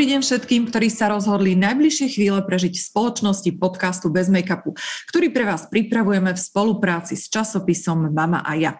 Dobrý 0.00 0.16
deň 0.16 0.24
všetkým, 0.24 0.62
ktorí 0.72 0.88
sa 0.88 1.12
rozhodli 1.12 1.52
najbližšie 1.60 2.16
chvíle 2.16 2.40
prežiť 2.40 2.72
v 2.72 2.86
spoločnosti 2.88 3.52
podcastu 3.60 4.08
Bez 4.08 4.32
make-upu, 4.32 4.72
ktorý 5.12 5.28
pre 5.28 5.44
vás 5.44 5.68
pripravujeme 5.68 6.32
v 6.32 6.40
spolupráci 6.40 7.20
s 7.20 7.28
časopisom 7.28 8.08
Mama 8.08 8.40
a 8.40 8.56
ja. 8.56 8.72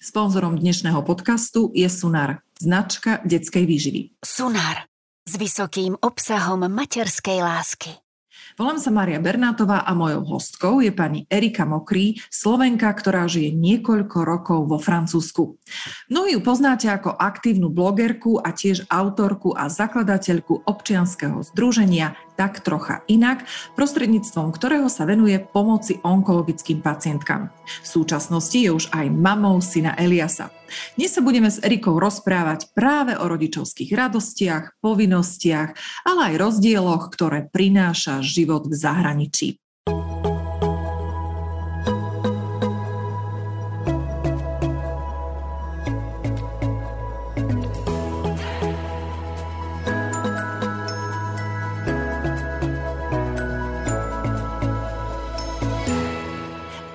Sponzorom 0.00 0.56
dnešného 0.56 1.04
podcastu 1.04 1.68
je 1.76 1.84
Sunar, 1.92 2.40
značka 2.56 3.20
detskej 3.20 3.68
výživy. 3.68 4.16
Sunar 4.24 4.88
s 5.28 5.36
vysokým 5.36 5.92
obsahom 6.00 6.64
materskej 6.64 7.44
lásky. 7.44 8.01
Volám 8.60 8.76
sa 8.76 8.92
Maria 8.92 9.16
Bernátová 9.16 9.80
a 9.80 9.96
mojou 9.96 10.36
hostkou 10.36 10.84
je 10.84 10.92
pani 10.92 11.24
Erika 11.32 11.64
Mokrý, 11.64 12.20
Slovenka, 12.28 12.92
ktorá 12.92 13.24
žije 13.24 13.56
niekoľko 13.56 14.18
rokov 14.28 14.68
vo 14.68 14.76
Francúzsku. 14.76 15.56
Mnohí 16.12 16.36
ju 16.36 16.40
poznáte 16.44 16.92
ako 16.92 17.16
aktívnu 17.16 17.72
blogerku 17.72 18.36
a 18.36 18.52
tiež 18.52 18.84
autorku 18.92 19.56
a 19.56 19.72
zakladateľku 19.72 20.68
občianskeho 20.68 21.40
združenia 21.48 22.12
tak 22.36 22.64
trocha 22.64 23.04
inak, 23.08 23.44
prostredníctvom 23.74 24.52
ktorého 24.54 24.88
sa 24.88 25.08
venuje 25.08 25.36
pomoci 25.40 26.00
onkologickým 26.02 26.80
pacientkám. 26.80 27.52
V 27.82 27.86
súčasnosti 27.86 28.56
je 28.56 28.70
už 28.72 28.90
aj 28.92 29.06
mamou 29.12 29.60
syna 29.60 29.96
Eliasa. 29.96 30.50
Dnes 30.96 31.12
sa 31.12 31.20
budeme 31.20 31.52
s 31.52 31.60
Erikou 31.60 32.00
rozprávať 32.00 32.72
práve 32.72 33.12
o 33.16 33.24
rodičovských 33.28 33.92
radostiach, 33.92 34.80
povinnostiach, 34.80 35.68
ale 36.08 36.20
aj 36.32 36.34
rozdieloch, 36.40 37.12
ktoré 37.12 37.48
prináša 37.48 38.24
život 38.24 38.68
v 38.68 38.74
zahraničí. 38.74 39.48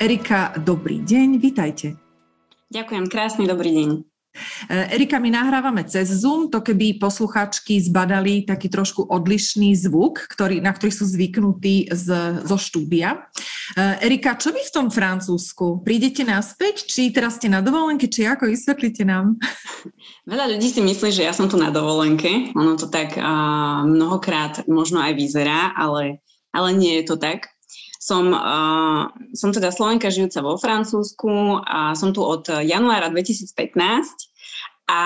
Erika, 0.08 0.56
dobrý 0.56 1.04
deň, 1.04 1.36
vítajte. 1.36 2.00
Ďakujem, 2.72 3.12
krásny 3.12 3.44
dobrý 3.44 3.76
deň. 3.76 3.90
E, 4.72 4.96
Erika, 4.96 5.20
my 5.20 5.36
nahrávame 5.36 5.84
cez 5.84 6.24
Zoom, 6.24 6.48
to 6.48 6.64
keby 6.64 6.96
posluchačky 6.96 7.76
zbadali 7.84 8.48
taký 8.48 8.72
trošku 8.72 9.04
odlišný 9.04 9.76
zvuk, 9.76 10.32
ktorý, 10.32 10.64
na 10.64 10.72
ktorý 10.72 10.96
sú 10.96 11.04
zvyknutí 11.12 11.92
z, 11.92 12.40
zo 12.40 12.56
štúdia. 12.56 13.28
E, 13.76 14.08
Erika, 14.08 14.40
čo 14.40 14.56
vy 14.56 14.64
v 14.64 14.72
tom 14.72 14.88
Francúzsku? 14.88 15.84
Prídete 15.84 16.24
naspäť, 16.24 16.88
či 16.88 17.12
teraz 17.12 17.36
ste 17.36 17.52
na 17.52 17.60
dovolenke, 17.60 18.08
či 18.08 18.32
ako? 18.32 18.48
Vysvetlite 18.48 19.04
nám. 19.04 19.36
Veľa 20.32 20.56
ľudí 20.56 20.72
si 20.72 20.80
myslí, 20.80 21.12
že 21.12 21.28
ja 21.28 21.36
som 21.36 21.52
tu 21.52 21.60
na 21.60 21.68
dovolenke. 21.68 22.56
Ono 22.56 22.80
to 22.80 22.88
tak 22.88 23.20
uh, 23.20 23.84
mnohokrát 23.84 24.72
možno 24.72 25.04
aj 25.04 25.20
vyzerá, 25.20 25.76
ale, 25.76 26.24
ale 26.56 26.72
nie 26.80 26.96
je 27.04 27.12
to 27.12 27.20
tak. 27.20 27.57
Som, 28.08 28.32
uh, 28.32 29.12
som 29.36 29.52
teda 29.52 29.68
Slovenka 29.68 30.08
žijúca 30.08 30.40
vo 30.40 30.56
Francúzsku 30.56 31.60
a 31.68 31.92
som 31.92 32.16
tu 32.16 32.24
od 32.24 32.48
januára 32.48 33.12
2015 33.12 33.52
a 34.88 35.02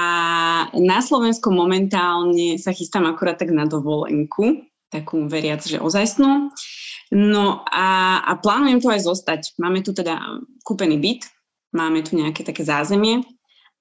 na 0.77 1.01
Slovensku 1.01 1.49
momentálne 1.49 2.61
sa 2.61 2.69
chystám 2.69 3.09
akurát 3.09 3.41
tak 3.41 3.49
na 3.49 3.65
dovolenku, 3.65 4.61
takú 4.93 5.25
veriac, 5.25 5.65
že 5.65 5.81
ozajstnú. 5.81 6.53
No 7.11 7.65
a, 7.65 8.21
a 8.21 8.31
plánujem 8.37 8.77
tu 8.77 8.87
aj 8.93 9.01
zostať. 9.09 9.57
Máme 9.57 9.81
tu 9.81 9.97
teda 9.97 10.21
kúpený 10.61 11.01
byt, 11.01 11.25
máme 11.73 12.05
tu 12.05 12.13
nejaké 12.13 12.45
také 12.45 12.61
zázemie 12.61 13.25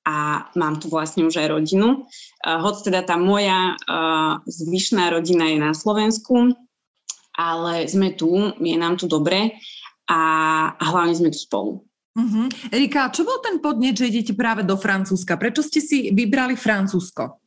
a 0.09 0.48
mám 0.56 0.80
tu 0.80 0.88
vlastne 0.88 1.28
už 1.28 1.36
aj 1.36 1.53
rodinu. 1.53 2.09
Uh, 2.41 2.59
hoď 2.64 2.88
teda 2.88 3.00
tá 3.04 3.20
moja 3.20 3.76
uh, 3.76 4.41
zvyšná 4.48 5.12
rodina 5.12 5.53
je 5.53 5.59
na 5.60 5.76
Slovensku, 5.76 6.56
ale 7.41 7.89
sme 7.89 8.12
tu, 8.12 8.53
je 8.61 8.77
nám 8.77 9.01
tu 9.01 9.09
dobre 9.09 9.56
a, 10.05 10.23
a 10.77 10.84
hlavne 10.93 11.17
sme 11.17 11.33
tu 11.33 11.41
spolu. 11.41 11.81
Uh-huh. 12.11 12.47
Erika, 12.69 13.09
čo 13.09 13.25
bol 13.25 13.41
ten 13.41 13.62
podnet, 13.62 13.97
že 13.97 14.12
idete 14.12 14.37
práve 14.37 14.61
do 14.67 14.77
Francúzska? 14.77 15.41
Prečo 15.41 15.65
ste 15.65 15.81
si 15.81 16.12
vybrali 16.12 16.59
Francúzsko? 16.59 17.41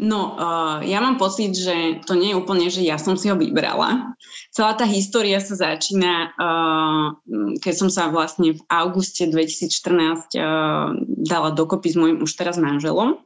No, 0.00 0.34
uh, 0.40 0.80
ja 0.88 1.04
mám 1.04 1.20
pocit, 1.20 1.52
že 1.52 2.00
to 2.08 2.16
nie 2.16 2.32
je 2.32 2.38
úplne, 2.38 2.66
že 2.72 2.80
ja 2.80 2.96
som 2.96 3.12
si 3.16 3.28
ho 3.28 3.36
vybrala. 3.36 4.16
Celá 4.48 4.72
tá 4.72 4.88
história 4.88 5.36
sa 5.36 5.52
začína, 5.52 6.32
uh, 6.32 7.06
keď 7.60 7.74
som 7.76 7.88
sa 7.92 8.08
vlastne 8.08 8.56
v 8.56 8.62
auguste 8.72 9.28
2014 9.28 10.36
uh, 10.40 10.96
dala 11.28 11.50
dokopy 11.52 11.92
s 11.92 11.96
môjim 11.96 12.18
už 12.24 12.32
teraz 12.34 12.56
manželom. 12.56 13.20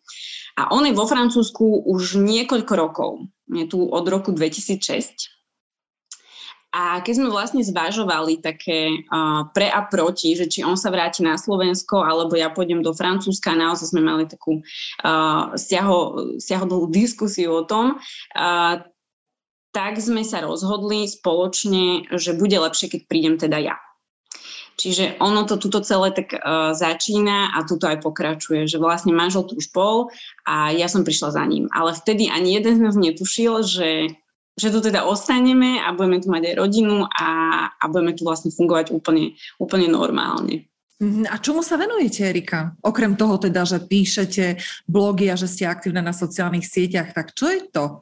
A 0.57 0.73
on 0.73 0.89
je 0.89 0.97
vo 0.97 1.07
Francúzsku 1.07 1.87
už 1.87 2.19
niekoľko 2.19 2.73
rokov. 2.75 3.11
Je 3.47 3.69
tu 3.69 3.87
od 3.87 4.05
roku 4.09 4.35
2006 4.35 5.36
a 6.77 7.01
keď 7.01 7.13
sme 7.17 7.33
vlastne 7.33 7.65
zvažovali 7.65 8.45
také 8.45 9.01
uh, 9.09 9.49
pre 9.57 9.73
a 9.73 9.89
proti, 9.89 10.37
že 10.37 10.45
či 10.45 10.61
on 10.61 10.77
sa 10.77 10.93
vráti 10.93 11.25
na 11.25 11.41
Slovensko, 11.41 12.05
alebo 12.05 12.37
ja 12.37 12.53
pôjdem 12.53 12.85
do 12.85 12.93
Francúzska, 12.93 13.57
naozaj 13.57 13.97
sme 13.97 14.05
mali 14.05 14.29
takú 14.29 14.61
uh, 14.61 15.57
stiaho, 15.57 16.29
stiahodlú 16.37 16.93
diskusiu 16.93 17.57
o 17.57 17.65
tom, 17.65 17.97
uh, 17.97 18.85
tak 19.73 19.97
sme 19.97 20.21
sa 20.21 20.45
rozhodli 20.45 21.09
spoločne, 21.09 22.13
že 22.13 22.37
bude 22.37 22.61
lepšie, 22.61 22.93
keď 22.93 23.01
prídem 23.09 23.35
teda 23.41 23.57
ja. 23.57 23.77
Čiže 24.77 25.17
ono 25.25 25.49
to 25.49 25.57
tuto 25.57 25.81
celé 25.81 26.13
tak 26.13 26.37
uh, 26.37 26.77
začína 26.77 27.57
a 27.57 27.65
tuto 27.65 27.89
aj 27.89 28.05
pokračuje, 28.05 28.69
že 28.69 28.77
vlastne 28.77 29.17
manžel 29.17 29.49
tu 29.49 29.57
už 29.57 29.73
bol 29.73 30.13
a 30.45 30.77
ja 30.77 30.93
som 30.93 31.09
prišla 31.09 31.41
za 31.41 31.45
ním. 31.49 31.73
Ale 31.73 31.97
vtedy 31.97 32.29
ani 32.29 32.61
jeden 32.61 32.77
z 32.77 32.85
nás 32.85 32.97
netušil, 33.01 33.65
že 33.65 33.89
že 34.57 34.73
tu 34.73 34.81
teda 34.81 35.05
ostaneme 35.05 35.85
a 35.85 35.93
budeme 35.93 36.19
tu 36.19 36.33
mať 36.33 36.43
aj 36.49 36.55
rodinu 36.57 37.05
a, 37.05 37.29
a 37.77 37.85
budeme 37.93 38.17
tu 38.17 38.25
vlastne 38.25 38.49
fungovať 38.49 38.89
úplne, 38.91 39.37
úplne 39.61 39.87
normálne. 39.93 40.65
Mhm, 40.97 41.29
a 41.29 41.37
čomu 41.37 41.61
sa 41.61 41.77
venujete, 41.77 42.25
Erika? 42.25 42.73
Okrem 42.81 43.21
toho 43.21 43.37
teda, 43.37 43.69
že 43.69 43.85
píšete 43.85 44.57
blogy 44.89 45.29
a 45.29 45.37
že 45.37 45.45
ste 45.45 45.69
aktívne 45.69 46.01
na 46.01 46.17
sociálnych 46.17 46.65
sieťach, 46.65 47.13
tak 47.13 47.37
čo 47.37 47.53
je 47.53 47.69
to, 47.69 48.01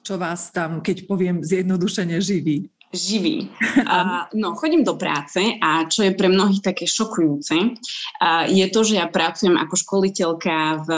čo 0.00 0.16
vás 0.16 0.48
tam, 0.48 0.80
keď 0.80 1.04
poviem 1.04 1.44
zjednodušene, 1.44 2.16
živí? 2.24 2.72
Živý. 2.92 3.48
A, 3.92 4.28
no, 4.34 4.54
chodím 4.54 4.84
do 4.84 4.94
práce 4.94 5.40
a 5.60 5.84
čo 5.88 6.04
je 6.06 6.12
pre 6.14 6.28
mnohých 6.28 6.62
také 6.62 6.84
šokujúce, 6.86 7.56
a, 8.20 8.44
je 8.46 8.66
to, 8.68 8.80
že 8.84 9.00
ja 9.00 9.08
pracujem 9.08 9.56
ako 9.56 9.74
školiteľka 9.76 10.86
v 10.86 10.90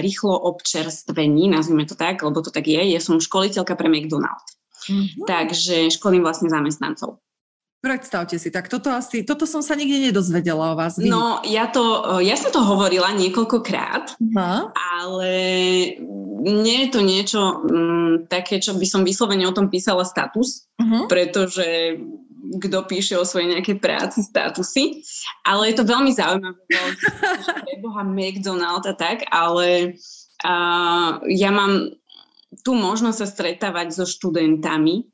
rýchlo 0.00 0.34
občerstvení, 0.34 1.48
nazvime 1.48 1.84
to 1.84 1.94
tak, 1.94 2.24
lebo 2.24 2.40
to 2.40 2.50
tak 2.50 2.66
je, 2.66 2.80
ja 2.80 3.00
som 3.00 3.20
školiteľka 3.20 3.76
pre 3.76 3.88
McDonald's. 3.88 4.56
Mm-hmm. 4.88 5.24
Takže 5.24 5.76
školím 5.94 6.24
vlastne 6.24 6.52
zamestnancov. 6.52 7.24
Predstavte 7.84 8.40
si, 8.40 8.48
tak 8.48 8.72
toto 8.72 8.88
asi, 8.88 9.28
toto 9.28 9.44
som 9.44 9.60
sa 9.60 9.76
nikde 9.76 10.08
nedozvedela 10.08 10.72
o 10.72 10.78
vás. 10.80 10.96
Vy. 10.96 11.12
No, 11.12 11.44
ja 11.44 11.68
to, 11.68 12.16
ja 12.24 12.32
som 12.32 12.48
to 12.48 12.64
hovorila 12.64 13.12
niekoľkokrát, 13.12 14.16
uh-huh. 14.16 14.72
ale 14.72 15.32
nie 16.40 16.88
je 16.88 16.88
to 16.88 17.00
niečo 17.04 17.40
um, 17.60 18.24
také, 18.24 18.56
čo 18.56 18.72
by 18.80 18.88
som 18.88 19.04
vyslovene 19.04 19.44
o 19.44 19.52
tom 19.52 19.68
písala 19.68 20.08
status, 20.08 20.64
uh-huh. 20.80 21.12
pretože 21.12 22.00
kto 22.56 22.88
píše 22.88 23.20
o 23.20 23.28
svojej 23.28 23.52
nejakej 23.52 23.76
práci 23.84 24.24
statusy, 24.24 25.04
ale 25.44 25.68
je 25.68 25.76
to 25.76 25.84
veľmi 25.84 26.08
zaujímavé, 26.08 26.64
preboha 27.68 28.02
McDonald 28.08 28.88
a 28.88 28.96
tak, 28.96 29.28
ale 29.28 30.00
uh, 30.40 31.20
ja 31.28 31.52
mám 31.52 31.92
tu 32.64 32.72
možnosť 32.72 33.18
sa 33.20 33.26
stretávať 33.28 33.92
so 33.92 34.08
študentami, 34.08 35.04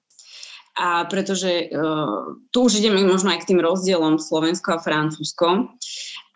a 0.78 1.04
pretože 1.04 1.68
uh, 1.68 2.38
tu 2.54 2.70
už 2.70 2.78
ideme 2.78 3.02
možno 3.02 3.34
aj 3.34 3.42
k 3.42 3.48
tým 3.54 3.60
rozdielom 3.60 4.22
Slovensko 4.22 4.78
a 4.78 4.82
Francúzsko. 4.82 5.74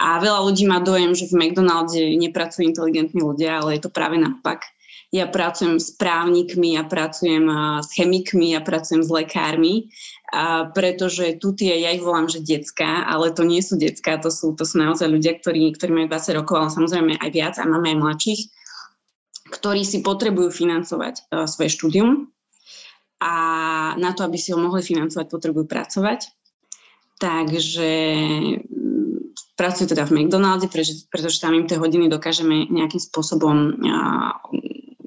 A 0.02 0.08
veľa 0.19 0.40
ľudí 0.50 0.66
má 0.66 0.82
dojem, 0.82 1.14
že 1.14 1.31
v 1.31 1.38
McDonalde 1.38 2.19
nepracujú 2.19 2.66
inteligentní 2.66 3.22
ľudia, 3.22 3.62
ale 3.62 3.78
je 3.78 3.86
to 3.86 3.94
práve 3.94 4.19
naopak. 4.19 4.66
Ja 5.14 5.31
pracujem 5.31 5.78
s 5.78 5.94
právnikmi, 5.94 6.75
ja 6.75 6.82
pracujem 6.82 7.46
uh, 7.46 7.78
s 7.78 7.94
chemikmi, 7.94 8.58
ja 8.58 8.60
pracujem 8.60 9.06
s 9.06 9.10
lekármi, 9.14 9.88
a 10.34 10.66
pretože 10.66 11.38
tu 11.38 11.54
tie, 11.54 11.78
ja 11.78 11.94
ich 11.94 12.02
volám, 12.02 12.26
že 12.26 12.42
detská, 12.42 13.06
ale 13.06 13.31
to 13.31 13.46
nie 13.46 13.62
sú 13.62 13.78
detská, 13.78 14.19
to 14.19 14.34
sú, 14.34 14.58
to 14.58 14.66
sú 14.66 14.82
naozaj 14.82 15.06
ľudia, 15.06 15.38
ktorí, 15.38 15.70
ktorí 15.78 15.94
majú 15.94 16.06
20 16.10 16.38
rokov, 16.42 16.54
ale 16.58 16.75
samozrejme 16.75 17.12
aj 17.22 17.31
viac 17.31 17.54
a 17.62 17.70
máme 17.70 17.94
aj 17.94 18.02
mladších, 18.02 18.40
ktorí 19.54 19.86
si 19.86 20.02
potrebujú 20.02 20.50
financovať 20.50 21.31
svoje 21.46 21.70
štúdium 21.70 22.33
a 23.20 23.34
na 23.96 24.11
to, 24.12 24.25
aby 24.26 24.38
si 24.38 24.50
ho 24.50 24.58
mohli 24.58 24.82
financovať, 24.82 25.26
potrebujú 25.31 25.66
pracovať. 25.69 26.28
Takže 27.19 27.90
mm, 28.66 29.05
pracujú 29.55 29.87
teda 29.94 30.05
v 30.05 30.14
McDonalde, 30.22 30.66
pretože, 30.66 31.06
pretože 31.08 31.38
tam 31.38 31.55
im 31.55 31.70
tie 31.70 31.78
hodiny 31.78 32.11
dokážeme 32.11 32.66
nejakým 32.69 33.00
spôsobom 33.00 33.78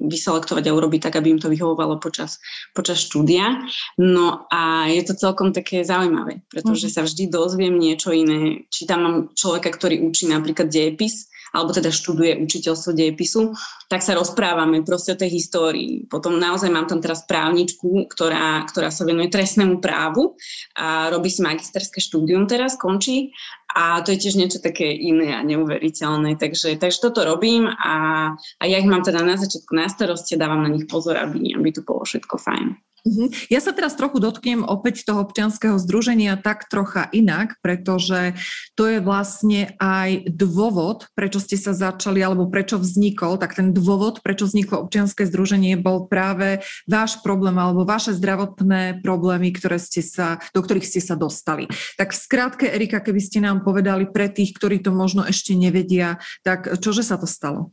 vyselektovať 0.08 0.64
a 0.64 0.74
urobiť 0.74 1.00
tak, 1.04 1.20
aby 1.20 1.36
im 1.36 1.40
to 1.42 1.52
vyhovovalo 1.52 2.00
počas, 2.00 2.40
počas 2.72 3.04
štúdia. 3.04 3.60
No 4.00 4.48
a 4.48 4.88
je 4.88 5.04
to 5.04 5.12
celkom 5.12 5.52
také 5.52 5.84
zaujímavé, 5.84 6.40
pretože 6.48 6.88
mhm. 6.88 6.92
sa 6.96 7.00
vždy 7.04 7.24
dozviem 7.28 7.76
niečo 7.76 8.10
iné. 8.10 8.64
Či 8.72 8.88
tam 8.88 9.00
mám 9.04 9.16
človeka, 9.36 9.68
ktorý 9.68 10.00
učí 10.00 10.26
napríklad 10.26 10.72
dejepis 10.72 11.28
alebo 11.52 11.72
teda 11.72 11.88
študuje 11.88 12.40
učiteľstvo 12.44 12.92
dejepisu, 12.92 13.56
tak 13.88 14.04
sa 14.04 14.12
rozprávame 14.12 14.84
proste 14.84 15.16
o 15.16 15.20
tej 15.20 15.32
histórii. 15.32 16.04
Potom 16.04 16.36
naozaj 16.36 16.68
mám 16.68 16.86
tam 16.86 17.00
teraz 17.00 17.24
právničku, 17.24 18.08
ktorá, 18.08 18.64
ktorá 18.68 18.92
sa 18.92 19.08
venuje 19.08 19.32
trestnému 19.32 19.80
právu 19.80 20.36
a 20.76 21.08
robí 21.08 21.32
si 21.32 21.40
magisterské 21.40 22.00
štúdium 22.04 22.44
teraz, 22.44 22.76
končí 22.76 23.32
a 23.68 24.00
to 24.00 24.16
je 24.16 24.28
tiež 24.28 24.34
niečo 24.40 24.58
také 24.64 24.88
iné 24.96 25.36
a 25.36 25.44
neuveriteľné. 25.44 26.40
Takže, 26.40 26.80
takže 26.80 26.98
toto 27.04 27.22
robím 27.24 27.68
a, 27.68 28.32
a 28.34 28.64
ja 28.64 28.76
ich 28.80 28.88
mám 28.88 29.04
teda 29.04 29.20
na 29.20 29.36
začiatku 29.36 29.76
na 29.76 29.86
starosti, 29.92 30.40
dávam 30.40 30.64
na 30.64 30.72
nich 30.72 30.88
pozor, 30.88 31.20
aby, 31.20 31.52
aby 31.52 31.68
to 31.70 31.84
bolo 31.84 32.02
všetko 32.02 32.40
fajn. 32.40 32.80
Mhm. 33.08 33.48
Ja 33.48 33.60
sa 33.62 33.70
teraz 33.70 33.94
trochu 33.96 34.20
dotknem 34.20 34.66
opäť 34.66 35.06
toho 35.06 35.22
občianského 35.22 35.80
združenia 35.80 36.36
tak 36.36 36.66
trocha 36.66 37.06
inak, 37.14 37.56
pretože 37.64 38.34
to 38.76 38.90
je 38.90 38.98
vlastne 38.98 39.72
aj 39.78 40.28
dôvod, 40.28 41.08
prečo 41.16 41.40
ste 41.40 41.56
sa 41.56 41.72
začali 41.72 42.20
alebo 42.20 42.50
prečo 42.50 42.76
vznikol, 42.76 43.40
tak 43.40 43.54
ten 43.54 43.70
dôvod, 43.72 44.20
prečo 44.20 44.44
vzniklo 44.44 44.84
občianske 44.84 45.24
združenie 45.24 45.78
bol 45.78 46.10
práve 46.10 46.60
váš 46.84 47.22
problém 47.22 47.54
alebo 47.56 47.86
vaše 47.88 48.12
zdravotné 48.12 49.00
problémy, 49.00 49.54
ktoré 49.54 49.78
ste 49.80 50.02
sa, 50.02 50.42
do 50.52 50.60
ktorých 50.60 50.86
ste 50.86 51.00
sa 51.00 51.14
dostali. 51.14 51.70
Tak 51.96 52.12
v 52.12 52.18
skratke, 52.18 52.66
Erika, 52.66 53.00
keby 53.00 53.20
ste 53.22 53.38
nám 53.40 53.57
povedali 53.60 54.08
pre 54.08 54.30
tých, 54.30 54.54
ktorí 54.56 54.80
to 54.82 54.94
možno 54.94 55.26
ešte 55.26 55.54
nevedia, 55.54 56.18
tak 56.42 56.80
čože 56.80 57.02
sa 57.04 57.18
to 57.20 57.26
stalo? 57.28 57.70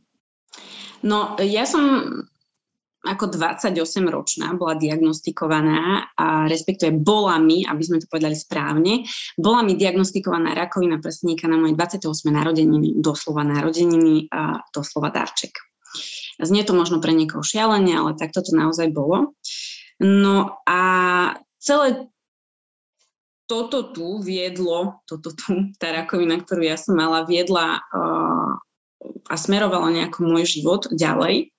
No, 1.04 1.36
ja 1.40 1.68
som 1.68 2.08
ako 3.06 3.30
28-ročná 3.30 4.58
bola 4.58 4.74
diagnostikovaná, 4.74 6.10
a 6.18 6.50
respektíve 6.50 6.90
bola 6.98 7.38
mi, 7.38 7.62
aby 7.62 7.78
sme 7.78 8.02
to 8.02 8.10
povedali 8.10 8.34
správne, 8.34 9.06
bola 9.38 9.62
mi 9.62 9.78
diagnostikovaná 9.78 10.52
rakovina 10.58 10.98
prsníka 10.98 11.46
na 11.46 11.54
moje 11.54 11.78
28. 11.78 12.02
narodeniny, 12.34 12.98
doslova 12.98 13.46
narodeniny 13.46 14.26
a 14.34 14.58
doslova 14.74 15.14
darček. 15.14 15.54
Znie 16.42 16.66
to 16.66 16.76
možno 16.76 17.00
pre 17.00 17.14
niekoho 17.14 17.46
šialene, 17.46 17.94
ale 17.96 18.18
takto 18.18 18.42
to 18.44 18.52
naozaj 18.52 18.90
bolo. 18.92 19.38
No 20.02 20.60
a 20.68 20.80
celé 21.56 22.10
toto 23.46 23.94
tu 23.94 24.18
viedlo, 24.22 25.02
toto 25.06 25.30
tu, 25.32 25.70
tá 25.80 25.94
rakovina, 25.94 26.42
ktorú 26.42 26.62
ja 26.66 26.76
som 26.78 26.98
mala, 26.98 27.26
viedla 27.26 27.80
uh, 27.80 28.52
a 29.30 29.34
smerovala 29.34 29.94
nejako 29.94 30.26
môj 30.26 30.44
život 30.46 30.90
ďalej. 30.90 31.54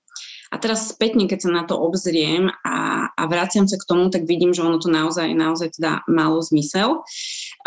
A 0.48 0.56
teraz 0.64 0.96
spätne, 0.96 1.28
keď 1.28 1.40
sa 1.44 1.52
na 1.52 1.64
to 1.68 1.76
obzriem 1.76 2.48
a, 2.64 3.12
a 3.12 3.24
vraciam 3.28 3.68
sa 3.68 3.76
k 3.76 3.84
tomu, 3.84 4.08
tak 4.08 4.24
vidím, 4.24 4.56
že 4.56 4.64
ono 4.64 4.80
to 4.80 4.88
naozaj, 4.88 5.28
naozaj 5.36 5.76
teda 5.76 6.08
malo 6.08 6.40
zmysel. 6.40 7.04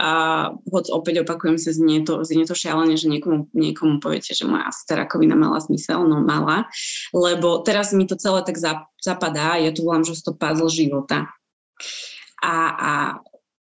A 0.00 0.08
hoď 0.64 0.88
opäť 0.88 1.20
opakujem 1.20 1.60
sa, 1.60 1.76
znie 1.76 2.00
to, 2.08 2.24
znie 2.24 2.48
to 2.48 2.56
šialene, 2.56 2.96
že 2.96 3.12
niekomu, 3.12 3.52
niekomu 3.52 4.00
poviete, 4.00 4.32
že 4.32 4.48
moja 4.48 4.72
tá 4.88 4.96
rakovina 4.96 5.36
mala 5.36 5.60
zmysel, 5.60 6.08
no 6.08 6.24
mala, 6.24 6.72
lebo 7.12 7.60
teraz 7.60 7.92
mi 7.92 8.08
to 8.08 8.16
celé 8.16 8.40
tak 8.48 8.56
zapadá, 8.96 9.60
ja 9.60 9.76
tu 9.76 9.84
volám, 9.84 10.08
že 10.08 10.16
to 10.24 10.32
puzzle 10.32 10.72
života. 10.72 11.28
A, 12.40 12.56
a 12.72 12.92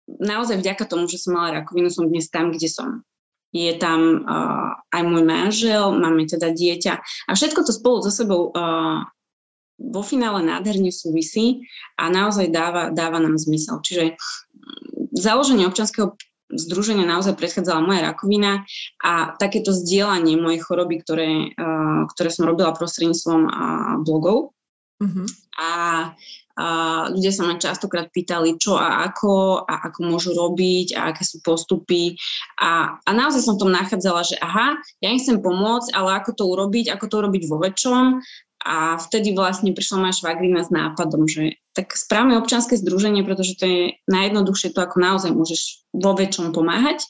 naozaj 0.07 0.59
vďaka 0.59 0.85
tomu, 0.87 1.07
že 1.07 1.21
som 1.21 1.39
mala 1.39 1.63
rakovinu, 1.63 1.89
som 1.91 2.09
dnes 2.11 2.31
tam, 2.31 2.51
kde 2.51 2.69
som 2.69 2.89
je 3.53 3.73
tam 3.77 4.25
uh, 4.25 4.81
aj 4.97 5.03
môj 5.05 5.29
manžel, 5.29 5.93
máme 5.93 6.25
teda 6.25 6.57
dieťa 6.57 6.95
a 7.29 7.31
všetko 7.37 7.69
to 7.69 7.73
spolu 7.77 8.01
so 8.01 8.09
sebou 8.09 8.49
uh, 8.49 9.05
vo 9.77 10.03
finále 10.03 10.41
nádherne 10.41 10.89
súvisí 10.89 11.69
a 12.01 12.09
naozaj 12.09 12.49
dáva, 12.49 12.89
dáva 12.89 13.21
nám 13.21 13.37
zmysel. 13.37 13.83
Čiže 13.83 14.17
založenie 15.13 15.67
občanského 15.69 16.15
združenia 16.53 17.09
naozaj 17.09 17.35
predchádzala 17.35 17.81
moja 17.83 18.01
rakovina 18.05 18.63
a 19.03 19.35
takéto 19.41 19.73
zdieľanie 19.73 20.39
mojej 20.39 20.61
choroby, 20.61 21.01
ktoré, 21.01 21.57
ktoré 22.13 22.29
som 22.29 22.45
robila 22.47 22.77
prostredníctvom 22.77 23.43
blogov. 24.05 24.55
Uh-huh. 25.03 25.27
A 25.59 25.71
a 26.57 26.67
ľudia 27.09 27.33
sa 27.33 27.49
ma 27.49 27.57
častokrát 27.57 28.13
pýtali, 28.13 28.61
čo 28.61 28.77
a 28.77 29.09
ako 29.09 29.65
a 29.65 29.89
ako 29.89 29.99
môžu 30.05 30.37
robiť 30.37 30.97
a 30.97 31.13
aké 31.13 31.25
sú 31.25 31.41
postupy. 31.41 32.17
A, 32.61 33.01
a 33.01 33.11
naozaj 33.11 33.41
som 33.45 33.57
v 33.57 33.63
tom 33.65 33.73
nachádzala, 33.73 34.21
že 34.25 34.37
aha, 34.37 34.77
ja 35.01 35.09
im 35.09 35.21
chcem 35.21 35.41
pomôcť, 35.41 35.97
ale 35.97 36.21
ako 36.21 36.31
to 36.37 36.45
urobiť, 36.45 36.93
ako 36.93 37.05
to 37.09 37.15
urobiť 37.25 37.43
vo 37.49 37.57
väčšom. 37.61 38.05
A 38.63 38.95
vtedy 38.95 39.35
vlastne 39.35 39.75
prišla 39.75 39.97
moja 39.99 40.15
švagrina 40.15 40.63
s 40.63 40.71
nápadom, 40.71 41.27
že 41.27 41.59
tak 41.75 41.99
správne 41.99 42.39
občianske 42.39 42.79
združenie, 42.79 43.27
pretože 43.27 43.59
to 43.59 43.65
je 43.67 43.83
najjednoduchšie 44.07 44.71
to, 44.71 44.81
ako 44.85 45.03
naozaj 45.03 45.35
môžeš 45.35 45.89
vo 45.91 46.15
väčšom 46.15 46.55
pomáhať 46.55 47.03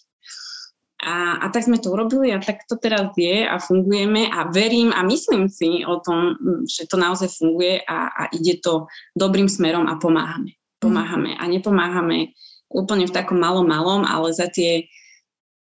a, 1.02 1.42
a 1.42 1.46
tak 1.50 1.66
sme 1.66 1.82
to 1.82 1.90
urobili 1.90 2.30
a 2.30 2.38
tak 2.38 2.62
to 2.70 2.78
teraz 2.78 3.10
je 3.18 3.42
a 3.42 3.58
fungujeme 3.58 4.30
a 4.30 4.46
verím 4.54 4.94
a 4.94 5.02
myslím 5.02 5.50
si 5.50 5.82
o 5.82 5.98
tom, 5.98 6.38
že 6.62 6.86
to 6.86 6.94
naozaj 6.94 7.26
funguje 7.26 7.82
a, 7.82 8.06
a 8.06 8.22
ide 8.30 8.62
to 8.62 8.86
dobrým 9.18 9.50
smerom 9.50 9.90
a 9.90 9.98
pomáhame. 9.98 10.54
Pomáhame 10.78 11.34
a 11.34 11.44
nepomáhame 11.50 12.38
úplne 12.70 13.10
v 13.10 13.14
takom 13.14 13.42
malom 13.42 13.66
malom, 13.66 14.06
ale 14.06 14.30
za 14.30 14.46
tie, 14.46 14.86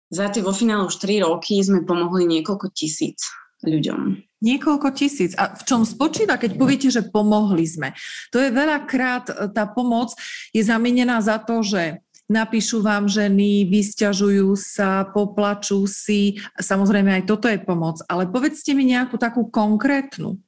za 0.09 0.31
tie 0.31 0.41
vo 0.41 0.55
finále 0.55 0.87
už 0.87 1.03
3 1.03 1.27
roky 1.27 1.59
sme 1.59 1.83
pomohli 1.83 2.31
niekoľko 2.31 2.71
tisíc 2.71 3.19
ľuďom. 3.67 4.23
Niekoľko 4.45 4.89
tisíc. 4.93 5.33
A 5.41 5.57
v 5.57 5.63
čom 5.65 5.83
spočíva, 5.89 6.37
keď 6.37 6.61
poviete, 6.61 6.89
že 6.93 7.09
pomohli 7.09 7.65
sme? 7.65 7.97
To 8.31 8.39
je 8.39 8.53
veľakrát, 8.53 9.51
tá 9.57 9.65
pomoc 9.67 10.13
je 10.53 10.61
zamienená 10.61 11.19
za 11.25 11.41
to, 11.41 11.65
že 11.65 12.05
napíšu 12.29 12.81
vám 12.81 13.09
ženy, 13.11 13.69
vysťažujú 13.69 14.57
sa, 14.57 15.09
poplačú 15.13 15.85
si. 15.85 16.41
Samozrejme 16.57 17.21
aj 17.21 17.25
toto 17.29 17.47
je 17.51 17.61
pomoc, 17.61 18.01
ale 18.09 18.29
povedzte 18.29 18.73
mi 18.73 18.89
nejakú 18.89 19.21
takú 19.21 19.49
konkrétnu. 19.49 20.41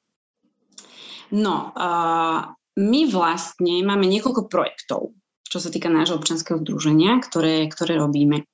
No, 1.35 1.75
uh, 1.75 2.55
my 2.79 3.01
vlastne 3.11 3.83
máme 3.83 4.07
niekoľko 4.07 4.47
projektov, 4.47 5.17
čo 5.49 5.59
sa 5.59 5.73
týka 5.73 5.91
nášho 5.91 6.17
občanského 6.21 6.63
združenia, 6.63 7.19
ktoré, 7.19 7.67
ktoré 7.67 7.99
robíme. 7.99 8.47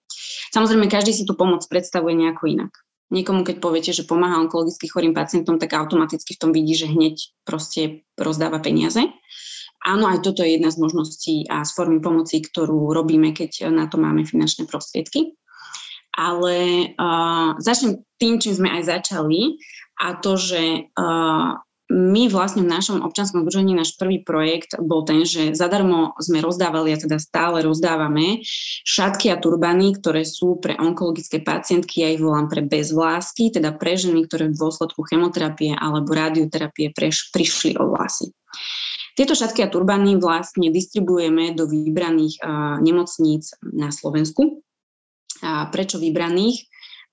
Samozrejme, 0.53 0.89
každý 0.89 1.13
si 1.13 1.25
tú 1.29 1.37
pomoc 1.37 1.65
predstavuje 1.69 2.17
nejako 2.17 2.49
inak. 2.49 2.73
Niekomu, 3.13 3.45
keď 3.45 3.57
poviete, 3.61 3.93
že 3.93 4.09
pomáha 4.09 4.41
onkologicky 4.41 4.89
chorým 4.89 5.13
pacientom, 5.13 5.61
tak 5.61 5.77
automaticky 5.77 6.33
v 6.33 6.41
tom 6.41 6.51
vidí, 6.57 6.73
že 6.73 6.89
hneď 6.89 7.21
proste 7.45 8.09
rozdáva 8.17 8.57
peniaze. 8.57 9.05
Áno, 9.83 10.07
aj 10.07 10.23
toto 10.23 10.47
je 10.47 10.55
jedna 10.55 10.71
z 10.71 10.79
možností 10.79 11.37
a 11.51 11.67
z 11.67 11.71
formy 11.75 11.99
pomoci, 11.99 12.39
ktorú 12.39 12.95
robíme, 12.95 13.35
keď 13.35 13.71
na 13.75 13.91
to 13.91 13.99
máme 13.99 14.23
finančné 14.23 14.71
prostriedky. 14.71 15.35
Ale 16.13 16.89
uh, 16.95 17.57
začnem 17.57 18.05
tým, 18.21 18.37
čím 18.39 18.55
sme 18.55 18.69
aj 18.69 19.01
začali 19.01 19.57
a 20.05 20.21
to, 20.21 20.37
že 20.37 20.93
uh, 20.93 21.57
my 21.93 22.25
vlastne 22.33 22.65
v 22.65 22.73
našom 22.73 23.05
občanskom 23.05 23.45
združení 23.45 23.77
náš 23.77 24.01
prvý 24.01 24.25
projekt 24.25 24.73
bol 24.81 25.05
ten, 25.05 25.29
že 25.29 25.53
zadarmo 25.53 26.17
sme 26.17 26.41
rozdávali 26.41 26.97
a 26.97 27.01
teda 27.01 27.21
stále 27.21 27.61
rozdávame 27.61 28.41
šatky 28.89 29.29
a 29.29 29.37
turbany, 29.37 30.01
ktoré 30.01 30.25
sú 30.25 30.57
pre 30.57 30.73
onkologické 30.81 31.45
pacientky, 31.45 32.01
ja 32.01 32.09
ich 32.17 32.25
volám 32.25 32.49
pre 32.49 32.65
bezvlásky, 32.65 33.53
teda 33.53 33.77
pre 33.77 34.01
ženy, 34.01 34.25
ktoré 34.25 34.49
v 34.49 34.57
dôsledku 34.57 35.05
chemoterapie 35.05 35.77
alebo 35.77 36.17
radioterapie 36.17 36.97
preš, 36.97 37.29
prišli 37.29 37.77
o 37.77 37.93
vlasy. 37.93 38.33
Tieto 39.13 39.37
šatky 39.37 39.65
a 39.65 39.73
turbany 39.73 40.17
vlastne 40.17 40.73
distribuujeme 40.73 41.53
do 41.53 41.69
vybraných 41.69 42.41
uh, 42.41 42.81
nemocníc 42.81 43.53
na 43.63 43.93
Slovensku. 43.93 44.65
A 45.43 45.69
prečo 45.69 45.99
vybraných? 45.99 46.69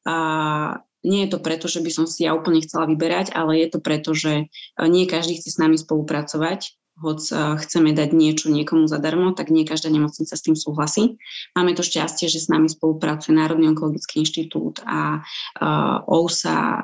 Uh, 0.05 0.79
nie 1.03 1.23
je 1.23 1.31
to 1.31 1.39
preto, 1.39 1.71
že 1.71 1.79
by 1.79 1.91
som 1.91 2.05
si 2.07 2.27
ja 2.27 2.35
úplne 2.35 2.59
chcela 2.59 2.83
vyberať, 2.83 3.31
ale 3.31 3.55
je 3.63 3.67
to 3.71 3.79
preto, 3.79 4.11
že 4.11 4.51
nie 4.83 5.07
každý 5.07 5.39
chce 5.39 5.55
s 5.55 5.61
nami 5.61 5.79
spolupracovať, 5.79 6.75
hoď 6.99 7.19
chceme 7.63 7.95
dať 7.95 8.11
niečo 8.11 8.51
niekomu 8.51 8.83
zadarmo, 8.91 9.31
tak 9.31 9.47
nie 9.47 9.63
každá 9.63 9.87
nemocnica 9.87 10.35
s 10.35 10.43
tým 10.43 10.59
súhlasí. 10.59 11.15
Máme 11.55 11.71
to 11.71 11.87
šťastie, 11.87 12.27
že 12.27 12.43
s 12.43 12.51
nami 12.51 12.67
spolupracuje 12.67 13.31
Národný 13.31 13.71
onkologický 13.71 14.27
inštitút 14.27 14.83
a 14.83 15.23
uh, 15.23 16.03
OUSA, 16.03 16.83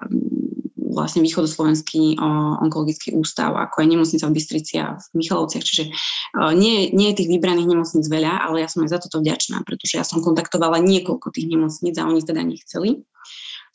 vlastne 0.95 1.19
východoslovenský 1.19 2.15
onkologický 2.63 3.13
ústav, 3.13 3.51
ako 3.51 3.83
aj 3.83 3.87
nemocnica 3.91 4.25
v 4.25 4.35
Bystrici 4.39 4.79
a 4.79 4.95
v 4.95 5.05
Michalovciach. 5.19 5.61
Čiže 5.61 5.83
nie, 6.55 6.95
nie 6.95 7.11
je 7.11 7.19
tých 7.19 7.29
vybraných 7.35 7.67
nemocníc 7.67 8.07
veľa, 8.07 8.47
ale 8.47 8.63
ja 8.63 8.71
som 8.71 8.87
aj 8.87 8.95
za 8.95 8.99
toto 9.03 9.19
vďačná, 9.19 9.61
pretože 9.67 9.99
ja 9.99 10.07
som 10.07 10.23
kontaktovala 10.23 10.79
niekoľko 10.79 11.35
tých 11.35 11.51
nemocníc 11.51 11.99
a 11.99 12.07
oni 12.07 12.23
teda 12.23 12.41
nechceli. 12.41 13.03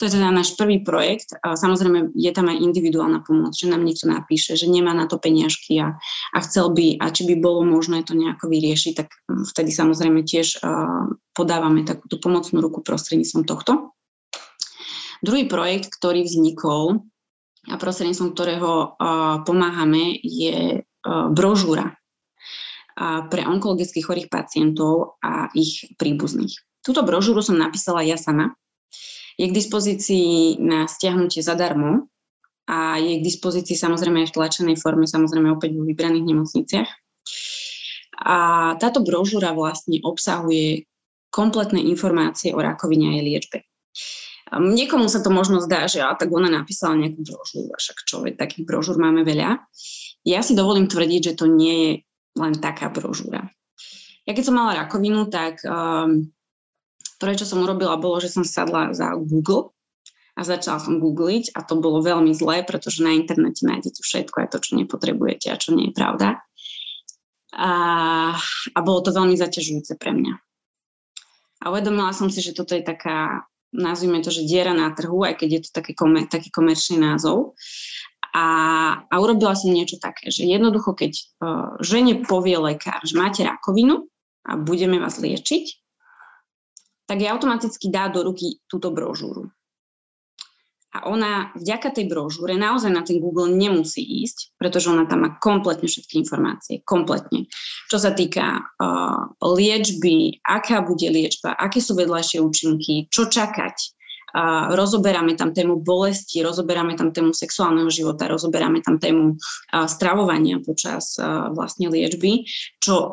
To 0.00 0.09
je 0.09 0.17
teda 0.17 0.33
náš 0.33 0.57
prvý 0.57 0.81
projekt. 0.81 1.37
Samozrejme, 1.45 2.17
je 2.17 2.33
tam 2.33 2.49
aj 2.49 2.57
individuálna 2.57 3.21
pomoc, 3.21 3.53
že 3.53 3.69
nám 3.69 3.85
niekto 3.85 4.09
napíše, 4.09 4.57
že 4.57 4.65
nemá 4.65 4.97
na 4.97 5.05
to 5.05 5.21
peniažky 5.21 5.77
a, 5.77 6.00
a 6.33 6.39
chcel 6.41 6.73
by, 6.73 6.97
a 6.97 7.12
či 7.12 7.29
by 7.29 7.37
bolo 7.37 7.69
možné 7.69 8.00
to 8.00 8.17
nejako 8.17 8.49
vyriešiť, 8.49 8.93
tak 8.97 9.12
vtedy 9.29 9.69
samozrejme 9.69 10.25
tiež 10.25 10.65
uh, 10.65 11.05
podávame 11.37 11.85
takúto 11.85 12.17
pomocnú 12.17 12.65
ruku 12.65 12.81
prostredníctvom 12.81 13.45
tohto. 13.45 13.93
Druhý 15.21 15.45
projekt, 15.47 15.93
ktorý 15.93 16.25
vznikol 16.25 17.05
a 17.69 17.77
prostredníctvom 17.77 18.33
ktorého 18.33 18.97
pomáhame, 19.45 20.17
je 20.25 20.81
brožúra 21.33 21.97
pre 23.29 23.43
onkologických 23.45 24.05
chorých 24.05 24.29
pacientov 24.29 25.21
a 25.25 25.49
ich 25.57 25.89
príbuzných. 25.97 26.53
Túto 26.81 27.05
brožúru 27.05 27.45
som 27.45 27.61
napísala 27.61 28.00
ja 28.05 28.17
sama. 28.17 28.57
Je 29.41 29.49
k 29.49 29.57
dispozícii 29.57 30.61
na 30.61 30.85
stiahnutie 30.85 31.41
zadarmo 31.41 32.09
a 32.69 33.00
je 33.00 33.21
k 33.21 33.25
dispozícii 33.25 33.77
samozrejme 33.77 34.25
aj 34.25 34.29
v 34.33 34.37
tlačenej 34.37 34.77
forme, 34.77 35.09
samozrejme 35.09 35.49
opäť 35.53 35.81
vo 35.81 35.85
vybraných 35.89 36.29
nemocniciach. 36.29 36.91
A 38.21 38.37
táto 38.77 39.00
brožúra 39.00 39.57
vlastne 39.57 40.00
obsahuje 40.05 40.85
kompletné 41.33 41.81
informácie 41.81 42.53
o 42.53 42.61
rakovine 42.61 43.12
a 43.12 43.17
jej 43.17 43.25
liečbe. 43.25 43.65
Niekomu 44.59 45.07
sa 45.07 45.23
to 45.23 45.30
možno 45.30 45.62
zdá, 45.62 45.87
že 45.87 46.02
a 46.02 46.11
tak 46.19 46.35
ona 46.35 46.50
napísala 46.50 46.99
nejakú 46.99 47.23
brožúru, 47.23 47.71
však 47.71 47.99
čo, 48.02 48.26
takých 48.35 48.66
brožúr 48.66 48.99
máme 48.99 49.23
veľa. 49.23 49.62
Ja 50.26 50.42
si 50.42 50.59
dovolím 50.59 50.90
tvrdiť, 50.90 51.33
že 51.33 51.37
to 51.38 51.47
nie 51.47 51.76
je 51.78 51.92
len 52.35 52.54
taká 52.59 52.90
brožúra. 52.90 53.47
Ja 54.26 54.33
keď 54.35 54.45
som 54.50 54.59
mala 54.59 54.78
rakovinu, 54.83 55.30
tak 55.30 55.62
um, 55.62 56.30
Prvé, 57.21 57.37
čo 57.37 57.45
som 57.45 57.61
urobila, 57.61 58.00
bolo, 58.00 58.16
že 58.16 58.33
som 58.33 58.49
sadla 58.49 58.97
za 58.97 59.12
Google 59.12 59.76
a 60.33 60.40
začala 60.40 60.80
som 60.80 60.97
googliť 60.97 61.52
a 61.52 61.61
to 61.61 61.76
bolo 61.76 62.00
veľmi 62.00 62.33
zlé, 62.33 62.64
pretože 62.64 63.04
na 63.04 63.12
internete 63.12 63.61
nájdete 63.69 64.00
všetko 64.00 64.37
aj 64.40 64.49
to, 64.57 64.59
čo 64.64 64.80
nepotrebujete 64.80 65.52
a 65.52 65.61
čo 65.61 65.76
nie 65.76 65.92
je 65.92 65.99
pravda. 66.00 66.40
A, 67.52 67.73
a 68.73 68.78
bolo 68.80 69.04
to 69.04 69.12
veľmi 69.12 69.37
zaťažujúce 69.37 70.00
pre 70.00 70.16
mňa. 70.16 70.35
A 71.61 71.64
uvedomila 71.69 72.16
som 72.16 72.33
si, 72.33 72.40
že 72.40 72.57
toto 72.57 72.73
je 72.73 72.80
taká, 72.80 73.45
nazvime 73.75 74.23
to, 74.23 74.31
že 74.31 74.47
diera 74.47 74.75
na 74.75 74.91
trhu, 74.91 75.23
aj 75.23 75.39
keď 75.39 75.49
je 75.49 75.61
to 75.67 75.71
taký, 75.71 75.93
komer, 75.95 76.27
taký 76.27 76.50
komerčný 76.50 76.99
názov. 76.99 77.55
A, 78.31 78.47
a 79.11 79.15
urobila 79.19 79.59
som 79.59 79.75
niečo 79.75 79.99
také, 79.99 80.31
že 80.31 80.47
jednoducho, 80.47 80.95
keď 80.95 81.12
uh, 81.19 81.75
žene 81.83 82.23
povie 82.23 82.55
lekár, 82.55 83.03
že 83.03 83.19
máte 83.19 83.43
rakovinu 83.43 84.07
a 84.47 84.55
budeme 84.55 85.03
vás 85.03 85.19
liečiť, 85.19 85.65
tak 87.11 87.19
jej 87.19 87.31
automaticky 87.31 87.91
dá 87.91 88.07
do 88.07 88.23
ruky 88.23 88.62
túto 88.71 88.95
brožúru. 88.95 89.50
A 90.90 91.06
ona 91.06 91.54
vďaka 91.54 91.94
tej 91.94 92.11
brožúre 92.11 92.59
naozaj 92.59 92.90
na 92.90 93.06
ten 93.06 93.23
Google 93.23 93.54
nemusí 93.54 94.02
ísť, 94.02 94.59
pretože 94.59 94.90
ona 94.90 95.06
tam 95.06 95.23
má 95.23 95.38
kompletne 95.38 95.87
všetky 95.87 96.18
informácie. 96.18 96.82
Kompletne. 96.82 97.47
Čo 97.87 98.02
sa 98.02 98.11
týka 98.11 98.59
uh, 98.59 99.30
liečby, 99.38 100.42
aká 100.42 100.82
bude 100.82 101.06
liečba, 101.06 101.54
aké 101.54 101.78
sú 101.78 101.94
vedľajšie 101.94 102.42
účinky, 102.42 103.06
čo 103.06 103.30
čakať. 103.30 103.76
Uh, 104.30 104.75
rozoberáme 104.75 105.38
tam 105.38 105.54
tému 105.54 105.78
bolesti, 105.78 106.42
rozoberáme 106.42 106.99
tam 106.99 107.14
tému 107.14 107.35
sexuálneho 107.35 107.90
života, 107.90 108.30
rozoberáme 108.30 108.82
tam 108.82 108.99
tému 108.99 109.38
uh, 109.38 109.87
stravovania 109.87 110.59
počas 110.62 111.18
uh, 111.23 111.54
vlastne 111.54 111.87
liečby, 111.87 112.47
čo 112.82 112.94
uh, 112.94 113.11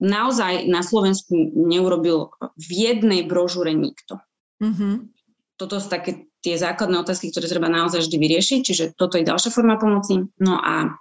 naozaj 0.00 0.68
na 0.68 0.84
Slovensku 0.84 1.32
neurobil 1.56 2.32
v 2.56 2.68
jednej 2.72 3.24
brožúre 3.24 3.72
nikto. 3.72 4.20
Mm-hmm. 4.60 5.12
Toto 5.56 5.80
sú 5.80 5.88
také 5.88 6.28
tie 6.44 6.60
základné 6.60 7.00
otázky, 7.00 7.32
ktoré 7.32 7.48
treba 7.48 7.72
naozaj 7.72 8.04
vždy 8.04 8.16
vyriešiť, 8.20 8.60
čiže 8.60 8.84
toto 8.92 9.16
je 9.16 9.24
ďalšia 9.24 9.48
forma 9.48 9.80
pomoci. 9.80 10.28
No 10.36 10.60
a 10.60 11.00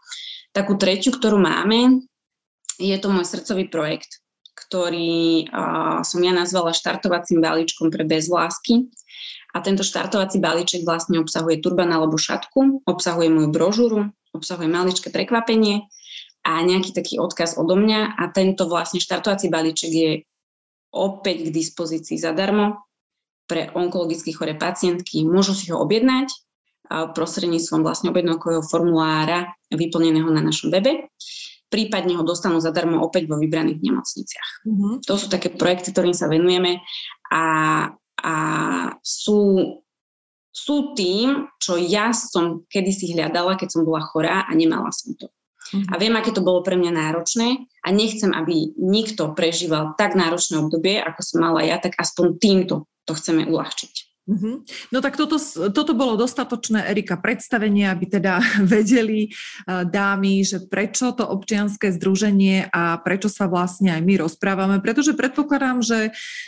takú 0.56 0.80
tretiu, 0.80 1.12
ktorú 1.12 1.36
máme, 1.36 2.08
je 2.80 2.96
to 2.96 3.12
môj 3.12 3.28
srdcový 3.28 3.68
projekt, 3.68 4.24
ktorý 4.56 5.52
uh, 5.52 6.00
som 6.08 6.24
ja 6.24 6.32
nazvala 6.32 6.72
štartovacím 6.72 7.44
balíčkom 7.44 7.92
pre 7.92 8.08
bezlásky. 8.08 8.88
A 9.54 9.62
tento 9.62 9.86
štartovací 9.86 10.42
balíček 10.42 10.82
vlastne 10.82 11.22
obsahuje 11.22 11.62
turban 11.62 11.92
alebo 11.94 12.18
šatku, 12.18 12.82
obsahuje 12.90 13.30
moju 13.30 13.54
brožúru, 13.54 14.00
obsahuje 14.34 14.66
maličké 14.66 15.14
prekvapenie, 15.14 15.86
a 16.44 16.60
nejaký 16.60 16.92
taký 16.92 17.16
odkaz 17.24 17.56
odo 17.56 17.80
mňa 17.80 18.20
a 18.20 18.24
tento 18.36 18.68
vlastne 18.68 19.00
štartovací 19.00 19.48
balíček 19.48 19.92
je 19.92 20.12
opäť 20.92 21.50
k 21.50 21.56
dispozícii 21.56 22.20
zadarmo 22.20 22.84
pre 23.48 23.70
onkologicky 23.76 24.32
chore 24.32 24.56
pacientky. 24.56 25.28
Môžu 25.28 25.54
si 25.54 25.70
ho 25.72 25.80
objednať 25.82 26.32
prostredníctvom 26.90 27.82
vlastne 27.82 28.12
objednávkového 28.12 28.64
formulára 28.66 29.56
vyplneného 29.72 30.30
na 30.30 30.44
našom 30.44 30.70
webe. 30.70 31.10
Prípadne 31.72 32.14
ho 32.20 32.24
dostanú 32.28 32.62
zadarmo 32.62 33.02
opäť 33.02 33.26
vo 33.26 33.42
vybraných 33.42 33.82
nemocniciach. 33.82 34.50
Mm-hmm. 34.68 34.94
To 35.10 35.14
sú 35.18 35.26
také 35.26 35.50
projekty, 35.50 35.90
ktorým 35.90 36.14
sa 36.14 36.30
venujeme 36.30 36.86
a, 37.34 37.46
a 38.22 38.36
sú, 39.02 39.74
sú 40.54 40.94
tým, 40.94 41.50
čo 41.58 41.82
ja 41.82 42.14
som 42.14 42.62
kedysi 42.70 43.18
hľadala, 43.18 43.58
keď 43.58 43.74
som 43.74 43.82
bola 43.90 44.06
chorá 44.06 44.46
a 44.46 44.52
nemala 44.54 44.94
som 44.94 45.18
to. 45.18 45.34
A 45.90 45.98
viem, 45.98 46.14
aké 46.14 46.30
to 46.30 46.46
bolo 46.46 46.62
pre 46.62 46.78
mňa 46.78 46.94
náročné 46.94 47.66
a 47.82 47.90
nechcem, 47.90 48.30
aby 48.30 48.78
nikto 48.78 49.34
prežíval 49.34 49.98
tak 49.98 50.14
náročné 50.14 50.62
obdobie, 50.62 51.02
ako 51.02 51.26
som 51.26 51.42
mala 51.42 51.66
ja, 51.66 51.82
tak 51.82 51.98
aspoň 51.98 52.38
týmto 52.38 52.86
to 53.06 53.14
chceme 53.14 53.44
uľahčiť. 53.48 54.13
Mm-hmm. 54.24 54.56
No 54.96 55.04
tak 55.04 55.20
toto, 55.20 55.36
toto 55.76 55.92
bolo 55.92 56.16
dostatočné, 56.16 56.88
Erika, 56.88 57.20
predstavenie, 57.20 57.92
aby 57.92 58.08
teda 58.08 58.40
vedeli 58.74 59.28
uh, 59.28 59.84
dámy, 59.84 60.48
že 60.48 60.64
prečo 60.64 61.12
to 61.12 61.28
občianské 61.28 61.92
združenie 61.92 62.72
a 62.72 63.04
prečo 63.04 63.28
sa 63.28 63.52
vlastne 63.52 63.92
aj 63.92 64.02
my 64.02 64.24
rozprávame, 64.24 64.80
pretože 64.80 65.12
predpokladám, 65.12 65.84
že 65.84 66.00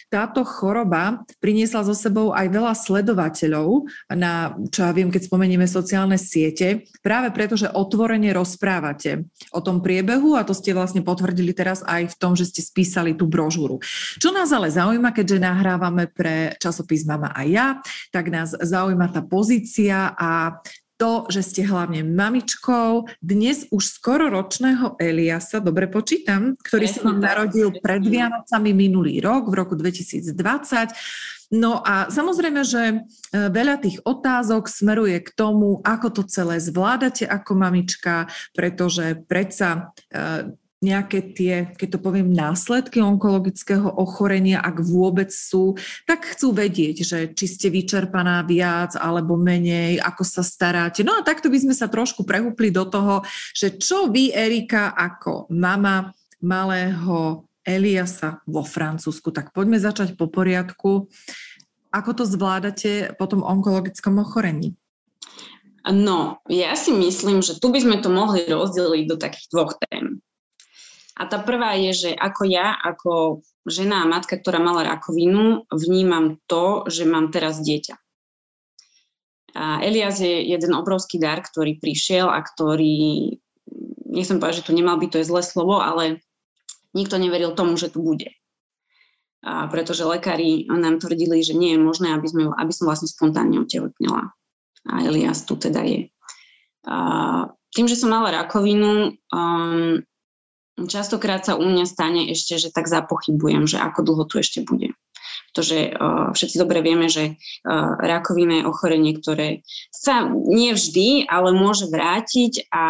táto 0.07 0.47
choroba 0.47 1.27
priniesla 1.43 1.83
so 1.83 1.91
sebou 1.91 2.31
aj 2.31 2.47
veľa 2.47 2.73
sledovateľov 2.79 3.91
na, 4.15 4.55
čo 4.71 4.87
ja 4.87 4.95
viem, 4.95 5.11
keď 5.11 5.27
spomenieme 5.27 5.67
sociálne 5.67 6.15
siete, 6.15 6.87
práve 7.03 7.35
preto, 7.35 7.59
že 7.59 7.67
otvorene 7.67 8.31
rozprávate 8.31 9.27
o 9.51 9.59
tom 9.59 9.83
priebehu 9.83 10.39
a 10.39 10.47
to 10.47 10.55
ste 10.55 10.71
vlastne 10.71 11.03
potvrdili 11.03 11.51
teraz 11.51 11.83
aj 11.83 12.15
v 12.15 12.15
tom, 12.15 12.39
že 12.39 12.47
ste 12.47 12.63
spísali 12.63 13.19
tú 13.19 13.27
brožúru. 13.27 13.83
Čo 14.15 14.31
nás 14.31 14.47
ale 14.55 14.71
zaujíma, 14.71 15.11
keďže 15.11 15.43
nahrávame 15.43 16.07
pre 16.07 16.55
časopis 16.55 17.03
Mama 17.03 17.35
a 17.35 17.43
ja, 17.43 17.64
tak 18.13 18.25
nás 18.29 18.53
zaujíma 18.53 19.09
tá 19.09 19.21
pozícia 19.25 20.13
a 20.13 20.61
to, 20.95 21.27
že 21.27 21.43
ste 21.43 21.61
hlavne 21.67 22.07
mamičkou 22.07 23.11
dnes 23.19 23.67
už 23.67 23.83
skoro 23.83 24.31
ročného 24.31 24.95
Eliasa, 24.95 25.59
dobre 25.59 25.91
počítam, 25.91 26.55
ktorý 26.55 26.87
sa 26.87 27.03
vám 27.03 27.19
narodil 27.19 27.75
pred 27.83 27.99
Vianocami 27.99 28.71
minulý 28.71 29.19
rok, 29.19 29.51
v 29.51 29.59
roku 29.59 29.75
2020. 29.75 31.51
No 31.53 31.83
a 31.83 32.09
samozrejme, 32.09 32.61
že 32.65 32.83
e, 32.89 32.95
veľa 33.31 33.75
tých 33.83 34.01
otázok 34.01 34.65
smeruje 34.65 35.19
k 35.21 35.29
tomu, 35.35 35.83
ako 35.83 36.07
to 36.09 36.23
celé 36.25 36.57
zvládate 36.57 37.27
ako 37.27 37.53
mamička, 37.53 38.31
pretože 38.55 39.19
predsa 39.29 39.93
e, 40.09 40.57
nejaké 40.85 41.19
tie, 41.33 41.73
keď 41.73 41.97
to 41.97 41.99
poviem, 41.99 42.29
následky 42.29 43.01
onkologického 43.01 43.89
ochorenia, 43.97 44.61
ak 44.61 44.85
vôbec 44.85 45.33
sú, 45.33 45.73
tak 46.05 46.29
chcú 46.37 46.53
vedieť, 46.53 46.95
že 47.01 47.19
či 47.33 47.45
ste 47.49 47.73
vyčerpaná 47.73 48.45
viac 48.45 48.93
alebo 48.93 49.33
menej, 49.33 49.97
ako 49.97 50.21
sa 50.21 50.45
staráte. 50.45 51.01
No 51.01 51.17
a 51.17 51.25
takto 51.25 51.49
by 51.49 51.57
sme 51.57 51.73
sa 51.73 51.89
trošku 51.89 52.21
prehúpli 52.21 52.69
do 52.69 52.85
toho, 52.85 53.25
že 53.57 53.81
čo 53.81 54.13
vy, 54.13 54.29
Erika, 54.29 54.93
ako 54.93 55.49
mama 55.49 56.13
malého 56.45 57.49
Eliasa 57.65 58.45
vo 58.45 58.61
Francúzsku. 58.61 59.33
Tak 59.33 59.49
poďme 59.49 59.81
začať 59.81 60.13
po 60.13 60.29
poriadku. 60.29 61.09
Ako 61.89 62.11
to 62.13 62.23
zvládate 62.29 63.17
po 63.17 63.25
tom 63.25 63.41
onkologickom 63.41 64.21
ochorení? 64.21 64.77
No, 65.85 66.41
ja 66.49 66.73
si 66.73 66.89
myslím, 66.89 67.45
že 67.45 67.61
tu 67.61 67.69
by 67.69 67.77
sme 67.77 67.97
to 68.01 68.09
mohli 68.09 68.41
rozdeliť 68.49 69.05
do 69.05 69.17
takých 69.21 69.45
dvoch 69.53 69.77
tém. 69.85 70.17
A 71.15 71.23
tá 71.31 71.39
prvá 71.39 71.79
je, 71.79 71.91
že 71.95 72.11
ako 72.11 72.43
ja, 72.43 72.75
ako 72.75 73.39
žena 73.63 74.03
a 74.03 74.09
matka, 74.09 74.35
ktorá 74.35 74.59
mala 74.59 74.83
rakovinu, 74.83 75.63
vnímam 75.71 76.43
to, 76.43 76.83
že 76.91 77.07
mám 77.07 77.31
teraz 77.31 77.63
dieťa. 77.63 77.95
A 79.55 79.79
Elias 79.79 80.19
je 80.19 80.43
jeden 80.43 80.75
obrovský 80.75 81.15
dar, 81.15 81.39
ktorý 81.39 81.79
prišiel 81.79 82.27
a 82.27 82.43
ktorý, 82.43 83.31
nechcem 84.11 84.43
povedať, 84.43 84.59
že 84.59 84.67
tu 84.67 84.75
nemal 84.75 84.99
byť, 84.99 85.09
to 85.15 85.19
je 85.23 85.29
zlé 85.31 85.41
slovo, 85.47 85.79
ale 85.79 86.19
nikto 86.91 87.15
neveril 87.15 87.55
tomu, 87.55 87.79
že 87.79 87.87
tu 87.87 88.03
bude. 88.03 88.35
A 89.45 89.71
pretože 89.71 90.03
lekári 90.03 90.67
nám 90.67 90.99
tvrdili, 90.99 91.39
že 91.39 91.55
nie 91.55 91.77
je 91.77 91.79
možné, 91.79 92.11
aby, 92.11 92.27
sme, 92.27 92.43
aby 92.51 92.71
som 92.75 92.91
vlastne 92.91 93.07
spontánne 93.07 93.63
otehotnila. 93.63 94.35
A 94.91 94.93
Elias 95.07 95.47
tu 95.47 95.55
teda 95.55 95.79
je. 95.87 96.11
A 96.83 96.97
tým, 97.71 97.87
že 97.87 97.95
som 97.95 98.11
mala 98.11 98.35
rakovinu, 98.35 99.15
um, 99.31 100.03
Častokrát 100.75 101.47
sa 101.47 101.55
u 101.55 101.63
mňa 101.63 101.85
stane 101.87 102.27
ešte, 102.35 102.59
že 102.59 102.67
tak 102.67 102.91
zapochybujem, 102.91 103.63
že 103.63 103.79
ako 103.79 103.99
dlho 104.03 104.23
tu 104.27 104.43
ešte 104.43 104.59
bude. 104.67 104.91
Pretože 105.51 105.95
uh, 105.95 106.35
všetci 106.35 106.59
dobre 106.59 106.83
vieme, 106.83 107.07
že 107.07 107.39
uh, 107.39 107.95
rakovina 107.95 108.59
je 108.59 108.67
ochorenie, 108.67 109.15
ktoré 109.15 109.63
sa 109.87 110.27
nie 110.27 110.75
vždy, 110.75 111.31
ale 111.31 111.55
môže 111.55 111.87
vrátiť 111.87 112.67
a 112.75 112.83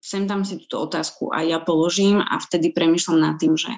sem 0.00 0.24
tam 0.24 0.48
si 0.48 0.56
túto 0.64 0.88
otázku 0.88 1.32
aj 1.32 1.44
ja 1.48 1.60
položím 1.60 2.24
a 2.24 2.40
vtedy 2.40 2.72
premyšľam 2.72 3.20
nad 3.20 3.36
tým, 3.36 3.60
že 3.60 3.76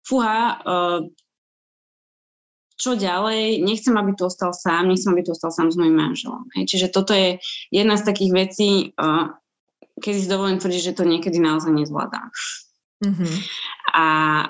fúha, 0.00 0.56
uh, 0.64 1.00
čo 2.78 2.96
ďalej, 2.96 3.60
nechcem, 3.60 3.92
aby 4.00 4.16
tu 4.16 4.24
ostal 4.24 4.56
sám, 4.56 4.88
nechcem, 4.88 5.12
aby 5.12 5.28
tu 5.28 5.36
ostal 5.36 5.52
sám 5.52 5.68
s 5.68 5.76
mojim 5.76 5.92
manželom. 5.92 6.48
Hej. 6.56 6.72
Čiže 6.72 6.88
toto 6.88 7.12
je 7.12 7.36
jedna 7.68 8.00
z 8.00 8.06
takých 8.08 8.32
vecí, 8.32 8.70
uh, 8.96 9.36
keď 9.98 10.14
si 10.14 10.26
dovolím 10.30 10.58
tvrdiť, 10.58 10.82
že 10.92 10.96
to 10.96 11.04
niekedy 11.04 11.38
naozaj 11.38 11.70
nezvládam. 11.70 12.30
Mm-hmm. 12.98 13.34
A 13.94 14.06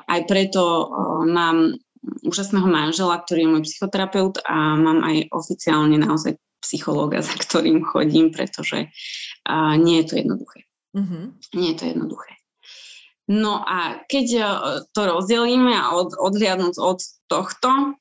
aj 0.08 0.20
preto 0.24 0.62
uh, 0.88 1.24
mám 1.28 1.76
úžasného 2.24 2.64
manžela, 2.64 3.20
ktorý 3.20 3.44
je 3.44 3.52
môj 3.52 3.62
psychoterapeut 3.68 4.40
a 4.48 4.78
mám 4.78 5.04
aj 5.04 5.28
oficiálne 5.34 6.00
naozaj 6.00 6.40
psychológa, 6.64 7.20
za 7.28 7.36
ktorým 7.36 7.84
chodím, 7.84 8.32
pretože 8.32 8.88
uh, 8.88 9.74
nie 9.76 10.00
je 10.00 10.06
to 10.08 10.14
jednoduché. 10.20 10.64
Mm-hmm. 10.96 11.24
Nie 11.60 11.68
je 11.72 11.78
to 11.78 11.84
jednoduché. 11.92 12.32
No 13.28 13.60
a 13.60 14.00
keď 14.08 14.26
to 14.96 15.00
rozdelíme 15.04 15.76
a 15.76 15.92
od, 15.92 16.16
odhliadnúť 16.16 16.80
od 16.80 16.96
tohto, 17.28 17.92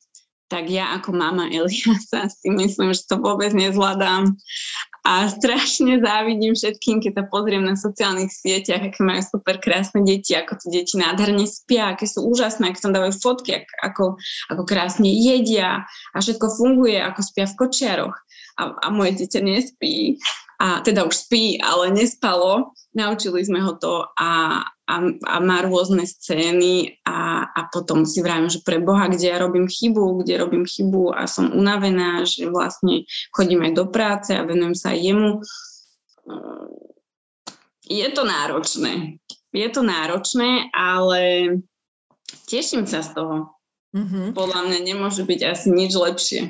tak 0.48 0.72
ja 0.72 0.96
ako 0.96 1.12
mama 1.12 1.52
Eliasa 1.52 2.32
si 2.32 2.48
myslím, 2.48 2.96
že 2.96 3.04
to 3.12 3.20
vôbec 3.20 3.52
nezvládam 3.52 4.40
a 5.08 5.32
strašne 5.32 6.04
závidím 6.04 6.52
všetkým, 6.52 7.00
keď 7.00 7.12
sa 7.16 7.24
pozriem 7.32 7.64
na 7.64 7.80
sociálnych 7.80 8.28
sieťach, 8.28 8.92
aké 8.92 9.00
majú 9.00 9.24
super 9.24 9.56
krásne 9.56 10.04
deti, 10.04 10.36
ako 10.36 10.60
tie 10.60 10.84
deti 10.84 11.00
nádherne 11.00 11.48
spia, 11.48 11.96
aké 11.96 12.04
sú 12.04 12.28
úžasné, 12.28 12.76
aké 12.76 12.84
tam 12.84 12.92
dávajú 12.92 13.16
fotky, 13.16 13.64
ako, 13.80 14.20
ako 14.52 14.62
krásne 14.68 15.08
jedia 15.08 15.88
a 16.12 16.18
všetko 16.20 16.52
funguje, 16.60 17.00
ako 17.00 17.24
spia 17.24 17.48
v 17.48 17.56
kočiaroch. 17.56 18.18
A, 18.60 18.76
a 18.84 18.88
moje 18.92 19.24
dieťa 19.24 19.40
nespí 19.40 20.20
a 20.58 20.82
teda 20.82 21.06
už 21.06 21.16
spí, 21.16 21.62
ale 21.62 21.94
nespalo. 21.94 22.74
Naučili 22.98 23.46
sme 23.46 23.62
ho 23.62 23.78
to 23.78 24.10
a, 24.18 24.66
a, 24.66 24.96
a 25.06 25.36
má 25.38 25.62
rôzne 25.62 26.02
scény 26.10 26.98
a, 27.06 27.46
a 27.46 27.62
potom 27.70 28.10
si 28.10 28.26
vravím, 28.26 28.50
že 28.50 28.66
pre 28.66 28.82
Boha, 28.82 29.06
kde 29.06 29.30
ja 29.30 29.38
robím 29.38 29.70
chybu, 29.70 30.26
kde 30.26 30.42
robím 30.42 30.66
chybu 30.66 31.14
a 31.14 31.30
som 31.30 31.54
unavená, 31.54 32.26
že 32.26 32.50
vlastne 32.50 33.06
chodím 33.30 33.70
aj 33.70 33.74
do 33.78 33.86
práce 33.86 34.34
a 34.34 34.42
venujem 34.42 34.74
sa 34.74 34.98
aj 34.98 35.00
jemu. 35.06 35.32
Je 37.86 38.08
to 38.10 38.26
náročné. 38.26 39.22
Je 39.54 39.68
to 39.70 39.86
náročné, 39.86 40.74
ale 40.74 41.22
teším 42.50 42.90
sa 42.90 43.06
z 43.06 43.14
toho. 43.14 43.54
Mm-hmm. 43.94 44.34
Podľa 44.34 44.60
mňa 44.68 44.80
nemôže 44.84 45.22
byť 45.22 45.42
asi 45.46 45.70
nič 45.70 45.94
lepšie. 45.94 46.42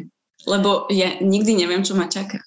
Lebo 0.48 0.88
ja 0.88 1.20
nikdy 1.20 1.60
neviem, 1.60 1.84
čo 1.84 1.92
ma 1.92 2.08
čaká. 2.08 2.40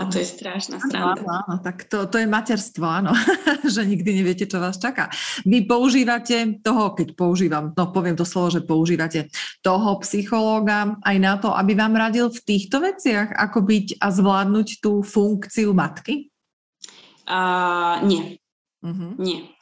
A 0.00 0.08
to 0.08 0.16
je 0.16 0.28
strašná 0.28 0.80
strana. 0.80 1.12
Áno, 1.12 1.28
áno, 1.28 1.54
tak 1.60 1.84
to, 1.84 2.08
to 2.08 2.16
je 2.16 2.24
materstvo, 2.24 2.88
áno, 2.88 3.12
že 3.74 3.84
nikdy 3.84 4.16
neviete, 4.16 4.48
čo 4.48 4.56
vás 4.56 4.80
čaká. 4.80 5.12
Vy 5.44 5.68
používate 5.68 6.64
toho, 6.64 6.96
keď 6.96 7.12
používam, 7.12 7.76
no 7.76 7.92
poviem 7.92 8.16
to 8.16 8.24
slovo, 8.24 8.48
že 8.48 8.64
používate 8.64 9.28
toho 9.60 10.00
psychológa 10.00 10.96
aj 11.04 11.16
na 11.20 11.36
to, 11.36 11.52
aby 11.52 11.76
vám 11.76 11.92
radil 11.92 12.32
v 12.32 12.40
týchto 12.40 12.80
veciach, 12.80 13.36
ako 13.36 13.60
byť 13.60 13.86
a 14.00 14.06
zvládnuť 14.08 14.68
tú 14.80 15.04
funkciu 15.04 15.76
matky? 15.76 16.32
Uh, 17.28 18.00
nie. 18.08 18.40
Uh-huh. 18.80 19.12
Nie. 19.20 19.52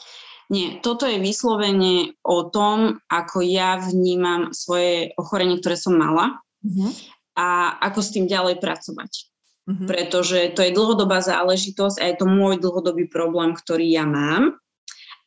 Nie, 0.48 0.80
toto 0.80 1.04
je 1.04 1.20
vyslovene 1.20 2.16
o 2.24 2.48
tom, 2.48 3.04
ako 3.12 3.44
ja 3.44 3.76
vnímam 3.76 4.56
svoje 4.56 5.12
ochorenie, 5.20 5.60
ktoré 5.60 5.76
som 5.76 5.92
mala. 5.92 6.40
Uh-huh 6.64 6.88
a 7.38 7.78
ako 7.78 8.00
s 8.02 8.10
tým 8.10 8.26
ďalej 8.26 8.58
pracovať. 8.58 9.27
Mm-hmm. 9.68 9.84
Pretože 9.84 10.38
to 10.56 10.64
je 10.64 10.72
dlhodobá 10.72 11.20
záležitosť 11.20 12.00
a 12.00 12.04
je 12.08 12.16
to 12.16 12.24
môj 12.24 12.56
dlhodobý 12.56 13.04
problém, 13.04 13.52
ktorý 13.52 13.84
ja 13.84 14.08
mám. 14.08 14.56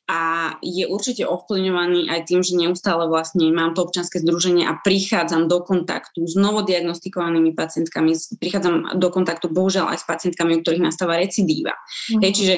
A 0.10 0.58
je 0.60 0.90
určite 0.90 1.24
ovplyvňovaný 1.24 2.12
aj 2.12 2.28
tým, 2.28 2.42
že 2.44 2.58
neustále 2.60 3.08
vlastne 3.08 3.48
mám 3.54 3.78
to 3.78 3.86
občanské 3.86 4.20
združenie 4.20 4.68
a 4.68 4.76
prichádzam 4.82 5.48
do 5.48 5.64
kontaktu 5.64 6.28
s 6.28 6.36
novodiagnostikovanými 6.36 7.56
pacientkami, 7.56 8.12
prichádzam 8.36 9.00
do 9.00 9.08
kontaktu 9.08 9.48
bohužiaľ 9.48 9.96
aj 9.96 10.04
s 10.04 10.06
pacientkami, 10.10 10.58
u 10.58 10.62
ktorých 10.66 10.84
nastáva 10.84 11.16
recidíva. 11.16 11.78
Mm-hmm. 11.78 12.22
Hej, 12.28 12.32
čiže 12.34 12.56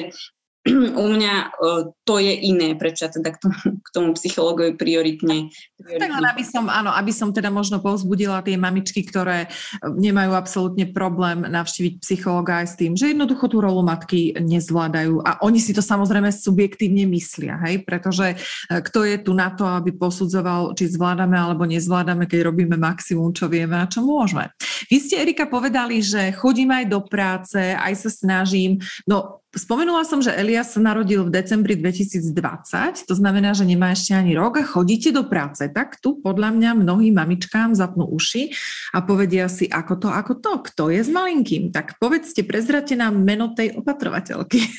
u 0.96 1.06
mňa 1.12 1.34
uh, 1.60 1.92
to 2.08 2.16
je 2.16 2.32
iné, 2.32 2.72
prečo 2.72 3.04
teda 3.12 3.36
k 3.36 3.38
tomu, 3.38 3.58
k 3.84 3.88
tomu 3.92 4.08
psychologovi 4.16 4.72
prioritne, 4.80 5.52
prioritne. 5.76 6.00
Tak 6.00 6.12
aby 6.32 6.44
som, 6.44 6.64
áno, 6.72 6.88
aby 6.88 7.12
som 7.12 7.36
teda 7.36 7.52
možno 7.52 7.84
povzbudila 7.84 8.40
tie 8.40 8.56
mamičky, 8.56 9.04
ktoré 9.04 9.52
nemajú 9.84 10.32
absolútne 10.32 10.88
problém 10.88 11.44
navštíviť 11.44 12.00
psychologa 12.00 12.64
aj 12.64 12.66
s 12.72 12.74
tým, 12.80 12.96
že 12.96 13.12
jednoducho 13.12 13.52
tú 13.52 13.60
rolu 13.60 13.84
matky 13.84 14.32
nezvládajú 14.40 15.20
a 15.20 15.44
oni 15.44 15.60
si 15.60 15.76
to 15.76 15.84
samozrejme 15.84 16.32
subjektívne 16.32 17.04
myslia, 17.12 17.60
hej, 17.68 17.84
pretože 17.84 18.32
e, 18.32 18.36
kto 18.80 19.04
je 19.04 19.16
tu 19.20 19.36
na 19.36 19.52
to, 19.52 19.68
aby 19.68 19.92
posudzoval, 19.92 20.72
či 20.72 20.88
zvládame 20.88 21.36
alebo 21.36 21.68
nezvládame, 21.68 22.24
keď 22.24 22.48
robíme 22.48 22.80
maximum, 22.80 23.36
čo 23.36 23.52
vieme 23.52 23.76
a 23.76 23.84
čo 23.84 24.00
môžeme. 24.00 24.48
Vy 24.88 24.96
ste, 24.96 25.20
Erika, 25.20 25.44
povedali, 25.44 26.00
že 26.00 26.32
chodím 26.32 26.72
aj 26.72 26.84
do 26.88 27.00
práce, 27.04 27.60
aj 27.60 27.92
sa 28.00 28.08
snažím, 28.08 28.80
no 29.04 29.43
Spomenula 29.54 30.02
som, 30.02 30.18
že 30.18 30.34
Elias 30.34 30.74
sa 30.74 30.82
narodil 30.82 31.22
v 31.22 31.30
decembri 31.30 31.78
2020, 31.78 33.06
to 33.06 33.14
znamená, 33.14 33.54
že 33.54 33.62
nemá 33.62 33.94
ešte 33.94 34.10
ani 34.10 34.34
rok 34.34 34.58
a 34.58 34.66
chodíte 34.66 35.14
do 35.14 35.30
práce. 35.30 35.70
Tak 35.70 36.02
tu 36.02 36.18
podľa 36.18 36.50
mňa 36.50 36.70
mnohým 36.82 37.14
mamičkám 37.14 37.70
zapnú 37.78 38.10
uši 38.10 38.50
a 38.90 38.98
povedia 39.06 39.46
si, 39.46 39.70
ako 39.70 40.02
to, 40.02 40.08
ako 40.10 40.42
to, 40.42 40.52
kto 40.58 40.82
je 40.90 41.06
s 41.06 41.10
malinkým. 41.10 41.70
Tak 41.70 42.02
povedzte, 42.02 42.42
prezrate 42.42 42.98
nám 42.98 43.14
meno 43.14 43.54
tej 43.54 43.78
opatrovateľky. 43.78 44.60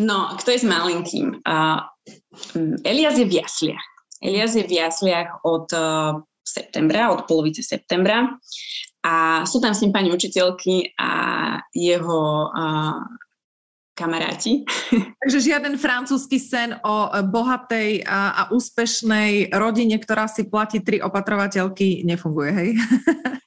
No, 0.00 0.32
kto 0.38 0.54
je 0.54 0.60
s 0.62 0.66
malinkým? 0.66 1.44
Uh, 1.44 1.84
Elias 2.88 3.20
je 3.20 3.26
v 3.28 3.42
jasliach. 3.42 3.86
Elias 4.22 4.56
je 4.56 4.64
v 4.64 4.80
jasliach 4.80 5.44
od 5.44 5.66
uh, 5.76 6.16
septembra, 6.40 7.12
od 7.12 7.28
polovice 7.28 7.60
septembra 7.60 8.32
a 9.04 9.44
sú 9.44 9.60
tam 9.60 9.76
s 9.76 9.82
ním 9.84 9.92
pani 9.92 10.08
učiteľky 10.08 10.96
a 10.96 11.10
jeho 11.74 12.48
uh, 12.48 13.02
kamaráti. 14.00 14.64
Takže 15.20 15.38
žiaden 15.44 15.76
francúzsky 15.76 16.40
sen 16.40 16.80
o 16.80 17.12
bohatej 17.28 18.08
a, 18.08 18.32
a 18.32 18.42
úspešnej 18.48 19.52
rodine, 19.52 20.00
ktorá 20.00 20.24
si 20.24 20.48
platí 20.48 20.80
tri 20.80 21.04
opatrovateľky, 21.04 22.08
nefunguje, 22.08 22.50
hej? 22.56 22.70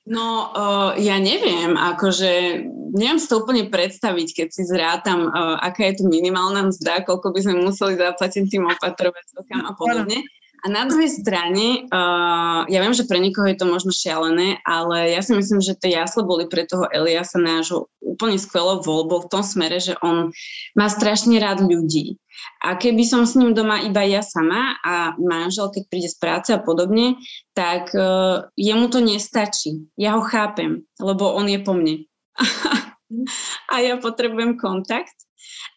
No, 0.03 0.51
uh, 0.51 0.91
ja 0.99 1.15
neviem, 1.15 1.79
akože 1.79 2.61
neviem 2.91 3.17
si 3.17 3.25
to 3.31 3.39
úplne 3.39 3.71
predstaviť, 3.71 4.27
keď 4.35 4.47
si 4.51 4.67
zrátam, 4.67 5.31
uh, 5.31 5.55
aká 5.63 5.89
je 5.89 6.03
tu 6.03 6.11
minimálna 6.11 6.69
mzda, 6.69 7.07
koľko 7.07 7.31
by 7.31 7.39
sme 7.39 7.63
museli 7.63 7.95
zaplatiť 7.95 8.51
tým 8.51 8.67
opatrovateľkám 8.67 9.63
a 9.63 9.71
podobne. 9.73 10.27
A 10.63 10.71
na 10.71 10.87
druhej 10.87 11.11
strane, 11.11 11.83
uh, 11.91 12.63
ja 12.71 12.79
viem, 12.79 12.95
že 12.95 13.03
pre 13.03 13.19
niekoho 13.19 13.43
je 13.51 13.59
to 13.59 13.67
možno 13.67 13.91
šialené, 13.91 14.63
ale 14.63 15.11
ja 15.11 15.19
si 15.19 15.35
myslím, 15.35 15.59
že 15.59 15.75
tie 15.75 15.91
jasle 15.99 16.23
boli 16.23 16.47
pre 16.47 16.63
toho 16.63 16.87
Eliasa 16.87 17.35
nášho 17.35 17.91
úplne 17.99 18.39
skvelou 18.39 18.79
voľbou 18.79 19.27
v 19.27 19.31
tom 19.31 19.43
smere, 19.43 19.83
že 19.83 19.99
on 19.99 20.31
má 20.71 20.87
strašne 20.87 21.35
rád 21.35 21.67
ľudí. 21.67 22.15
A 22.63 22.79
keby 22.79 23.03
som 23.03 23.27
s 23.27 23.35
ním 23.35 23.51
doma 23.51 23.83
iba 23.83 24.07
ja 24.07 24.23
sama 24.23 24.79
a 24.87 25.19
manžel, 25.19 25.67
keď 25.67 25.83
príde 25.91 26.09
z 26.09 26.17
práce 26.17 26.49
a 26.55 26.63
podobne, 26.63 27.19
tak 27.51 27.91
uh, 27.91 28.47
jemu 28.55 28.87
to 28.87 29.03
nestačí. 29.03 29.91
Ja 29.99 30.15
ho 30.15 30.23
chápem, 30.23 30.87
lebo 30.95 31.27
on 31.35 31.51
je 31.51 31.59
po 31.59 31.75
mne. 31.75 32.07
a 33.73 33.83
ja 33.83 33.99
potrebujem 33.99 34.55
kontakt. 34.55 35.13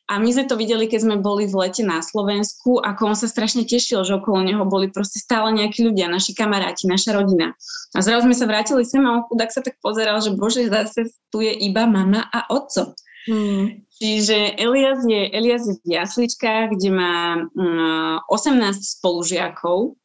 A 0.06 0.22
my 0.22 0.30
sme 0.30 0.46
to 0.46 0.54
videli, 0.54 0.86
keď 0.86 1.02
sme 1.02 1.16
boli 1.18 1.50
v 1.50 1.66
lete 1.66 1.82
na 1.82 1.98
Slovensku, 1.98 2.78
ako 2.78 3.10
on 3.10 3.16
sa 3.18 3.26
strašne 3.26 3.66
tešil, 3.66 4.06
že 4.06 4.14
okolo 4.14 4.46
neho 4.46 4.62
boli 4.62 4.86
proste 4.86 5.18
stále 5.18 5.50
nejakí 5.50 5.82
ľudia, 5.82 6.06
naši 6.06 6.30
kamaráti, 6.30 6.86
naša 6.86 7.18
rodina. 7.18 7.58
A 7.90 7.98
zrazu 7.98 8.30
sme 8.30 8.38
sa 8.38 8.46
vrátili 8.46 8.86
sem 8.86 9.02
a 9.02 9.18
on 9.18 9.26
chudák 9.26 9.50
sa 9.50 9.66
tak 9.66 9.82
pozeral, 9.82 10.22
že 10.22 10.30
bože, 10.30 10.70
zase 10.70 11.10
tu 11.34 11.42
je 11.42 11.50
iba 11.50 11.90
mama 11.90 12.22
a 12.30 12.46
otco. 12.54 12.94
Hmm. 13.26 13.82
Čiže 13.98 14.54
Elias 14.54 15.02
je, 15.02 15.22
Elias 15.34 15.66
je 15.66 15.74
v 15.82 15.98
jasličkách, 15.98 16.78
kde 16.78 16.90
má 16.94 17.16
mm, 17.50 18.30
18 18.30 19.02
spolužiakov, 19.02 19.98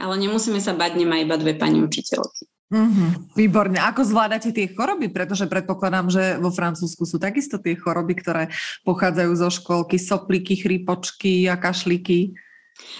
ale 0.00 0.14
nemusíme 0.24 0.62
sa 0.62 0.72
bať, 0.72 0.96
nemá 0.96 1.20
iba 1.20 1.36
dve 1.36 1.52
pani 1.52 1.84
učiteľky. 1.84 2.48
Mm-hmm, 2.68 3.32
výborne. 3.32 3.80
Ako 3.80 4.04
zvládate 4.04 4.52
tie 4.52 4.68
choroby? 4.68 5.08
Pretože 5.08 5.48
predpokladám, 5.48 6.12
že 6.12 6.24
vo 6.36 6.52
Francúzsku 6.52 7.08
sú 7.08 7.16
takisto 7.16 7.56
tie 7.56 7.72
choroby, 7.72 8.12
ktoré 8.20 8.52
pochádzajú 8.84 9.32
zo 9.40 9.48
školky, 9.48 9.96
sopliky, 9.96 10.60
chrípočky 10.60 11.48
a 11.48 11.56
kašliky. 11.56 12.36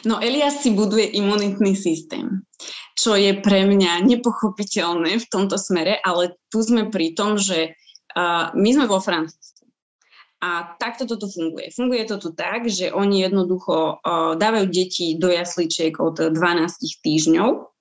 No 0.09 0.25
Elias 0.25 0.65
si 0.65 0.73
buduje 0.73 1.13
imunitný 1.21 1.77
systém, 1.77 2.49
čo 2.97 3.13
je 3.15 3.37
pre 3.45 3.69
mňa 3.69 4.09
nepochopiteľné 4.09 5.21
v 5.21 5.27
tomto 5.29 5.61
smere, 5.61 6.01
ale 6.01 6.41
tu 6.49 6.65
sme 6.65 6.89
pri 6.89 7.13
tom, 7.13 7.37
že 7.37 7.77
uh, 8.17 8.51
my 8.57 8.71
sme 8.73 8.87
vo 8.89 9.05
Francúzsku. 9.05 9.69
A 10.39 10.79
takto 10.81 11.05
toto 11.05 11.29
funguje. 11.29 11.69
Funguje 11.77 12.09
to 12.09 12.17
tu 12.17 12.31
tak, 12.33 12.71
že 12.71 12.89
oni 12.89 13.27
jednoducho 13.27 14.01
uh, 14.01 14.33
dávajú 14.39 14.67
deti 14.71 15.19
do 15.21 15.29
jasličiek 15.29 15.93
od 16.01 16.33
12 16.33 16.33
týždňov, 17.05 17.78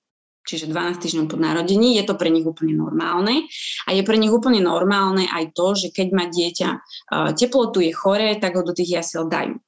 čiže 0.48 0.72
12 0.72 1.04
týždňov 1.04 1.26
po 1.28 1.36
narodení, 1.36 2.00
je 2.00 2.08
to 2.08 2.16
pre 2.16 2.32
nich 2.32 2.48
úplne 2.48 2.72
normálne. 2.72 3.44
A 3.84 3.92
je 3.92 4.00
pre 4.00 4.16
nich 4.16 4.32
úplne 4.32 4.64
normálne 4.64 5.28
aj 5.28 5.52
to, 5.52 5.76
že 5.76 5.92
keď 5.92 6.08
má 6.16 6.24
dieťa 6.32 6.68
uh, 6.72 7.30
teplotu, 7.36 7.84
je 7.84 7.92
choré, 7.92 8.40
tak 8.40 8.56
ho 8.56 8.64
do 8.64 8.72
tých 8.72 9.04
jasiel 9.04 9.28
dajú. 9.28 9.60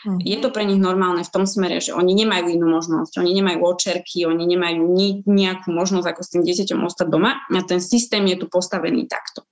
Hmm. 0.00 0.16
Je 0.16 0.40
to 0.40 0.48
pre 0.48 0.64
nich 0.64 0.80
normálne 0.80 1.20
v 1.20 1.28
tom 1.34 1.44
smere, 1.44 1.76
že 1.82 1.92
oni 1.92 2.16
nemajú 2.24 2.48
inú 2.48 2.72
možnosť, 2.72 3.20
oni 3.20 3.36
nemajú 3.36 3.58
očerky, 3.60 4.24
oni 4.24 4.48
nemajú 4.48 4.80
ni- 4.88 5.20
nejakú 5.28 5.68
možnosť, 5.76 6.06
ako 6.08 6.20
s 6.24 6.32
tým 6.32 6.42
dieťaťom 6.46 6.80
ostať 6.88 7.06
doma 7.12 7.36
a 7.36 7.60
ten 7.68 7.84
systém 7.84 8.24
je 8.32 8.40
tu 8.40 8.48
postavený 8.48 9.04
takto. 9.04 9.44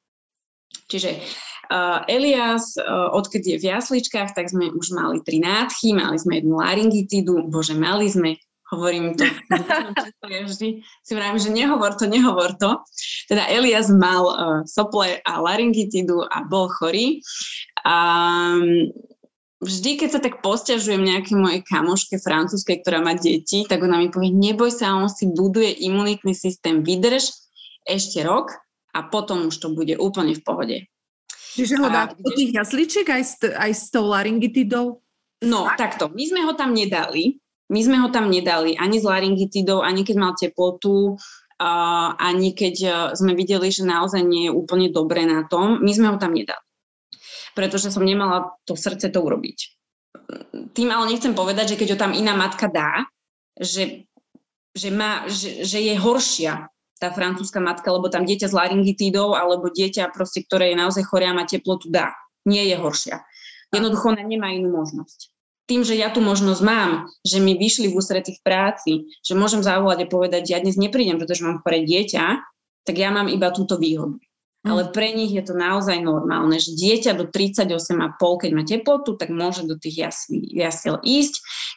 Čiže 0.88 1.20
uh, 1.68 2.00
Elias, 2.08 2.80
uh, 2.80 3.12
odkedy 3.12 3.56
je 3.56 3.60
v 3.60 3.68
jasličkách, 3.76 4.32
tak 4.32 4.48
sme 4.48 4.72
už 4.72 4.96
mali 4.96 5.20
tri 5.20 5.36
nádchy, 5.36 5.92
mali 5.92 6.16
sme 6.16 6.40
jednu 6.40 6.64
laryngitídu, 6.64 7.44
bože, 7.52 7.76
mali 7.76 8.08
sme 8.08 8.40
hovorím 8.70 9.16
to. 9.16 9.24
ja 10.32 10.42
vždy 10.44 10.84
si 10.84 11.12
vravím, 11.16 11.40
že 11.40 11.50
nehovor 11.52 11.96
to, 11.96 12.04
nehovor 12.04 12.52
to. 12.60 12.80
Teda 13.28 13.48
Elias 13.48 13.88
mal 13.88 14.24
uh, 14.28 14.60
sople 14.68 15.20
a 15.24 15.32
laryngitidu 15.40 16.24
a 16.28 16.44
bol 16.44 16.68
chorý. 16.68 17.24
A 17.84 17.96
um, 18.56 18.92
vždy, 19.64 19.90
keď 20.04 20.08
sa 20.12 20.20
tak 20.22 20.44
posťažujem 20.44 21.02
nejaké 21.02 21.32
mojej 21.34 21.64
kamoške 21.66 22.20
francúzskej, 22.22 22.84
ktorá 22.84 23.02
má 23.02 23.16
deti, 23.18 23.66
tak 23.66 23.82
ona 23.82 23.98
mi 23.98 24.12
povie, 24.12 24.30
neboj 24.30 24.70
sa, 24.70 24.94
on 24.94 25.10
si 25.10 25.26
buduje 25.30 25.72
imunitný 25.82 26.36
systém, 26.36 26.84
vydrž 26.84 27.32
ešte 27.88 28.22
rok 28.22 28.52
a 28.94 29.06
potom 29.08 29.48
už 29.48 29.56
to 29.58 29.72
bude 29.72 29.96
úplne 29.96 30.36
v 30.36 30.44
pohode. 30.44 30.76
Čiže 31.58 31.74
ho 31.80 31.88
dá 31.90 32.06
do 32.14 32.30
tých 32.38 32.54
jasličiek 32.54 33.08
aj 33.08 33.22
s, 33.24 33.34
aj 33.42 33.72
s 33.74 33.90
tou 33.90 34.06
laryngitidou? 34.06 35.02
No, 35.42 35.70
takto. 35.74 36.10
My 36.10 36.24
sme 36.26 36.40
ho 36.46 36.52
tam 36.54 36.70
nedali, 36.74 37.38
my 37.68 37.80
sme 37.84 37.96
ho 38.00 38.08
tam 38.08 38.32
nedali 38.32 38.74
ani 38.80 38.96
s 38.96 39.04
laryngitidou, 39.04 39.84
ani 39.84 40.00
keď 40.00 40.16
mal 40.16 40.32
teplotu, 40.32 41.14
uh, 41.14 42.08
ani 42.16 42.56
keď 42.56 42.76
uh, 42.88 42.94
sme 43.12 43.36
videli, 43.36 43.68
že 43.68 43.84
naozaj 43.84 44.24
nie 44.24 44.48
je 44.48 44.52
úplne 44.56 44.88
dobre 44.88 45.28
na 45.28 45.44
tom. 45.44 45.84
My 45.84 45.92
sme 45.92 46.08
ho 46.08 46.16
tam 46.16 46.32
nedali. 46.32 46.64
Pretože 47.52 47.92
som 47.92 48.04
nemala 48.04 48.56
to 48.64 48.72
srdce 48.72 49.12
to 49.12 49.20
urobiť. 49.20 49.58
Tým 50.72 50.88
ale 50.88 51.12
nechcem 51.12 51.36
povedať, 51.36 51.76
že 51.76 51.78
keď 51.80 51.88
ho 51.96 51.98
tam 52.00 52.12
iná 52.16 52.32
matka 52.32 52.72
dá, 52.72 53.04
že, 53.60 54.08
že, 54.72 54.88
má, 54.88 55.28
že, 55.28 55.64
že 55.64 55.80
je 55.82 55.94
horšia 55.96 56.72
tá 56.98 57.14
francúzska 57.14 57.62
matka, 57.62 57.94
lebo 57.94 58.10
tam 58.10 58.26
dieťa 58.26 58.50
s 58.50 58.56
laryngitidou 58.56 59.36
alebo 59.36 59.70
dieťa, 59.70 60.10
proste, 60.10 60.42
ktoré 60.42 60.74
je 60.74 60.80
naozaj 60.80 61.04
choré 61.06 61.30
a 61.30 61.36
má 61.36 61.46
teplotu, 61.46 61.92
dá. 61.92 62.10
Nie 62.48 62.66
je 62.66 62.76
horšia. 62.80 63.22
Jednoducho 63.70 64.16
ona 64.16 64.24
nemá 64.24 64.50
inú 64.50 64.72
možnosť 64.72 65.37
tým, 65.68 65.84
že 65.84 65.94
ja 66.00 66.08
tu 66.08 66.24
možnosť 66.24 66.62
mám, 66.64 67.12
že 67.20 67.44
mi 67.44 67.52
vyšli 67.52 67.92
v 67.92 68.00
ústretí 68.00 68.40
v 68.40 68.42
práci, 68.42 68.92
že 69.20 69.36
môžem 69.36 69.60
zavolať 69.60 70.08
a 70.08 70.10
povedať, 70.10 70.48
že 70.48 70.52
ja 70.56 70.64
dnes 70.64 70.80
neprídem, 70.80 71.20
pretože 71.20 71.44
mám 71.44 71.60
chore 71.60 71.84
dieťa, 71.84 72.24
tak 72.88 72.96
ja 72.96 73.12
mám 73.12 73.28
iba 73.28 73.52
túto 73.52 73.76
výhodu. 73.76 74.16
Mm. 74.64 74.68
Ale 74.72 74.82
pre 74.90 75.12
nich 75.12 75.30
je 75.30 75.44
to 75.44 75.54
naozaj 75.54 76.00
normálne, 76.00 76.56
že 76.56 76.72
dieťa 76.72 77.14
do 77.14 77.28
38,5, 77.28 78.16
keď 78.16 78.50
má 78.56 78.62
teplotu, 78.64 79.14
tak 79.14 79.28
môže 79.28 79.68
do 79.68 79.76
tých 79.76 80.08
jasiel 80.50 80.98
ísť. 81.04 81.34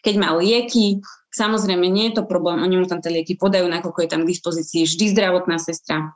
Keď 0.08 0.16
má 0.18 0.34
lieky, 0.40 1.04
samozrejme 1.36 1.86
nie 1.92 2.10
je 2.10 2.24
to 2.24 2.24
problém, 2.24 2.64
oni 2.64 2.80
mu 2.80 2.88
tam 2.88 3.04
tie 3.04 3.12
lieky 3.12 3.36
podajú, 3.36 3.68
nakoľko 3.68 4.00
je 4.02 4.10
tam 4.10 4.24
k 4.24 4.32
dispozícii 4.32 4.88
vždy 4.88 5.06
zdravotná 5.14 5.60
sestra. 5.60 6.16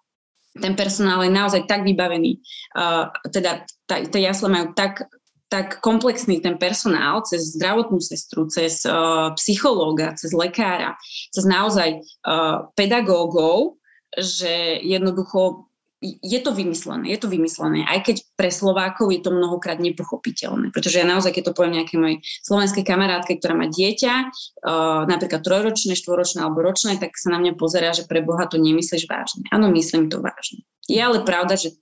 Ten 0.55 0.79
personál 0.79 1.19
je 1.27 1.35
naozaj 1.35 1.67
tak 1.67 1.83
vybavený, 1.83 2.39
uh, 2.79 3.11
teda 3.27 3.67
tie 3.85 4.21
jasle 4.23 4.47
majú 4.47 4.71
tak 4.71 5.03
tak 5.49 5.79
komplexný 5.79 6.41
ten 6.41 6.58
personál 6.58 7.21
cez 7.21 7.53
zdravotnú 7.53 8.01
sestru, 8.01 8.49
cez 8.49 8.81
uh, 8.84 9.31
psychológa, 9.38 10.17
cez 10.17 10.34
lekára, 10.34 10.97
cez 11.29 11.45
naozaj 11.45 12.01
uh, 12.01 12.69
pedagógov, 12.73 13.77
že 14.17 14.81
jednoducho 14.81 15.69
je 16.05 16.38
to 16.43 16.53
vymyslené, 16.53 17.17
je 17.17 17.19
to 17.23 17.31
vymyslené. 17.31 17.81
Aj 17.88 17.97
keď 18.03 18.21
pre 18.38 18.53
Slovákov 18.53 19.10
je 19.10 19.25
to 19.25 19.34
mnohokrát 19.34 19.81
nepochopiteľné. 19.81 20.69
Pretože 20.69 21.01
ja 21.01 21.08
naozaj, 21.08 21.34
keď 21.34 21.49
to 21.49 21.55
poviem 21.58 21.81
nejakej 21.81 21.97
mojej 21.97 22.17
slovenskej 22.45 22.84
kamarátke, 22.86 23.39
ktorá 23.41 23.58
má 23.58 23.65
dieťa, 23.71 24.13
uh, 24.27 25.01
napríklad 25.10 25.41
trojročné, 25.41 25.97
štvoročné 25.97 26.45
alebo 26.45 26.62
ročné, 26.62 26.97
tak 27.01 27.17
sa 27.17 27.34
na 27.34 27.41
mňa 27.41 27.53
pozerá, 27.58 27.93
že 27.95 28.05
pre 28.05 28.21
Boha 28.21 28.45
to 28.45 28.62
nemyslíš 28.62 29.10
vážne. 29.10 29.45
Áno, 29.49 29.71
myslím 29.73 30.12
to 30.12 30.21
vážne. 30.21 30.62
Je 30.86 31.01
ale 31.01 31.25
pravda, 31.25 31.58
že 31.58 31.73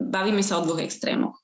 bavíme 0.00 0.40
sa 0.40 0.60
o 0.60 0.64
dvoch 0.64 0.80
extrémoch. 0.80 1.36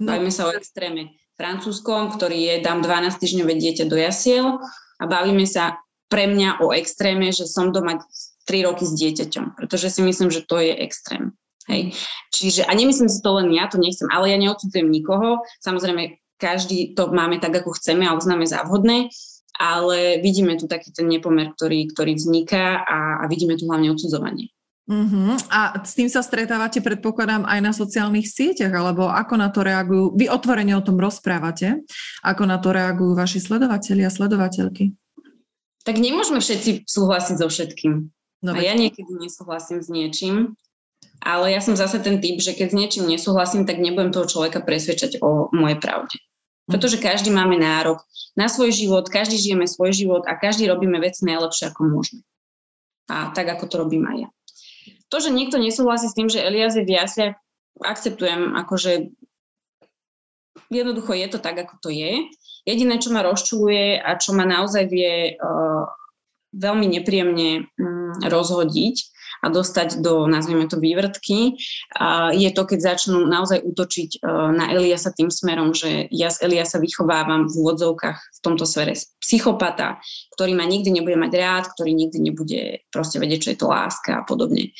No. 0.00 0.14
Bavíme 0.14 0.32
sa 0.32 0.48
o 0.48 0.54
extréme 0.54 1.18
francúzskom, 1.38 2.14
ktorý 2.14 2.38
je, 2.50 2.54
dám 2.66 2.82
12 2.82 3.22
týždňové 3.22 3.54
dieťa 3.54 3.84
do 3.86 3.94
jasiel 3.94 4.58
a 4.98 5.04
bavíme 5.06 5.46
sa 5.46 5.78
pre 6.10 6.26
mňa 6.26 6.64
o 6.64 6.74
extréme, 6.74 7.30
že 7.30 7.46
som 7.46 7.70
doma 7.70 8.02
3 8.48 8.66
roky 8.66 8.88
s 8.88 8.96
dieťaťom, 8.96 9.60
pretože 9.60 9.92
si 9.92 10.00
myslím, 10.02 10.32
že 10.32 10.42
to 10.42 10.58
je 10.58 10.72
extrém. 10.72 11.36
Hej. 11.68 11.92
Čiže, 12.32 12.64
a 12.64 12.72
nemyslím 12.72 13.12
si 13.12 13.20
to 13.20 13.36
len 13.36 13.52
ja, 13.52 13.68
to 13.68 13.76
nechcem, 13.76 14.08
ale 14.08 14.32
ja 14.32 14.40
neodsudzujem 14.40 14.88
nikoho. 14.88 15.44
Samozrejme, 15.60 16.16
každý 16.40 16.96
to 16.96 17.12
máme 17.12 17.36
tak, 17.44 17.60
ako 17.60 17.76
chceme 17.76 18.08
a 18.08 18.16
uznáme 18.16 18.48
za 18.48 18.64
vhodné, 18.64 19.12
ale 19.60 20.22
vidíme 20.24 20.56
tu 20.56 20.64
taký 20.64 20.96
ten 20.96 21.12
nepomer, 21.12 21.52
ktorý, 21.52 21.92
ktorý 21.92 22.16
vzniká 22.16 22.88
a, 22.88 23.20
a 23.20 23.24
vidíme 23.28 23.58
tu 23.60 23.68
hlavne 23.68 23.92
odsudzovanie. 23.92 24.48
Uh-huh. 24.88 25.36
A 25.52 25.84
s 25.84 25.92
tým 25.92 26.08
sa 26.08 26.24
stretávate, 26.24 26.80
predpokladám, 26.80 27.44
aj 27.44 27.60
na 27.60 27.72
sociálnych 27.76 28.24
sieťach, 28.24 28.72
alebo 28.72 29.04
ako 29.12 29.34
na 29.36 29.52
to 29.52 29.60
reagujú, 29.60 30.16
vy 30.16 30.32
otvorene 30.32 30.72
o 30.72 30.80
tom 30.80 30.96
rozprávate, 30.96 31.84
ako 32.24 32.42
na 32.48 32.56
to 32.56 32.72
reagujú 32.72 33.12
vaši 33.12 33.36
sledovateľi 33.44 34.08
a 34.08 34.10
sledovateľky? 34.10 34.96
Tak 35.84 36.00
nemôžeme 36.00 36.40
všetci 36.40 36.88
súhlasiť 36.88 37.36
so 37.36 37.52
všetkým. 37.52 38.08
No, 38.40 38.56
a 38.56 38.64
ja 38.64 38.72
niekedy 38.72 39.12
nesúhlasím 39.12 39.84
s 39.84 39.92
niečím, 39.92 40.56
ale 41.20 41.52
ja 41.52 41.60
som 41.60 41.76
zase 41.76 42.00
ten 42.00 42.22
typ, 42.24 42.40
že 42.40 42.56
keď 42.56 42.72
s 42.72 42.78
niečím 42.78 43.04
nesúhlasím, 43.12 43.68
tak 43.68 43.82
nebudem 43.82 44.08
toho 44.08 44.24
človeka 44.24 44.64
presvedčať 44.64 45.20
o 45.20 45.52
mojej 45.52 45.76
pravde. 45.76 46.16
Mhm. 46.16 46.72
Pretože 46.72 46.96
každý 46.96 47.28
máme 47.28 47.60
nárok 47.60 48.00
na 48.32 48.48
svoj 48.48 48.72
život, 48.72 49.04
každý 49.12 49.36
žijeme 49.36 49.68
svoj 49.68 49.92
život 49.92 50.24
a 50.24 50.32
každý 50.32 50.64
robíme 50.64 50.96
veci 50.96 51.28
najlepšie, 51.28 51.76
ako 51.76 51.80
môžeme. 51.92 52.22
A 53.12 53.36
tak, 53.36 53.52
ako 53.52 53.64
to 53.68 53.76
robím 53.84 54.08
aj 54.08 54.16
ja. 54.24 54.28
To, 55.08 55.16
že 55.20 55.32
niekto 55.32 55.56
nesúhlasí 55.56 56.08
s 56.08 56.16
tým, 56.16 56.28
že 56.28 56.44
Elias 56.44 56.76
je 56.76 56.84
v 56.84 56.94
jasliach, 56.94 57.34
akceptujem, 57.80 58.56
akože 58.58 59.14
jednoducho 60.68 61.16
je 61.16 61.28
to 61.32 61.38
tak, 61.40 61.56
ako 61.64 61.74
to 61.80 61.88
je. 61.88 62.28
Jediné, 62.68 63.00
čo 63.00 63.14
ma 63.14 63.24
rozčuluje 63.24 63.96
a 63.96 64.20
čo 64.20 64.36
ma 64.36 64.44
naozaj 64.44 64.84
vie 64.92 65.38
uh, 65.40 65.88
veľmi 66.52 66.86
nepríjemne 67.00 67.64
um, 67.64 68.12
rozhodiť, 68.20 68.96
a 69.42 69.46
dostať 69.48 70.02
do, 70.02 70.26
nazvime 70.26 70.66
to, 70.66 70.82
vývrtky, 70.82 71.54
je 72.34 72.50
to, 72.50 72.62
keď 72.66 72.78
začnú 72.94 73.26
naozaj 73.26 73.62
útočiť 73.62 74.10
e, 74.18 74.28
na 74.54 74.74
Eliasa 74.74 75.14
tým 75.14 75.30
smerom, 75.30 75.74
že 75.74 76.10
ja 76.10 76.30
z 76.30 76.48
Eliasa 76.48 76.82
vychovávam 76.82 77.46
v 77.46 77.54
úvodzovkách 77.54 78.18
v 78.18 78.38
tomto 78.42 78.66
svere 78.66 78.98
psychopata, 79.22 80.02
ktorý 80.34 80.58
ma 80.58 80.66
nikdy 80.66 80.90
nebude 80.90 81.14
mať 81.18 81.32
rád, 81.38 81.64
ktorý 81.74 81.94
nikdy 81.94 82.18
nebude 82.18 82.60
proste 82.90 83.22
vedieť, 83.22 83.40
čo 83.42 83.50
je 83.54 83.58
to 83.58 83.66
láska 83.70 84.22
a 84.22 84.26
podobne. 84.26 84.74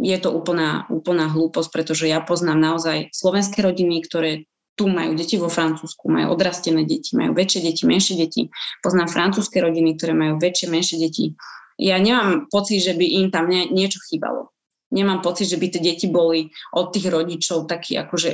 Je 0.00 0.16
to 0.20 0.32
úplná, 0.32 0.88
úplná 0.88 1.28
hlúposť, 1.28 1.68
pretože 1.72 2.08
ja 2.08 2.24
poznám 2.24 2.60
naozaj 2.60 3.12
slovenské 3.12 3.60
rodiny, 3.60 4.00
ktoré 4.04 4.48
tu 4.80 4.88
majú 4.88 5.12
deti 5.12 5.36
vo 5.36 5.52
Francúzsku, 5.52 6.08
majú 6.08 6.32
odrastené 6.32 6.88
deti, 6.88 7.12
majú 7.12 7.36
väčšie 7.36 7.60
deti, 7.68 7.84
menšie 7.84 8.16
deti. 8.16 8.48
Poznám 8.80 9.12
francúzske 9.12 9.60
rodiny, 9.60 10.00
ktoré 10.00 10.16
majú 10.16 10.40
väčšie, 10.40 10.72
menšie 10.72 10.96
deti 10.96 11.36
ja 11.80 11.96
nemám 11.96 12.46
pocit, 12.52 12.84
že 12.84 12.92
by 12.92 13.06
im 13.24 13.26
tam 13.32 13.48
nie, 13.48 13.72
niečo 13.72 13.96
chýbalo. 14.04 14.52
Nemám 14.92 15.24
pocit, 15.24 15.48
že 15.48 15.56
by 15.56 15.66
tie 15.72 15.80
deti 15.80 16.06
boli 16.12 16.52
od 16.76 16.92
tých 16.92 17.08
rodičov 17.08 17.70
takí 17.70 17.96
akože 17.96 18.30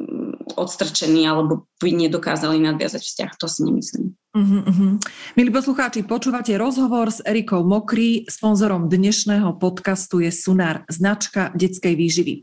mm, 0.00 0.58
odstrčení 0.58 1.28
alebo 1.28 1.70
by 1.78 1.92
nedokázali 1.92 2.58
nadviazať 2.58 3.02
vzťah. 3.04 3.30
To 3.38 3.46
si 3.46 3.60
nemyslím. 3.68 4.06
Uh-huh. 4.30 4.94
Milí 5.34 5.50
poslucháči, 5.50 6.06
počúvate 6.06 6.54
rozhovor 6.54 7.10
s 7.10 7.18
Erikou 7.22 7.66
Mokrý. 7.66 8.26
Sponzorom 8.30 8.86
dnešného 8.86 9.58
podcastu 9.58 10.22
je 10.22 10.30
Sunár, 10.30 10.86
značka 10.86 11.50
detskej 11.54 11.94
výživy. 11.94 12.34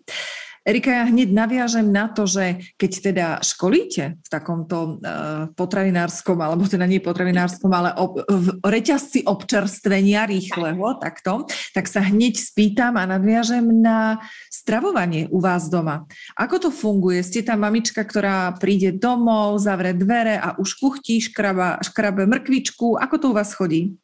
Erika, 0.68 0.92
ja 0.92 1.08
hneď 1.08 1.32
naviažem 1.32 1.88
na 1.88 2.12
to, 2.12 2.28
že 2.28 2.76
keď 2.76 2.92
teda 3.00 3.28
školíte 3.40 4.20
v 4.20 4.28
takomto 4.28 5.00
uh, 5.00 5.48
potravinárskom, 5.56 6.36
alebo 6.44 6.68
teda 6.68 6.84
nie 6.84 7.00
potravinárskom, 7.00 7.72
ale 7.72 7.96
ob, 7.96 8.20
v 8.28 8.60
reťazci 8.60 9.24
občerstvenia 9.24 10.28
rýchleho, 10.28 11.00
takto, 11.00 11.48
tak 11.72 11.88
sa 11.88 12.04
hneď 12.04 12.36
spýtam 12.36 13.00
a 13.00 13.08
nadviažem 13.08 13.64
na 13.64 14.20
stravovanie 14.52 15.32
u 15.32 15.40
vás 15.40 15.72
doma. 15.72 16.04
Ako 16.36 16.68
to 16.68 16.70
funguje? 16.76 17.24
Ste 17.24 17.48
tá 17.48 17.56
mamička, 17.56 18.04
ktorá 18.04 18.52
príde 18.60 18.92
domov, 18.92 19.64
zavre 19.64 19.96
dvere 19.96 20.36
a 20.36 20.60
už 20.60 20.84
kuchtí, 20.84 21.24
škraba, 21.24 21.80
škrabe 21.80 22.28
mrkvičku. 22.28 23.00
Ako 23.00 23.16
to 23.16 23.26
u 23.32 23.38
vás 23.40 23.56
chodí? 23.56 23.96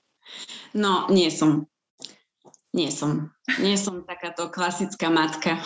No, 0.71 1.12
nie 1.12 1.28
som. 1.28 1.67
Nie 2.71 2.88
som. 2.88 3.36
Nie 3.60 3.76
som 3.76 4.08
takáto 4.08 4.47
klasická 4.47 5.12
matka 5.12 5.60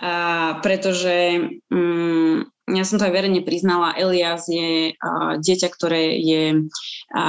a, 0.00 0.58
pretože 0.60 1.48
um, 1.72 2.44
ja 2.66 2.84
som 2.84 2.98
to 2.98 3.06
aj 3.06 3.14
verejne 3.14 3.46
priznala, 3.46 3.96
Elias 3.96 4.50
je 4.50 4.92
a, 4.98 5.40
dieťa, 5.40 5.68
ktoré 5.72 6.20
je 6.20 6.44
a, 7.14 7.24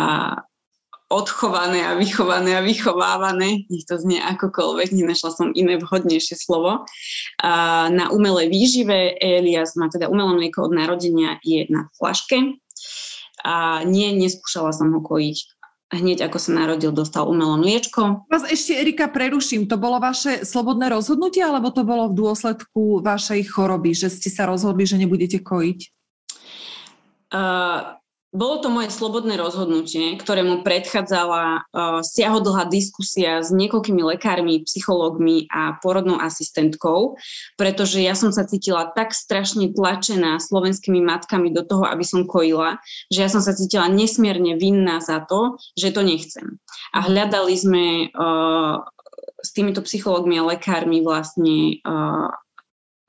odchované 1.08 1.88
a 1.88 1.96
vychované 1.96 2.60
a 2.60 2.66
vychovávané, 2.66 3.64
nech 3.72 3.88
to 3.88 3.96
znie 3.96 4.20
akokoľvek, 4.20 4.92
nenašla 4.92 5.32
som 5.32 5.56
iné 5.56 5.80
vhodnejšie 5.80 6.36
slovo. 6.36 6.84
A, 7.40 7.52
na 7.88 8.12
umelej 8.12 8.52
výžive 8.52 9.16
Elias 9.24 9.80
má 9.80 9.88
teda 9.88 10.12
umelé 10.12 10.36
mlieko 10.36 10.68
od 10.68 10.76
narodenia 10.76 11.40
je 11.48 11.64
na 11.72 11.88
flaške. 11.96 12.60
A 13.46 13.86
nie, 13.86 14.12
neskúšala 14.18 14.74
som 14.76 14.92
ho 14.92 15.00
kojiť 15.00 15.57
hneď 15.92 16.28
ako 16.28 16.38
sa 16.40 16.52
narodil, 16.54 16.92
dostal 16.92 17.28
umelé 17.28 17.56
mliečko. 17.58 18.28
Vás 18.28 18.44
ešte, 18.48 18.76
Erika, 18.76 19.08
preruším. 19.08 19.66
To 19.72 19.80
bolo 19.80 20.04
vaše 20.04 20.44
slobodné 20.44 20.92
rozhodnutie, 20.92 21.42
alebo 21.42 21.72
to 21.72 21.88
bolo 21.88 22.12
v 22.12 22.18
dôsledku 22.20 23.00
vašej 23.04 23.48
choroby, 23.48 23.96
že 23.96 24.12
ste 24.12 24.28
sa 24.28 24.46
rozhodli, 24.46 24.84
že 24.84 25.00
nebudete 25.00 25.40
kojiť? 25.40 25.80
Uh, 27.28 27.97
bolo 28.38 28.62
to 28.62 28.70
moje 28.70 28.94
slobodné 28.94 29.34
rozhodnutie, 29.34 30.14
ktorému 30.22 30.62
predchádzala 30.62 31.44
uh, 31.66 32.06
siahodlhá 32.06 32.70
diskusia 32.70 33.42
s 33.42 33.50
niekoľkými 33.50 34.06
lekármi, 34.06 34.62
psychológmi 34.62 35.50
a 35.50 35.82
porodnou 35.82 36.22
asistentkou, 36.22 37.18
pretože 37.58 37.98
ja 37.98 38.14
som 38.14 38.30
sa 38.30 38.46
cítila 38.46 38.94
tak 38.94 39.18
strašne 39.18 39.74
tlačená 39.74 40.38
slovenskými 40.38 41.02
matkami 41.02 41.50
do 41.50 41.66
toho, 41.66 41.90
aby 41.90 42.06
som 42.06 42.30
kojila, 42.30 42.78
že 43.10 43.26
ja 43.26 43.30
som 43.34 43.42
sa 43.42 43.58
cítila 43.58 43.90
nesmierne 43.90 44.54
vinná 44.62 45.02
za 45.02 45.26
to, 45.26 45.58
že 45.74 45.90
to 45.90 46.06
nechcem. 46.06 46.62
A 46.94 47.10
hľadali 47.10 47.58
sme 47.58 48.14
uh, 48.14 48.86
s 49.42 49.50
týmito 49.58 49.82
psychológmi 49.82 50.38
a 50.38 50.46
lekármi 50.46 51.02
vlastne 51.02 51.82
uh, 51.82 52.30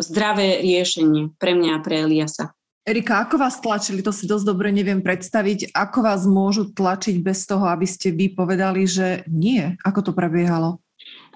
zdravé 0.00 0.64
riešenie 0.64 1.36
pre 1.36 1.52
mňa 1.52 1.70
a 1.76 1.82
pre 1.84 2.08
Eliasa. 2.08 2.57
Erika, 2.88 3.20
ako 3.20 3.36
vás 3.36 3.60
tlačili, 3.60 4.00
to 4.00 4.08
si 4.08 4.24
dosť 4.24 4.48
dobre 4.48 4.72
neviem 4.72 5.04
predstaviť. 5.04 5.76
Ako 5.76 6.00
vás 6.00 6.24
môžu 6.24 6.72
tlačiť 6.72 7.20
bez 7.20 7.44
toho, 7.44 7.68
aby 7.68 7.84
ste 7.84 8.16
vy 8.16 8.32
povedali, 8.32 8.88
že 8.88 9.28
nie? 9.28 9.76
Ako 9.84 10.00
to 10.00 10.12
prebiehalo? 10.16 10.80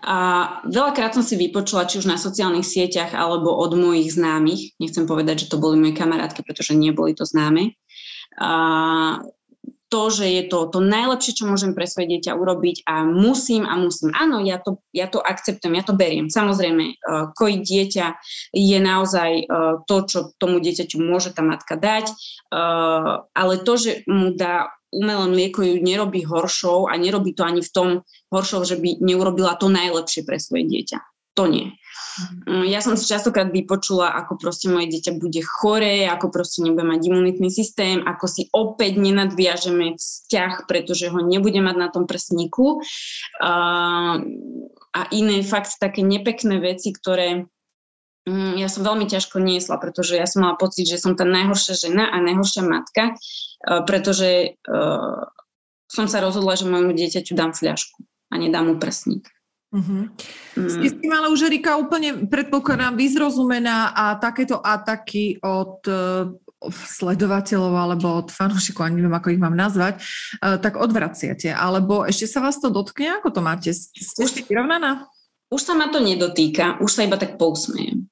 A 0.00 0.48
veľakrát 0.64 1.12
som 1.12 1.20
si 1.20 1.36
vypočula, 1.36 1.84
či 1.84 2.00
už 2.00 2.08
na 2.08 2.16
sociálnych 2.16 2.64
sieťach, 2.64 3.12
alebo 3.12 3.52
od 3.52 3.76
mojich 3.76 4.16
známych. 4.16 4.80
Nechcem 4.80 5.04
povedať, 5.04 5.44
že 5.44 5.50
to 5.52 5.60
boli 5.60 5.76
moje 5.76 5.92
kamarátky, 5.92 6.40
pretože 6.40 6.72
neboli 6.72 7.12
to 7.12 7.28
známe. 7.28 7.76
A 8.40 8.50
to, 9.92 10.08
že 10.08 10.24
je 10.24 10.42
to 10.48 10.72
to 10.72 10.80
najlepšie, 10.80 11.36
čo 11.36 11.44
môžem 11.44 11.76
pre 11.76 11.84
svoje 11.84 12.16
dieťa 12.16 12.32
urobiť 12.32 12.88
a 12.88 13.04
musím 13.04 13.68
a 13.68 13.76
musím. 13.76 14.08
Áno, 14.16 14.40
ja 14.40 14.56
to, 14.56 14.80
ja 14.96 15.04
to 15.12 15.20
akceptujem, 15.20 15.76
ja 15.76 15.84
to 15.84 15.92
beriem. 15.92 16.32
Samozrejme, 16.32 16.96
uh, 16.96 17.28
kojiť 17.36 17.60
dieťa 17.60 18.06
je 18.56 18.78
naozaj 18.80 19.30
uh, 19.44 19.84
to, 19.84 19.96
čo 20.08 20.18
tomu 20.40 20.64
dieťaťu 20.64 20.96
môže 20.96 21.36
tá 21.36 21.44
matka 21.44 21.76
dať, 21.76 22.08
uh, 22.08 23.28
ale 23.36 23.60
to, 23.60 23.76
že 23.76 24.08
mu 24.08 24.32
dá 24.32 24.72
umelé 24.92 25.28
mlieko 25.28 25.60
ju 25.60 25.76
nerobí 25.80 26.24
horšou 26.24 26.88
a 26.88 26.96
nerobí 26.96 27.36
to 27.36 27.44
ani 27.44 27.60
v 27.60 27.72
tom 27.72 27.88
horšou, 28.32 28.64
že 28.64 28.80
by 28.80 29.00
neurobila 29.00 29.60
to 29.60 29.68
najlepšie 29.68 30.24
pre 30.24 30.40
svoje 30.40 30.68
dieťa. 30.68 31.00
To 31.36 31.48
nie. 31.48 31.72
Mm, 32.46 32.68
ja 32.68 32.84
som 32.84 32.98
si 32.98 33.08
častokrát 33.08 33.48
vypočula, 33.48 34.12
ako 34.12 34.36
proste 34.36 34.68
moje 34.68 34.92
dieťa 34.92 35.16
bude 35.16 35.40
choré, 35.40 36.04
ako 36.08 36.28
proste 36.28 36.60
nebude 36.60 36.84
mať 36.84 37.00
imunitný 37.08 37.48
systém, 37.48 38.04
ako 38.04 38.26
si 38.28 38.42
opäť 38.52 39.00
nenadviažeme 39.00 39.96
vzťah, 39.96 40.68
pretože 40.68 41.08
ho 41.08 41.20
nebude 41.24 41.60
mať 41.64 41.76
na 41.76 41.88
tom 41.88 42.04
prsníku. 42.04 42.84
A, 43.40 44.20
iné 45.08 45.40
fakt 45.40 45.80
také 45.80 46.04
nepekné 46.04 46.60
veci, 46.60 46.92
ktoré 46.92 47.48
mm, 48.28 48.60
ja 48.60 48.68
som 48.68 48.84
veľmi 48.84 49.08
ťažko 49.08 49.40
niesla, 49.40 49.80
pretože 49.80 50.20
ja 50.20 50.28
som 50.28 50.44
mala 50.44 50.60
pocit, 50.60 50.84
že 50.84 51.00
som 51.00 51.16
tá 51.16 51.24
najhoršia 51.24 51.88
žena 51.88 52.12
a 52.12 52.20
najhoršia 52.20 52.60
matka, 52.60 53.16
pretože 53.88 54.60
som 55.88 56.06
sa 56.08 56.18
rozhodla, 56.20 56.60
že 56.60 56.68
môjmu 56.68 56.92
dieťaťu 56.92 57.32
dám 57.32 57.56
fľašku 57.56 58.04
a 58.32 58.34
nedám 58.36 58.68
mu 58.68 58.74
prsník. 58.76 59.28
Uh-huh. 59.72 60.04
Mm. 60.52 60.68
Ste 60.68 60.86
s 60.92 60.94
tým 61.00 61.12
ale 61.16 61.32
už 61.32 61.48
Erika 61.48 61.80
úplne 61.80 62.28
predpokladám 62.28 62.92
vyzrozumená 62.92 63.96
a 63.96 64.20
takéto 64.20 64.60
ataky 64.60 65.40
od 65.40 65.80
uh, 65.88 66.28
sledovateľov 66.68 67.72
alebo 67.72 68.20
od 68.20 68.28
fanúšikov, 68.28 68.84
ani 68.84 69.00
neviem, 69.00 69.16
ako 69.16 69.32
ich 69.32 69.40
mám 69.40 69.56
nazvať, 69.56 69.96
uh, 70.44 70.60
tak 70.60 70.76
odvraciate. 70.76 71.56
Alebo 71.56 72.04
ešte 72.04 72.28
sa 72.28 72.44
vás 72.44 72.60
to 72.60 72.68
dotkne? 72.68 73.16
Ako 73.16 73.32
to 73.32 73.40
máte? 73.40 73.72
Ste 73.72 74.28
ešte 74.28 74.44
vyrovnaná? 74.44 75.08
Už 75.48 75.64
sa 75.64 75.72
ma 75.72 75.88
to 75.88 76.04
nedotýka, 76.04 76.76
už 76.84 76.92
sa 76.92 77.08
iba 77.08 77.16
tak 77.16 77.40
pousmejem. 77.40 78.08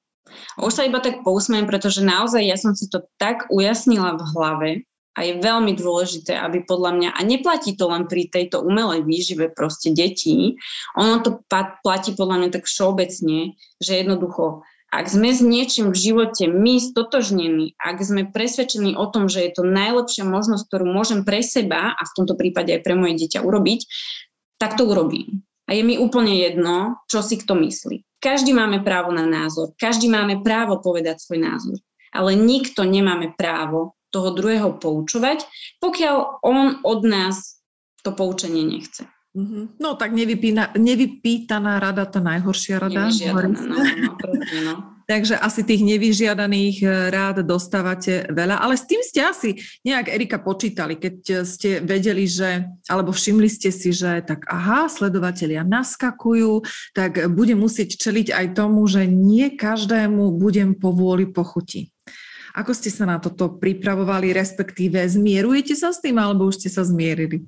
Už 0.57 0.73
sa 0.73 0.83
iba 0.85 0.97
tak 0.97 1.21
pousmejem, 1.21 1.69
pretože 1.69 2.01
naozaj 2.01 2.41
ja 2.41 2.57
som 2.57 2.73
si 2.73 2.89
to 2.89 3.05
tak 3.21 3.45
ujasnila 3.53 4.17
v 4.17 4.21
hlave, 4.33 4.69
a 5.11 5.27
je 5.27 5.43
veľmi 5.43 5.75
dôležité, 5.75 6.39
aby 6.39 6.63
podľa 6.63 6.91
mňa, 6.95 7.09
a 7.11 7.19
neplatí 7.27 7.75
to 7.75 7.91
len 7.91 8.07
pri 8.07 8.31
tejto 8.31 8.63
umelej 8.63 9.03
výžive 9.03 9.51
proste 9.51 9.91
detí, 9.91 10.55
ono 10.95 11.19
to 11.19 11.43
platí 11.83 12.15
podľa 12.15 12.35
mňa 12.39 12.49
tak 12.55 12.63
všeobecne, 12.63 13.59
že 13.83 13.91
jednoducho, 13.99 14.63
ak 14.91 15.07
sme 15.07 15.31
s 15.31 15.39
niečím 15.39 15.95
v 15.95 16.01
živote 16.11 16.51
my 16.51 16.75
stotožnení, 16.79 17.79
ak 17.79 18.03
sme 18.03 18.27
presvedčení 18.27 18.99
o 18.99 19.07
tom, 19.07 19.31
že 19.31 19.47
je 19.47 19.51
to 19.55 19.63
najlepšia 19.63 20.27
možnosť, 20.27 20.67
ktorú 20.67 20.85
môžem 20.87 21.23
pre 21.23 21.39
seba 21.39 21.95
a 21.95 22.01
v 22.03 22.15
tomto 22.15 22.35
prípade 22.35 22.75
aj 22.75 22.83
pre 22.83 22.99
moje 22.99 23.15
dieťa 23.23 23.39
urobiť, 23.39 23.87
tak 24.59 24.75
to 24.75 24.83
urobím. 24.83 25.47
A 25.71 25.79
je 25.79 25.87
mi 25.87 25.95
úplne 25.95 26.35
jedno, 26.35 26.99
čo 27.07 27.23
si 27.23 27.39
kto 27.39 27.55
myslí. 27.55 28.03
Každý 28.19 28.51
máme 28.51 28.83
právo 28.83 29.15
na 29.15 29.23
názor, 29.23 29.71
každý 29.79 30.11
máme 30.11 30.43
právo 30.43 30.83
povedať 30.83 31.23
svoj 31.23 31.39
názor, 31.39 31.79
ale 32.11 32.35
nikto 32.35 32.83
nemáme 32.83 33.31
právo 33.39 33.95
toho 34.11 34.35
druhého 34.35 34.75
poučovať, 34.77 35.47
pokiaľ 35.79 36.43
on 36.43 36.83
od 36.83 37.01
nás 37.07 37.63
to 38.03 38.11
poučenie 38.11 38.67
nechce. 38.67 39.07
Mm-hmm. 39.31 39.79
No 39.79 39.95
tak 39.95 40.11
nevypína, 40.11 40.75
nevypýtaná 40.75 41.79
rada, 41.79 42.03
tá 42.03 42.19
najhoršia 42.19 42.83
rada. 42.83 43.07
Nevyžiadaná, 43.07 43.59
no, 43.63 43.75
no, 43.79 44.11
presne, 44.19 44.59
no. 44.67 44.75
Takže 45.11 45.35
asi 45.35 45.67
tých 45.67 45.83
nevyžiadaných 45.83 46.77
eh, 46.83 46.91
rád 47.11 47.43
dostávate 47.43 48.27
veľa, 48.31 48.59
ale 48.59 48.79
s 48.79 48.87
tým 48.87 48.99
ste 49.03 49.23
asi 49.23 49.59
nejak, 49.87 50.07
Erika, 50.07 50.39
počítali, 50.39 50.95
keď 50.99 51.47
ste 51.47 51.79
vedeli, 51.83 52.27
že, 52.27 52.67
alebo 52.87 53.11
všimli 53.11 53.47
ste 53.47 53.71
si, 53.71 53.91
že 53.91 54.23
tak 54.23 54.47
aha, 54.51 54.87
sledovatelia 54.91 55.63
naskakujú, 55.63 56.63
tak 56.95 57.27
budem 57.31 57.59
musieť 57.59 57.99
čeliť 58.03 58.35
aj 58.35 58.45
tomu, 58.55 58.83
že 58.87 59.07
nie 59.07 59.51
každému 59.51 60.31
budem 60.39 60.75
povôli 60.75 61.27
pochuti. 61.27 61.90
Ako 62.51 62.75
ste 62.75 62.91
sa 62.91 63.07
na 63.07 63.17
toto 63.17 63.55
pripravovali, 63.55 64.35
respektíve 64.35 64.99
zmierujete 65.07 65.75
sa 65.75 65.95
s 65.95 66.03
tým, 66.03 66.19
alebo 66.19 66.47
už 66.51 66.59
ste 66.59 66.69
sa 66.71 66.83
zmierili? 66.83 67.47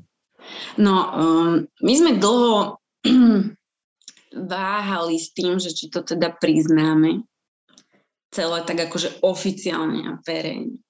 No, 0.80 0.96
um, 1.12 1.54
my 1.84 1.94
sme 1.96 2.20
dlho 2.20 2.80
váhali 4.56 5.16
s 5.20 5.32
tým, 5.36 5.60
že 5.60 5.76
či 5.76 5.92
to 5.92 6.04
teda 6.04 6.36
priznáme 6.36 7.24
celé 8.34 8.66
tak 8.66 8.90
akože 8.90 9.22
oficiálne 9.22 10.00
a 10.10 10.12
verejne. 10.26 10.82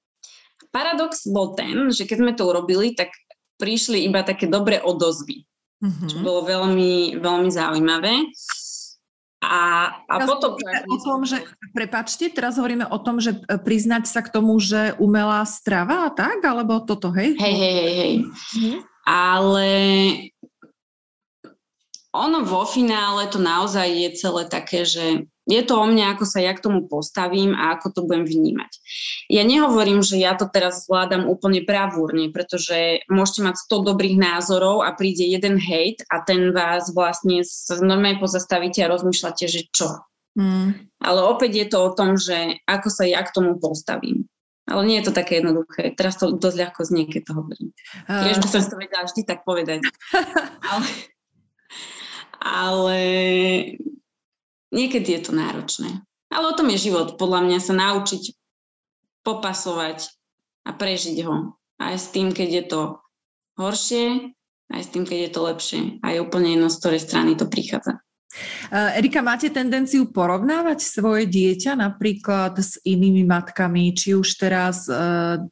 Paradox 0.72 1.28
bol 1.30 1.54
ten, 1.54 1.92
že 1.92 2.08
keď 2.08 2.18
sme 2.18 2.34
to 2.34 2.48
urobili, 2.50 2.96
tak 2.96 3.14
prišli 3.62 4.08
iba 4.08 4.26
také 4.26 4.50
dobré 4.50 4.82
odozvy, 4.82 5.46
mm-hmm. 5.84 6.08
čo 6.10 6.18
bolo 6.24 6.48
veľmi, 6.48 7.22
veľmi 7.22 7.50
zaujímavé. 7.52 8.32
A, 9.44 9.92
a 10.08 10.14
teraz 10.24 10.28
potom... 10.32 10.56
O 10.88 10.98
tom, 11.04 11.22
že, 11.28 11.44
prepačte, 11.76 12.32
teraz 12.32 12.56
hovoríme 12.56 12.88
o 12.88 12.98
tom, 13.04 13.20
že 13.20 13.44
e, 13.44 13.60
priznať 13.60 14.08
sa 14.08 14.24
k 14.24 14.32
tomu, 14.32 14.56
že 14.64 14.96
umelá 15.04 15.44
strava 15.44 16.08
tak, 16.16 16.40
alebo 16.40 16.80
toto, 16.80 17.12
hej? 17.12 17.36
Hej, 17.36 17.56
hej, 17.60 17.74
hej, 17.76 17.94
hej. 18.00 18.14
Mhm. 18.56 18.78
Ale 19.04 19.70
ono 22.16 22.46
vo 22.48 22.64
finále 22.64 23.28
to 23.28 23.42
naozaj 23.42 23.84
je 23.90 24.10
celé 24.16 24.48
také, 24.48 24.88
že 24.88 25.28
je 25.44 25.62
to 25.64 25.76
o 25.76 25.86
mne, 25.86 26.16
ako 26.16 26.24
sa 26.24 26.40
ja 26.40 26.56
k 26.56 26.64
tomu 26.64 26.88
postavím 26.88 27.52
a 27.52 27.76
ako 27.76 27.88
to 27.92 28.00
budem 28.08 28.24
vnímať. 28.24 28.72
Ja 29.28 29.44
nehovorím, 29.44 30.00
že 30.00 30.16
ja 30.16 30.40
to 30.40 30.48
teraz 30.48 30.88
zvládam 30.88 31.28
úplne 31.28 31.60
bravúrne, 31.64 32.32
pretože 32.32 33.04
môžete 33.12 33.44
mať 33.44 33.56
100 33.68 33.92
dobrých 33.92 34.16
názorov 34.16 34.88
a 34.88 34.96
príde 34.96 35.28
jeden 35.28 35.60
hejt 35.60 36.08
a 36.08 36.24
ten 36.24 36.56
vás 36.56 36.96
vlastne 36.96 37.44
normálne 37.84 38.24
pozastavíte 38.24 38.80
a 38.84 38.92
rozmýšľate, 38.92 39.46
že 39.52 39.68
čo. 39.68 40.08
Hmm. 40.34 40.90
Ale 40.98 41.20
opäť 41.28 41.52
je 41.60 41.68
to 41.70 41.78
o 41.84 41.94
tom, 41.94 42.16
že 42.18 42.64
ako 42.66 42.88
sa 42.90 43.04
ja 43.04 43.22
k 43.22 43.34
tomu 43.36 43.60
postavím. 43.60 44.26
Ale 44.64 44.88
nie 44.88 45.04
je 45.04 45.12
to 45.12 45.14
také 45.14 45.44
jednoduché. 45.44 45.92
Teraz 45.92 46.16
to 46.16 46.40
dosť 46.40 46.58
ľahko 46.72 46.82
znie, 46.88 47.04
keď 47.12 47.22
to 47.28 47.34
hovorím. 47.36 47.70
Uh... 48.08 48.32
Tiež 48.32 48.40
by 48.40 48.48
som 48.48 48.64
to 48.64 48.80
vedela 48.80 49.04
vždy 49.04 49.22
tak 49.28 49.44
povedať. 49.44 49.84
ale, 50.72 50.88
ale 52.40 52.98
niekedy 54.74 55.16
je 55.16 55.22
to 55.30 55.32
náročné. 55.32 56.02
Ale 56.34 56.50
o 56.50 56.58
tom 56.58 56.74
je 56.74 56.90
život. 56.90 57.16
Podľa 57.22 57.46
mňa 57.46 57.60
sa 57.62 57.74
naučiť 57.78 58.34
popasovať 59.22 60.10
a 60.66 60.74
prežiť 60.74 61.18
ho. 61.30 61.54
Aj 61.78 61.94
s 61.94 62.10
tým, 62.10 62.34
keď 62.34 62.50
je 62.50 62.64
to 62.66 62.82
horšie, 63.62 64.34
aj 64.74 64.82
s 64.82 64.90
tým, 64.90 65.06
keď 65.06 65.30
je 65.30 65.32
to 65.32 65.42
lepšie. 65.46 65.82
A 66.02 66.18
je 66.18 66.20
úplne 66.26 66.58
jedno, 66.58 66.68
z 66.74 66.80
ktorej 66.82 67.02
strany 67.06 67.38
to 67.38 67.46
prichádza. 67.46 68.02
Eh, 68.74 68.98
Erika, 68.98 69.22
máte 69.22 69.54
tendenciu 69.54 70.10
porovnávať 70.10 70.82
svoje 70.82 71.30
dieťa 71.30 71.78
napríklad 71.78 72.58
s 72.58 72.82
inými 72.82 73.22
matkami, 73.30 73.94
či 73.94 74.18
už 74.18 74.26
teraz 74.42 74.90
e, 74.90 74.98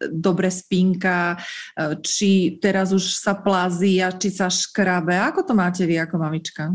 dobre 0.09 0.49
spínka, 0.49 1.37
e, 1.77 2.01
či 2.01 2.57
teraz 2.57 2.89
už 2.89 3.05
sa 3.05 3.37
plazí 3.37 4.01
a 4.01 4.09
či 4.09 4.33
sa 4.33 4.49
škrabe. 4.49 5.13
Ako 5.13 5.45
to 5.45 5.53
máte 5.53 5.85
vy 5.85 6.01
ako 6.01 6.17
mamička? 6.17 6.73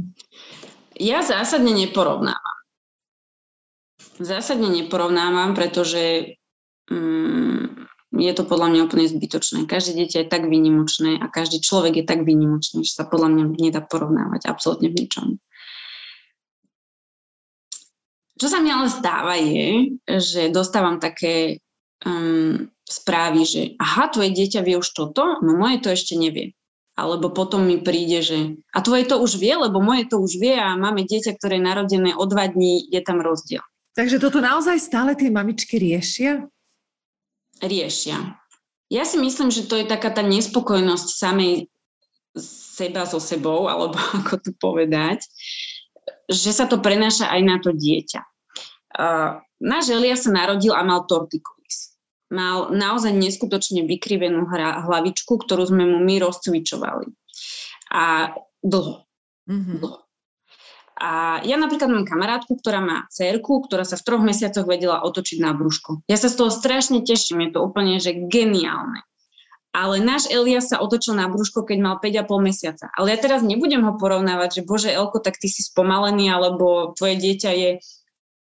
Ja 0.97 1.21
zásadne 1.21 1.77
neporovnávam. 1.77 2.57
Zásadne 4.17 4.73
neporovnávam, 4.73 5.53
pretože 5.53 6.37
mm, 6.89 7.87
je 8.17 8.33
to 8.33 8.49
podľa 8.49 8.73
mňa 8.73 8.81
úplne 8.89 9.05
zbytočné. 9.05 9.69
Každé 9.69 9.93
dieťa 10.01 10.19
je 10.25 10.33
tak 10.33 10.49
výnimočné 10.49 11.21
a 11.21 11.29
každý 11.29 11.61
človek 11.61 12.01
je 12.01 12.05
tak 12.09 12.25
výnimočný, 12.25 12.81
že 12.81 12.97
sa 12.97 13.05
podľa 13.05 13.29
mňa 13.29 13.45
nedá 13.61 13.81
porovnávať 13.85 14.49
absolútne 14.49 14.89
v 14.89 15.05
ničom. 15.05 15.27
Čo 18.37 18.47
sa 18.53 18.61
mi 18.61 18.69
ale 18.69 18.93
stáva 18.93 19.37
je, 19.41 19.97
že 20.05 20.53
dostávam 20.53 21.01
také 21.01 21.61
um, 22.05 22.69
správy, 22.85 23.49
že 23.49 23.63
aha, 23.81 24.13
tvoje 24.13 24.33
dieťa 24.33 24.61
vie 24.61 24.77
už 24.77 24.93
toto, 24.93 25.41
no 25.41 25.57
moje 25.57 25.81
to 25.81 25.89
ešte 25.93 26.17
nevie. 26.21 26.53
Alebo 26.97 27.29
potom 27.29 27.61
mi 27.61 27.77
príde, 27.85 28.25
že 28.25 28.57
a 28.73 28.81
tvoje 28.81 29.05
to 29.05 29.21
už 29.21 29.37
vie, 29.37 29.53
lebo 29.53 29.85
moje 29.85 30.09
to 30.09 30.17
už 30.17 30.41
vie 30.41 30.57
a 30.57 30.81
máme 30.81 31.05
dieťa, 31.05 31.37
ktoré 31.37 31.61
je 31.61 31.69
narodené 31.69 32.11
o 32.17 32.25
dva 32.25 32.49
dní, 32.49 32.89
je 32.89 33.01
tam 33.05 33.21
rozdiel. 33.21 33.61
Takže 33.93 34.17
toto 34.17 34.41
naozaj 34.41 34.81
stále 34.81 35.13
tie 35.13 35.29
mamičky 35.29 35.77
riešia? 35.77 36.49
Riešia. 37.61 38.41
Ja 38.89 39.05
si 39.05 39.21
myslím, 39.21 39.53
že 39.53 39.69
to 39.69 39.77
je 39.77 39.85
taká 39.85 40.09
tá 40.09 40.25
nespokojnosť 40.25 41.09
samej 41.13 41.69
seba 42.77 43.05
so 43.05 43.21
sebou, 43.21 43.69
alebo 43.69 43.97
ako 44.25 44.41
to 44.41 44.51
povedať, 44.57 45.21
že 46.33 46.53
sa 46.53 46.65
to 46.65 46.81
prenáša 46.81 47.29
aj 47.29 47.41
na 47.45 47.57
to 47.61 47.77
dieťa. 47.77 48.21
Uh, 48.97 49.45
náš 49.61 49.93
Elia 49.93 50.17
sa 50.17 50.33
narodil 50.33 50.73
a 50.73 50.81
mal 50.81 51.05
tortiku 51.05 51.56
mal 52.31 52.75
naozaj 52.75 53.15
neskutočne 53.15 53.87
vykrivenú 53.87 54.47
hra, 54.51 54.83
hlavičku, 54.87 55.39
ktorú 55.39 55.63
sme 55.71 55.87
mu 55.87 55.99
my 56.03 56.19
rozcvičovali. 56.23 57.07
A 57.95 58.35
dlho. 58.63 59.07
Mm-hmm. 59.47 59.79
dlho. 59.79 59.99
A 60.97 61.45
ja 61.45 61.61
napríklad 61.61 61.93
mám 61.93 62.09
kamarátku, 62.09 62.57
ktorá 62.57 62.81
má 62.81 63.05
cerku, 63.13 63.61
ktorá 63.61 63.85
sa 63.85 64.01
v 64.01 64.05
troch 64.09 64.25
mesiacoch 64.25 64.65
vedela 64.65 65.05
otočiť 65.05 65.45
na 65.45 65.53
brúško. 65.53 66.01
Ja 66.09 66.17
sa 66.17 66.33
z 66.33 66.41
toho 66.41 66.49
strašne 66.49 67.05
teším, 67.05 67.45
je 67.47 67.51
to 67.53 67.61
úplne 67.69 68.01
že 68.01 68.17
geniálne. 68.17 69.05
Ale 69.77 70.01
náš 70.01 70.33
Elias 70.33 70.73
sa 70.73 70.81
otočil 70.81 71.13
na 71.13 71.29
brúško, 71.29 71.69
keď 71.69 71.79
mal 71.85 71.97
5,5 72.01 72.41
mesiaca. 72.41 72.89
Ale 72.97 73.13
ja 73.13 73.21
teraz 73.21 73.45
nebudem 73.45 73.85
ho 73.85 74.01
porovnávať, 74.01 74.61
že 74.61 74.63
bože 74.65 74.89
Elko, 74.89 75.21
tak 75.21 75.37
ty 75.37 75.53
si 75.53 75.61
spomalený, 75.61 76.33
alebo 76.33 76.97
tvoje 76.97 77.21
dieťa 77.21 77.51
je 77.53 77.71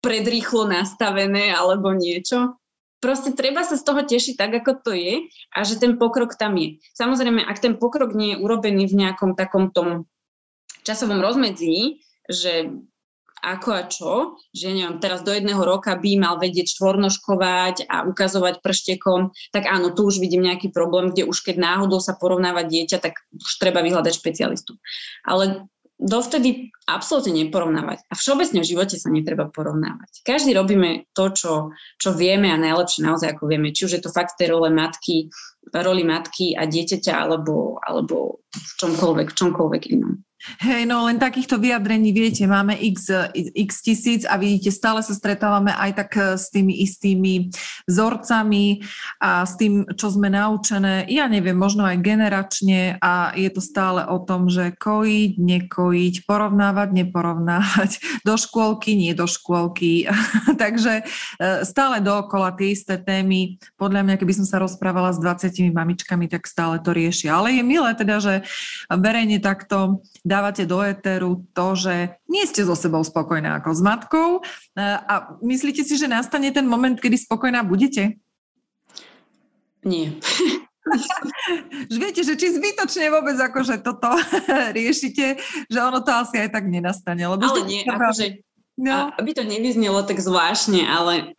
predrýchlo 0.02 0.66
nastavené, 0.66 1.54
alebo 1.54 1.94
niečo 1.94 2.59
proste 3.00 3.36
treba 3.36 3.64
sa 3.64 3.80
z 3.80 3.84
toho 3.84 4.02
tešiť 4.04 4.36
tak, 4.36 4.52
ako 4.64 4.72
to 4.84 4.92
je 4.96 5.28
a 5.56 5.60
že 5.64 5.80
ten 5.80 5.96
pokrok 5.96 6.36
tam 6.36 6.56
je. 6.60 6.80
Samozrejme, 6.96 7.44
ak 7.44 7.60
ten 7.60 7.76
pokrok 7.80 8.16
nie 8.16 8.36
je 8.36 8.42
urobený 8.44 8.88
v 8.88 9.08
nejakom 9.08 9.34
takom 9.36 9.72
tom 9.72 10.08
časovom 10.84 11.24
rozmedzí, 11.24 12.04
že 12.30 12.72
ako 13.40 13.70
a 13.72 13.84
čo, 13.88 14.14
že 14.52 14.76
neviem, 14.76 15.00
teraz 15.00 15.24
do 15.24 15.32
jedného 15.32 15.64
roka 15.64 15.96
by 15.96 16.12
mal 16.20 16.36
vedieť 16.36 16.76
štvornoškovať 16.76 17.88
a 17.88 18.04
ukazovať 18.04 18.60
prštekom, 18.60 19.32
tak 19.56 19.64
áno, 19.64 19.96
tu 19.96 20.12
už 20.12 20.20
vidím 20.20 20.44
nejaký 20.44 20.76
problém, 20.76 21.16
kde 21.16 21.24
už 21.24 21.40
keď 21.48 21.56
náhodou 21.56 22.04
sa 22.04 22.20
porovnáva 22.20 22.68
dieťa, 22.68 23.00
tak 23.00 23.16
už 23.32 23.52
treba 23.64 23.80
vyhľadať 23.80 24.12
špecialistu. 24.12 24.76
Ale 25.24 25.72
dovtedy 26.00 26.72
absolútne 26.88 27.36
neporovnávať. 27.36 28.08
A 28.08 28.14
všeobecne 28.16 28.64
v 28.64 28.70
živote 28.72 28.96
sa 28.96 29.12
netreba 29.12 29.52
porovnávať. 29.52 30.24
Každý 30.24 30.56
robíme 30.56 31.12
to, 31.12 31.30
čo, 31.36 31.54
čo 32.00 32.16
vieme 32.16 32.50
a 32.50 32.58
najlepšie 32.58 33.04
naozaj 33.04 33.36
ako 33.36 33.52
vieme. 33.52 33.76
Či 33.76 33.86
už 33.86 33.94
je 34.00 34.04
to 34.08 34.16
fakt 34.16 34.40
tej 34.40 34.56
role 34.56 34.72
matky, 34.72 35.28
roli 35.76 36.08
matky 36.08 36.56
a 36.56 36.66
dieťaťa 36.66 37.14
alebo, 37.14 37.78
alebo 37.84 38.42
v 38.50 38.72
čomkoľvek, 38.80 39.28
v 39.30 39.38
čomkoľvek 39.38 39.84
inom. 39.94 40.24
Hej, 40.40 40.88
no 40.88 41.04
len 41.04 41.20
takýchto 41.20 41.60
vyjadrení, 41.60 42.16
viete, 42.16 42.48
máme 42.48 42.72
x, 42.72 43.12
x 43.36 43.84
tisíc 43.84 44.24
a 44.24 44.40
vidíte, 44.40 44.72
stále 44.72 45.04
sa 45.04 45.12
stretávame 45.12 45.76
aj 45.76 45.92
tak 46.00 46.12
eh, 46.16 46.40
s 46.40 46.48
tými 46.48 46.80
istými 46.80 47.52
vzorcami 47.84 48.80
a 49.20 49.44
s 49.44 49.60
tým, 49.60 49.84
čo 50.00 50.08
sme 50.08 50.32
naučené, 50.32 51.04
ja 51.12 51.28
neviem, 51.28 51.60
možno 51.60 51.84
aj 51.84 52.00
generačne 52.00 52.96
a 53.04 53.36
je 53.36 53.52
to 53.52 53.60
stále 53.60 54.00
o 54.08 54.16
tom, 54.24 54.48
že 54.48 54.72
kojiť, 54.80 55.36
nekojiť, 55.36 56.14
porovnávať, 56.24 56.90
neporovnávať, 56.96 57.92
do 58.28 58.40
škôlky, 58.40 58.96
nie 58.96 59.12
do 59.12 59.28
škôlky. 59.28 60.08
Takže 60.64 61.04
eh, 61.04 61.68
stále 61.68 62.00
dookola 62.00 62.56
tie 62.56 62.72
isté 62.72 62.96
témy. 62.96 63.60
Podľa 63.76 64.08
mňa, 64.08 64.16
keby 64.16 64.40
som 64.40 64.48
sa 64.48 64.64
rozprávala 64.64 65.12
s 65.12 65.20
20 65.20 65.76
mamičkami, 65.76 66.32
tak 66.32 66.48
stále 66.48 66.80
to 66.80 66.96
riešia. 66.96 67.36
Ale 67.36 67.52
je 67.52 67.64
milé 67.68 67.92
teda, 67.92 68.24
že 68.24 68.34
verejne 68.88 69.44
takto 69.44 70.00
dávate 70.24 70.68
do 70.68 70.84
éteru 70.84 71.48
to, 71.56 71.76
že 71.76 72.20
nie 72.28 72.44
ste 72.46 72.64
so 72.68 72.76
sebou 72.76 73.04
spokojná 73.04 73.60
ako 73.60 73.72
s 73.76 73.82
matkou 73.82 74.30
e, 74.40 74.42
a 74.84 75.36
myslíte 75.40 75.84
si, 75.84 75.96
že 75.96 76.12
nastane 76.12 76.52
ten 76.52 76.68
moment, 76.68 77.00
kedy 77.00 77.16
spokojná 77.16 77.64
budete? 77.64 78.20
Nie. 79.84 80.16
že 81.92 81.98
viete, 81.98 82.22
že 82.26 82.36
či 82.36 82.56
zbytočne 82.56 83.14
vôbec 83.14 83.38
akože 83.38 83.82
toto 83.84 84.10
riešite, 84.78 85.40
že 85.70 85.80
ono 85.80 86.02
to 86.04 86.12
asi 86.12 86.48
aj 86.48 86.50
tak 86.52 86.66
nenastane. 86.68 87.24
Lebo 87.24 87.44
ale 87.46 87.62
nie, 87.68 87.82
akože, 87.86 88.44
no. 88.82 89.14
aby 89.16 89.32
to 89.36 89.44
nevyznelo 89.46 90.04
tak 90.04 90.20
zvláštne, 90.20 90.84
ale 90.84 91.32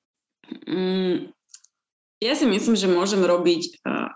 mm, 0.70 1.16
ja 2.22 2.32
si 2.32 2.46
myslím, 2.48 2.74
že 2.74 2.88
môžem 2.88 3.20
robiť 3.20 3.62
uh, 3.84 4.08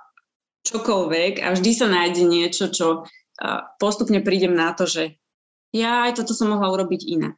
čokoľvek 0.65 1.45
a 1.45 1.53
vždy 1.53 1.71
sa 1.77 1.87
nájde 1.89 2.23
niečo, 2.25 2.73
čo 2.73 3.05
postupne 3.81 4.21
prídem 4.21 4.53
na 4.53 4.77
to, 4.77 4.85
že 4.85 5.17
ja 5.73 6.09
aj 6.09 6.21
toto 6.21 6.37
som 6.37 6.53
mohla 6.53 6.69
urobiť 6.75 7.07
inak. 7.07 7.37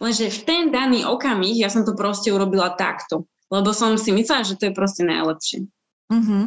Lenže 0.00 0.32
v 0.32 0.40
ten 0.48 0.62
daný 0.72 1.04
okamih 1.04 1.52
ja 1.60 1.68
som 1.68 1.84
to 1.84 1.92
proste 1.92 2.32
urobila 2.32 2.72
takto, 2.72 3.28
lebo 3.52 3.76
som 3.76 4.00
si 4.00 4.16
myslela, 4.16 4.48
že 4.48 4.56
to 4.56 4.70
je 4.70 4.74
proste 4.76 5.04
najlepšie. 5.04 5.68
Mm-hmm. 6.08 6.44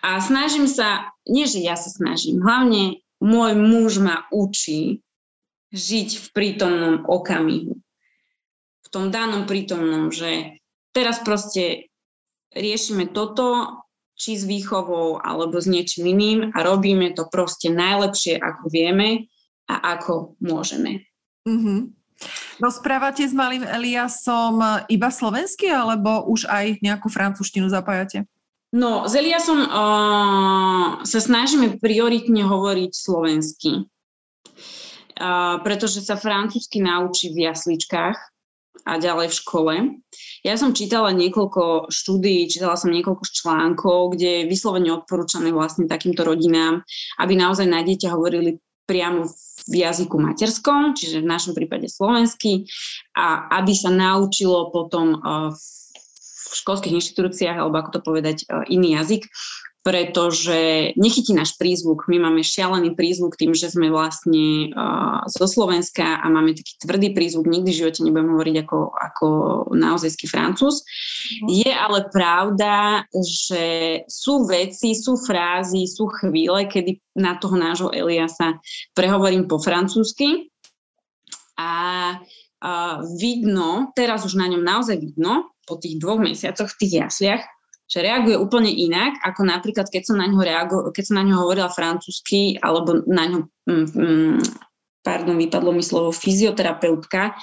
A 0.00 0.10
snažím 0.24 0.64
sa, 0.64 1.12
nie 1.28 1.44
že 1.44 1.60
ja 1.60 1.76
sa 1.76 1.92
snažím, 1.92 2.40
hlavne 2.40 3.04
môj 3.20 3.52
muž 3.52 4.00
ma 4.00 4.24
učí 4.32 5.04
žiť 5.76 6.08
v 6.16 6.26
prítomnom 6.32 7.04
okamihu. 7.04 7.76
V 8.80 8.88
tom 8.88 9.12
danom 9.12 9.44
prítomnom, 9.44 10.08
že 10.08 10.56
teraz 10.96 11.20
proste 11.20 11.92
riešime 12.56 13.12
toto, 13.12 13.78
či 14.20 14.36
s 14.36 14.44
výchovou 14.44 15.16
alebo 15.24 15.56
s 15.56 15.64
niečím 15.64 16.12
iným 16.12 16.38
a 16.52 16.60
robíme 16.60 17.16
to 17.16 17.24
proste 17.32 17.72
najlepšie, 17.72 18.36
ako 18.36 18.68
vieme 18.68 19.32
a 19.64 19.96
ako 19.96 20.36
môžeme. 20.44 21.08
Mm-hmm. 21.48 21.96
Rozprávate 22.60 23.24
s 23.24 23.32
malým 23.32 23.64
Eliasom 23.64 24.60
iba 24.92 25.08
slovensky 25.08 25.72
alebo 25.72 26.28
už 26.28 26.44
aj 26.52 26.84
nejakú 26.84 27.08
francúzštinu 27.08 27.72
zapájate? 27.72 28.28
No, 28.76 29.08
s 29.08 29.16
Eliasom 29.16 29.66
uh, 29.66 31.02
sa 31.02 31.18
snažíme 31.18 31.80
prioritne 31.82 32.46
hovoriť 32.46 32.92
slovensky, 32.94 33.82
uh, 33.82 35.58
pretože 35.64 36.04
sa 36.04 36.14
francúzsky 36.14 36.78
naučí 36.78 37.34
v 37.34 37.50
jasličkách 37.50 38.29
a 38.86 39.00
ďalej 39.00 39.28
v 39.30 39.38
škole. 39.44 39.74
Ja 40.40 40.56
som 40.56 40.72
čítala 40.72 41.12
niekoľko 41.12 41.92
štúdií, 41.92 42.48
čítala 42.48 42.76
som 42.76 42.92
niekoľko 42.92 43.24
článkov, 43.28 44.16
kde 44.16 44.44
je 44.44 44.48
vyslovene 44.50 44.90
odporúčané 44.94 45.52
vlastne 45.52 45.84
takýmto 45.84 46.24
rodinám, 46.24 46.80
aby 47.20 47.32
naozaj 47.36 47.68
na 47.68 47.84
dieťa 47.84 48.12
hovorili 48.12 48.56
priamo 48.88 49.30
v 49.70 49.74
jazyku 49.86 50.16
materskom, 50.18 50.98
čiže 50.98 51.22
v 51.22 51.30
našom 51.30 51.52
prípade 51.54 51.86
slovensky, 51.86 52.66
a 53.14 53.46
aby 53.62 53.70
sa 53.76 53.92
naučilo 53.92 54.72
potom 54.74 55.14
eh, 55.14 55.54
v 56.50 56.54
školských 56.58 56.98
inštitúciách, 56.98 57.56
alebo 57.60 57.78
ako 57.78 57.90
to 57.94 58.00
povedať, 58.02 58.36
eh, 58.48 58.66
iný 58.72 58.98
jazyk, 58.98 59.30
pretože 59.80 60.92
nechytí 61.00 61.32
náš 61.32 61.56
prízvuk. 61.56 62.04
My 62.12 62.20
máme 62.20 62.44
šialený 62.44 62.92
prízvuk 62.92 63.40
tým, 63.40 63.56
že 63.56 63.72
sme 63.72 63.88
vlastne 63.88 64.68
uh, 64.76 65.24
zo 65.24 65.48
Slovenska 65.48 66.20
a 66.20 66.26
máme 66.28 66.52
taký 66.52 66.76
tvrdý 66.84 67.08
prízvuk. 67.16 67.48
Nikdy 67.48 67.70
v 67.72 67.80
živote 67.80 68.04
nebudem 68.04 68.36
hovoriť 68.36 68.56
ako, 68.68 68.78
ako 68.92 69.26
naozajský 69.72 70.28
francúz. 70.28 70.84
Mm. 71.40 71.64
Je 71.64 71.72
ale 71.72 72.00
pravda, 72.12 73.08
že 73.24 73.64
sú 74.04 74.44
veci, 74.44 74.92
sú 74.92 75.16
frázy, 75.16 75.88
sú 75.88 76.12
chvíle, 76.12 76.68
kedy 76.68 77.00
na 77.16 77.40
toho 77.40 77.56
nášho 77.56 77.88
Eliasa 77.88 78.60
prehovorím 78.92 79.48
po 79.48 79.56
francúzsky 79.56 80.52
a 81.56 81.72
uh, 82.20 82.96
vidno, 83.16 83.96
teraz 83.96 84.28
už 84.28 84.36
na 84.36 84.44
ňom 84.44 84.60
naozaj 84.60 85.00
vidno, 85.00 85.56
po 85.64 85.80
tých 85.80 85.96
dvoch 85.96 86.20
mesiacoch 86.20 86.68
v 86.68 86.78
tých 86.84 86.92
jasliach, 87.06 87.42
že 87.90 88.06
reaguje 88.06 88.38
úplne 88.38 88.70
inak, 88.70 89.18
ako 89.26 89.42
napríklad, 89.42 89.90
keď 89.90 90.02
som 90.06 90.16
na 90.22 90.30
ňo, 90.30 90.38
reago- 90.38 90.86
keď 90.94 91.10
som 91.10 91.18
na 91.18 91.26
ňo 91.26 91.42
hovorila 91.42 91.66
francúzsky, 91.66 92.54
alebo 92.62 93.02
na 93.10 93.26
ňo, 93.26 93.38
mm, 93.66 93.86
mm, 93.90 94.38
pardon, 95.02 95.34
vypadlo 95.34 95.74
mi 95.74 95.82
slovo 95.82 96.14
fyzioterapeutka, 96.14 97.34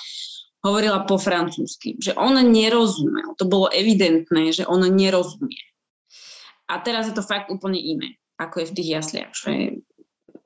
hovorila 0.63 1.03
po 1.03 1.19
francúzsky, 1.19 1.99
že 1.99 2.15
on 2.15 2.39
nerozumel. 2.39 3.35
To 3.35 3.43
bolo 3.43 3.67
evidentné, 3.75 4.55
že 4.55 4.63
on 4.63 4.87
nerozumie. 4.87 5.67
A 6.71 6.79
teraz 6.79 7.11
je 7.11 7.15
to 7.15 7.23
fakt 7.23 7.51
úplne 7.51 7.79
iné, 7.79 8.15
ako 8.39 8.63
je 8.63 8.69
v 8.71 8.75
tých 8.75 8.89
jasliach. 8.99 9.31
Že 9.35 9.83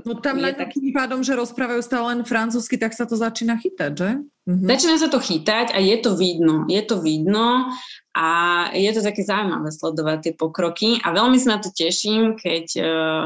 No 0.06 0.18
tam 0.20 0.42
na 0.42 0.52
takým 0.56 0.94
pádom, 0.94 1.22
že 1.22 1.38
rozprávajú 1.38 1.82
stále 1.86 2.06
len 2.16 2.22
francúzsky, 2.26 2.78
tak 2.78 2.94
sa 2.94 3.06
to 3.06 3.18
začína 3.18 3.58
chytať, 3.58 3.92
že? 3.94 4.10
Mhm. 4.50 4.66
Začína 4.68 4.96
sa 4.98 5.08
to 5.08 5.20
chytať 5.22 5.74
a 5.74 5.80
je 5.80 5.98
to 6.02 6.18
vidno. 6.18 6.66
Je 6.66 6.82
to 6.82 7.00
vidno 7.00 7.70
a 8.18 8.28
je 8.74 8.92
to 8.92 9.02
také 9.06 9.22
zaujímavé 9.24 9.70
sledovať 9.70 10.18
tie 10.26 10.34
pokroky 10.36 10.90
a 11.06 11.14
veľmi 11.14 11.38
sa 11.38 11.56
na 11.56 11.60
to 11.64 11.70
teším, 11.72 12.36
keď 12.36 12.66
uh, 12.82 13.26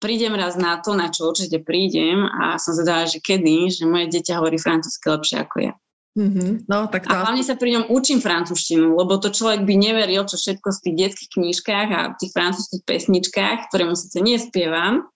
prídem 0.00 0.32
raz 0.32 0.56
na 0.56 0.80
to, 0.80 0.96
na 0.96 1.12
čo 1.12 1.28
určite 1.28 1.60
prídem 1.60 2.24
a 2.24 2.56
som 2.56 2.72
zvedavá, 2.72 3.04
že 3.04 3.20
kedy, 3.20 3.68
že 3.68 3.84
moje 3.84 4.08
dieťa 4.08 4.40
hovorí 4.40 4.56
francúzsky 4.56 5.12
lepšie 5.12 5.36
ako 5.44 5.56
ja. 5.60 5.74
Mm-hmm. 6.18 6.66
No, 6.66 6.90
tak 6.90 7.06
to 7.06 7.14
a 7.14 7.22
hlavne 7.22 7.46
sa 7.46 7.54
pri 7.54 7.78
ňom 7.78 7.84
učím 7.94 8.18
francúzštinu, 8.18 8.98
lebo 8.98 9.22
to 9.22 9.30
človek 9.30 9.62
by 9.62 9.74
neveril, 9.78 10.26
čo 10.26 10.42
všetko 10.42 10.68
z 10.74 10.78
tých 10.82 10.96
detských 11.06 11.30
knížkach 11.38 11.88
a 11.94 12.00
tých 12.18 12.34
francúzských 12.34 12.82
pesničkách, 12.82 13.70
ktoré 13.70 13.86
mu 13.86 13.94
síce 13.94 14.18
nespievam, 14.18 15.06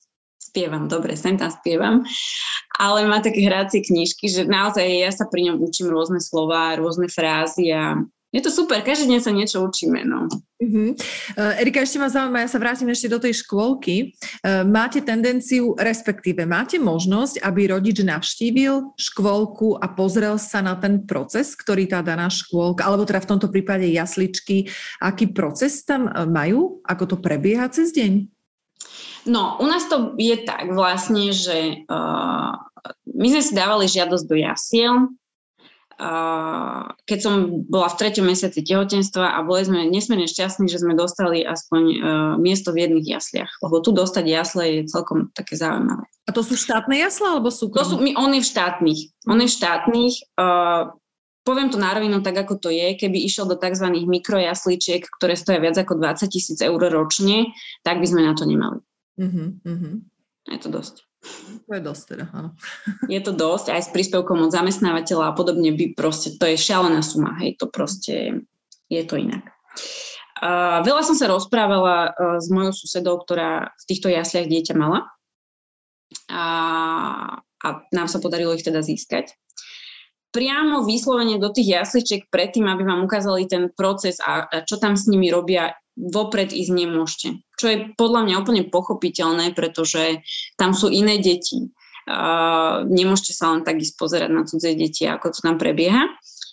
spievam, 0.54 0.86
dobre, 0.86 1.18
sem 1.18 1.34
tam 1.34 1.50
spievam, 1.50 2.06
ale 2.78 3.10
má 3.10 3.18
také 3.18 3.42
hrácie 3.42 3.82
knižky, 3.82 4.30
že 4.30 4.46
naozaj 4.46 4.86
ja 4.86 5.10
sa 5.10 5.26
pri 5.26 5.50
ňom 5.50 5.58
učím 5.58 5.90
rôzne 5.90 6.22
slova, 6.22 6.78
rôzne 6.78 7.10
frázy 7.10 7.74
a 7.74 7.98
je 8.34 8.42
to 8.42 8.50
super, 8.50 8.82
každý 8.82 9.14
deň 9.14 9.20
sa 9.22 9.30
niečo 9.30 9.62
učíme. 9.62 10.02
No. 10.02 10.26
Uh-huh. 10.58 10.90
Uh, 11.38 11.54
Erika, 11.62 11.86
ešte 11.86 12.02
ma 12.02 12.10
zaujíma, 12.10 12.42
ja 12.42 12.50
sa 12.50 12.58
vrátim 12.58 12.90
ešte 12.90 13.06
do 13.06 13.22
tej 13.22 13.46
škôlky. 13.46 14.10
Uh, 14.42 14.66
máte 14.66 14.98
tendenciu, 14.98 15.78
respektíve 15.78 16.42
máte 16.42 16.82
možnosť, 16.82 17.38
aby 17.46 17.70
rodič 17.70 18.02
navštívil 18.02 18.98
škôlku 18.98 19.78
a 19.78 19.86
pozrel 19.86 20.34
sa 20.42 20.66
na 20.66 20.74
ten 20.74 21.06
proces, 21.06 21.54
ktorý 21.54 21.86
tá 21.86 22.02
daná 22.02 22.26
škôlka, 22.26 22.82
alebo 22.82 23.06
teda 23.06 23.22
v 23.22 23.30
tomto 23.38 23.46
prípade 23.54 23.86
jasličky, 23.86 24.66
aký 24.98 25.30
proces 25.30 25.86
tam 25.86 26.10
e, 26.10 26.26
majú, 26.26 26.82
ako 26.82 27.14
to 27.14 27.16
prebieha 27.22 27.70
cez 27.70 27.94
deň? 27.94 28.34
No, 29.24 29.56
u 29.60 29.66
nás 29.66 29.88
to 29.88 30.12
je 30.20 30.36
tak 30.44 30.68
vlastne, 30.76 31.32
že 31.32 31.84
uh, 31.88 32.52
my 33.08 33.26
sme 33.32 33.42
si 33.42 33.52
dávali 33.56 33.88
žiadosť 33.88 34.24
do 34.28 34.36
jasiel, 34.36 34.94
uh, 35.96 36.92
keď 37.08 37.18
som 37.24 37.64
bola 37.64 37.88
v 37.88 37.98
treťom 38.04 38.28
mesiaci 38.28 38.60
tehotenstva 38.60 39.32
a 39.32 39.38
boli 39.40 39.64
sme 39.64 39.88
nesmierne 39.88 40.28
šťastní, 40.28 40.68
že 40.68 40.84
sme 40.84 40.92
dostali 40.92 41.40
aspoň 41.40 41.82
uh, 41.82 42.00
miesto 42.36 42.76
v 42.76 42.84
jedných 42.84 43.16
jasliach, 43.16 43.48
lebo 43.64 43.80
tu 43.80 43.96
dostať 43.96 44.24
jasle 44.28 44.62
je 44.68 44.80
celkom 44.92 45.32
také 45.32 45.56
zaujímavé. 45.56 46.04
A 46.28 46.30
to 46.32 46.44
sú 46.44 46.56
štátne 46.56 46.96
jasle 47.00 47.24
alebo 47.24 47.48
sú? 47.48 47.72
To 47.72 47.84
sú, 47.84 47.96
my, 48.00 48.16
on 48.20 48.32
je 48.36 48.44
v 48.44 48.48
štátnych. 48.48 49.00
On 49.28 49.40
je 49.40 49.48
v 49.48 49.56
štátnych. 49.56 50.14
Uh, 50.36 50.92
poviem 51.44 51.68
to 51.68 51.76
na 51.76 51.92
rovinu 51.92 52.24
tak, 52.24 52.40
ako 52.40 52.56
to 52.56 52.68
je, 52.72 52.96
keby 52.96 53.20
išiel 53.24 53.44
do 53.44 53.56
tzv. 53.56 53.88
mikrojasličiek, 53.92 55.04
ktoré 55.20 55.36
stoja 55.36 55.60
viac 55.60 55.76
ako 55.76 56.00
20 56.00 56.28
tisíc 56.32 56.58
eur 56.64 56.80
ročne, 56.80 57.52
tak 57.84 58.00
by 58.00 58.06
sme 58.08 58.24
na 58.24 58.32
to 58.32 58.48
nemali. 58.48 58.80
Uh-huh, 59.14 59.94
Je 60.50 60.58
to 60.58 60.68
dosť. 60.68 61.06
To 61.64 61.72
je 61.72 61.82
dosť 61.82 62.02
teda, 62.14 62.24
áno. 62.36 62.50
Je 63.14 63.20
to 63.24 63.32
dosť, 63.32 63.72
aj 63.72 63.82
s 63.88 63.92
príspevkom 63.96 64.44
od 64.44 64.52
zamestnávateľa 64.52 65.32
a 65.32 65.36
podobne 65.36 65.72
by 65.72 65.96
proste, 65.96 66.36
to 66.36 66.44
je 66.44 66.60
šialená 66.60 67.00
suma, 67.00 67.32
hej, 67.40 67.56
to 67.56 67.70
proste, 67.70 68.44
je 68.92 69.02
to 69.08 69.14
inak. 69.16 69.48
Uh, 70.44 70.84
veľa 70.84 71.06
som 71.06 71.16
sa 71.16 71.30
rozprávala 71.30 72.12
uh, 72.12 72.36
s 72.42 72.52
mojou 72.52 72.74
susedou, 72.74 73.16
ktorá 73.22 73.72
v 73.72 73.84
týchto 73.88 74.12
jasliach 74.12 74.50
dieťa 74.50 74.74
mala 74.76 75.08
a, 76.28 76.44
a 77.40 77.68
nám 77.94 78.10
sa 78.10 78.20
podarilo 78.20 78.52
ich 78.52 78.66
teda 78.66 78.84
získať 78.84 79.32
priamo 80.34 80.82
vyslovene 80.82 81.38
do 81.38 81.54
tých 81.54 81.78
jasličiek 81.78 82.26
predtým, 82.26 82.66
aby 82.66 82.82
vám 82.82 83.06
ukázali 83.06 83.46
ten 83.46 83.70
proces 83.70 84.18
a, 84.18 84.50
a 84.50 84.66
čo 84.66 84.82
tam 84.82 84.98
s 84.98 85.06
nimi 85.06 85.30
robia, 85.30 85.78
vopred 85.94 86.50
ísť 86.50 86.74
nemôžete. 86.74 87.28
Čo 87.64 87.72
je 87.72 87.96
podľa 87.96 88.28
mňa 88.28 88.44
úplne 88.44 88.68
pochopiteľné, 88.68 89.56
pretože 89.56 90.20
tam 90.60 90.76
sú 90.76 90.92
iné 90.92 91.16
deti. 91.16 91.72
Uh, 92.04 92.84
nemôžete 92.84 93.32
sa 93.32 93.56
len 93.56 93.64
tak 93.64 93.80
ísť 93.80 93.96
pozerať 93.96 94.28
na 94.28 94.44
cudzie 94.44 94.76
deti, 94.76 95.08
ako 95.08 95.32
to 95.32 95.40
tam 95.40 95.56
prebieha. 95.56 96.04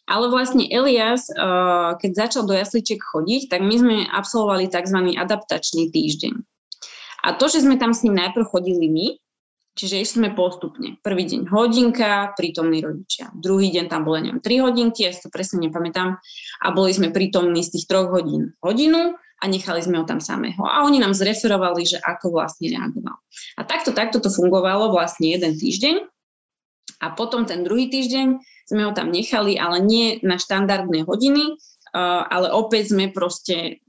Ale 0.08 0.32
vlastne 0.32 0.64
Elias, 0.72 1.28
uh, 1.28 2.00
keď 2.00 2.12
začal 2.16 2.48
do 2.48 2.56
jasličiek 2.56 3.04
chodiť, 3.04 3.52
tak 3.52 3.60
my 3.60 3.76
sme 3.76 3.96
absolvovali 4.08 4.72
tzv. 4.72 5.20
adaptačný 5.20 5.92
týždeň. 5.92 6.40
A 7.28 7.36
to, 7.36 7.52
že 7.52 7.68
sme 7.68 7.76
tam 7.76 7.92
s 7.92 8.08
ním 8.08 8.16
najprv 8.16 8.48
chodili 8.48 8.88
my, 8.88 9.08
Čiže 9.72 10.04
išli 10.04 10.18
sme 10.20 10.30
postupne. 10.36 11.00
Prvý 11.00 11.24
deň 11.24 11.48
hodinka, 11.48 12.36
prítomní 12.36 12.84
rodičia. 12.84 13.32
Druhý 13.32 13.72
deň 13.72 13.88
tam 13.88 14.04
bolo, 14.04 14.20
neviem, 14.20 14.44
3 14.44 14.68
hodinky, 14.68 15.08
ja 15.08 15.16
si 15.16 15.24
to 15.24 15.32
presne 15.32 15.64
nepamätám. 15.64 16.20
A 16.60 16.68
boli 16.76 16.92
sme 16.92 17.16
prítomní 17.16 17.64
z 17.64 17.80
tých 17.80 17.88
troch 17.88 18.12
hodín 18.12 18.52
hodinu 18.60 19.16
a 19.42 19.46
nechali 19.50 19.82
sme 19.82 19.98
ho 19.98 20.06
tam 20.06 20.22
samého. 20.22 20.62
A 20.62 20.86
oni 20.86 21.02
nám 21.02 21.18
zreferovali, 21.18 21.82
že 21.82 21.98
ako 21.98 22.38
vlastne 22.38 22.70
reagoval. 22.70 23.18
A 23.58 23.62
takto, 23.66 23.90
takto 23.90 24.22
to 24.22 24.30
fungovalo 24.30 24.94
vlastne 24.94 25.34
jeden 25.34 25.58
týždeň. 25.58 26.06
A 27.02 27.18
potom 27.18 27.50
ten 27.50 27.66
druhý 27.66 27.90
týždeň 27.90 28.38
sme 28.70 28.86
ho 28.86 28.94
tam 28.94 29.10
nechali, 29.10 29.58
ale 29.58 29.82
nie 29.82 30.22
na 30.22 30.38
štandardné 30.38 31.10
hodiny, 31.10 31.58
ale 31.98 32.54
opäť 32.54 32.94
sme 32.94 33.10
proste 33.10 33.82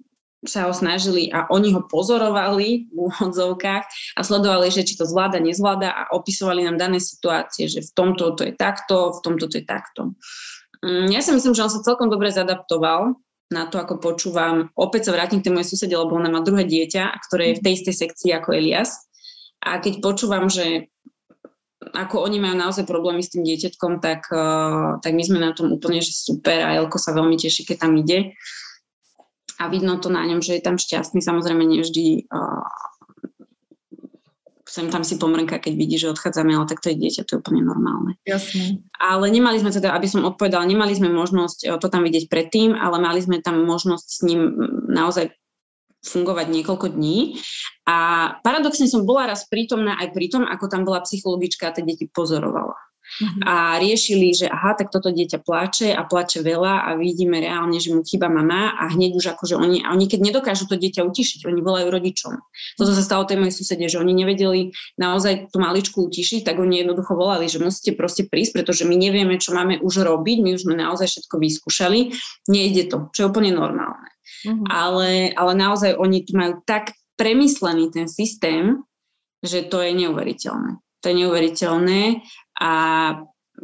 sa 0.43 0.67
ho 0.67 0.75
snažili 0.75 1.31
a 1.31 1.47
oni 1.55 1.71
ho 1.71 1.87
pozorovali 1.87 2.91
v 2.91 2.97
úvodzovkách 2.99 3.85
a 4.19 4.21
sledovali, 4.27 4.75
že 4.75 4.83
či 4.83 4.99
to 4.99 5.07
zvláda, 5.07 5.39
nezvláda 5.39 5.95
a 5.95 6.03
opisovali 6.19 6.67
nám 6.67 6.83
dané 6.83 6.99
situácie, 6.99 7.71
že 7.71 7.87
v 7.87 7.91
tomto 7.95 8.35
to 8.35 8.43
je 8.51 8.55
takto, 8.59 9.15
v 9.15 9.21
tomto 9.23 9.47
to 9.47 9.63
je 9.63 9.67
takto. 9.67 10.19
Mm, 10.83 11.15
ja 11.15 11.23
si 11.23 11.31
myslím, 11.31 11.55
že 11.55 11.63
on 11.63 11.71
sa 11.71 11.87
celkom 11.87 12.11
dobre 12.11 12.35
zadaptoval 12.35 13.15
na 13.53 13.69
to, 13.69 13.77
ako 13.77 14.01
počúvam. 14.01 14.73
Opäť 14.75 15.09
sa 15.09 15.15
vrátim 15.15 15.39
k 15.39 15.49
tej 15.49 15.53
mojej 15.53 15.69
susede, 15.69 15.95
lebo 15.95 16.17
ona 16.17 16.33
má 16.33 16.41
druhé 16.41 16.65
dieťa, 16.65 17.23
ktoré 17.29 17.53
je 17.53 17.59
v 17.61 17.65
tej 17.65 17.73
istej 17.79 17.95
sekcii 18.09 18.31
ako 18.33 18.57
Elias. 18.57 19.05
A 19.63 19.79
keď 19.79 20.01
počúvam, 20.01 20.49
že 20.49 20.91
ako 21.93 22.25
oni 22.25 22.41
majú 22.41 22.57
naozaj 22.57 22.89
problémy 22.89 23.21
s 23.21 23.35
tým 23.35 23.45
dieťatkom, 23.45 24.01
tak, 24.01 24.27
uh, 24.33 24.99
tak 25.03 25.13
my 25.13 25.23
sme 25.23 25.39
na 25.43 25.53
tom 25.53 25.71
úplne, 25.71 26.01
že 26.01 26.15
super 26.15 26.63
a 26.65 26.79
Elko 26.79 26.97
sa 26.97 27.13
veľmi 27.13 27.37
teší, 27.37 27.69
keď 27.69 27.87
tam 27.87 27.99
ide 27.99 28.33
a 29.61 29.69
vidno 29.71 29.99
to 30.03 30.11
na 30.11 30.27
ňom, 30.27 30.43
že 30.43 30.59
je 30.59 30.63
tam 30.65 30.81
šťastný. 30.81 31.23
Samozrejme, 31.23 31.63
nevždy 31.63 32.27
uh, 32.27 32.67
sem 34.73 34.89
tam 34.89 35.05
si 35.05 35.21
pomrnka, 35.21 35.61
keď 35.61 35.73
vidí, 35.77 36.01
že 36.01 36.09
odchádzame, 36.09 36.57
ale 36.57 36.65
tak 36.65 36.81
to 36.81 36.89
je 36.89 36.97
dieťa, 36.97 37.29
to 37.29 37.37
je 37.37 37.41
úplne 37.45 37.61
normálne. 37.61 38.17
Jasne. 38.25 38.81
Ale 38.97 39.29
nemali 39.29 39.61
sme 39.61 39.69
teda, 39.69 39.93
aby 39.93 40.09
som 40.09 40.25
odpovedala, 40.25 40.65
nemali 40.65 40.97
sme 40.97 41.13
možnosť 41.13 41.77
to 41.77 41.89
tam 41.93 42.09
vidieť 42.09 42.33
predtým, 42.33 42.73
ale 42.73 42.97
mali 42.97 43.21
sme 43.21 43.45
tam 43.45 43.69
možnosť 43.69 44.07
s 44.09 44.21
ním 44.25 44.41
naozaj 44.89 45.37
fungovať 46.03 46.47
niekoľko 46.51 46.99
dní. 46.99 47.37
A 47.85 48.33
paradoxne 48.41 48.89
som 48.89 49.05
bola 49.05 49.29
raz 49.31 49.45
prítomná 49.45 50.01
aj 50.01 50.17
pri 50.17 50.33
tom, 50.33 50.43
ako 50.49 50.73
tam 50.73 50.89
bola 50.89 51.05
psychologička 51.05 51.69
a 51.69 51.75
tie 51.77 51.85
deti 51.85 52.09
pozorovala. 52.09 52.75
Uh-huh. 53.21 53.45
A 53.45 53.77
riešili, 53.77 54.33
že 54.33 54.49
aha, 54.49 54.73
tak 54.73 54.89
toto 54.89 55.13
dieťa 55.13 55.45
plače 55.45 55.93
a 55.93 56.01
plače 56.09 56.41
veľa 56.41 56.89
a 56.89 56.97
vidíme 56.97 57.37
reálne, 57.45 57.77
že 57.77 57.93
mu 57.93 58.01
chýba 58.01 58.33
mama 58.33 58.73
a 58.73 58.89
hneď 58.89 59.21
už 59.21 59.37
akože 59.37 59.61
oni, 59.61 59.85
a 59.85 59.93
oni 59.93 60.09
keď 60.09 60.33
nedokážu 60.33 60.65
to 60.65 60.81
dieťa 60.81 61.05
utišiť, 61.05 61.45
oni 61.45 61.61
volajú 61.61 61.93
rodičom. 61.93 62.33
Toto 62.81 62.93
sa 62.97 63.05
stalo 63.05 63.29
tej 63.29 63.37
mojej 63.37 63.53
susede, 63.53 63.85
že 63.85 64.01
oni 64.01 64.17
nevedeli 64.17 64.73
naozaj 64.97 65.53
tú 65.53 65.61
maličku 65.61 66.09
utišiť, 66.09 66.49
tak 66.49 66.57
oni 66.57 66.81
jednoducho 66.81 67.13
volali, 67.13 67.53
že 67.53 67.61
musíte 67.61 67.93
proste 67.93 68.25
prísť, 68.25 68.65
pretože 68.65 68.89
my 68.89 68.97
nevieme, 68.97 69.37
čo 69.37 69.53
máme 69.53 69.85
už 69.85 70.09
robiť, 70.09 70.39
my 70.41 70.51
už 70.57 70.65
sme 70.65 70.75
naozaj 70.81 71.13
všetko 71.13 71.37
vyskúšali, 71.37 72.17
nejde 72.49 72.89
to, 72.89 73.13
čo 73.13 73.19
je 73.25 73.29
úplne 73.29 73.53
normálne. 73.53 74.09
Uh-huh. 74.49 74.65
Ale, 74.73 75.37
ale 75.37 75.53
naozaj 75.53 76.01
oni 76.01 76.25
tu 76.25 76.33
majú 76.35 76.65
tak 76.65 76.97
premyslený 77.21 77.93
ten 77.93 78.09
systém, 78.09 78.81
že 79.43 79.67
to 79.67 79.83
je 79.83 79.93
neuveriteľné. 79.95 80.79
To 81.03 81.11
je 81.11 81.19
neuveriteľné 81.19 82.01
a 82.63 82.71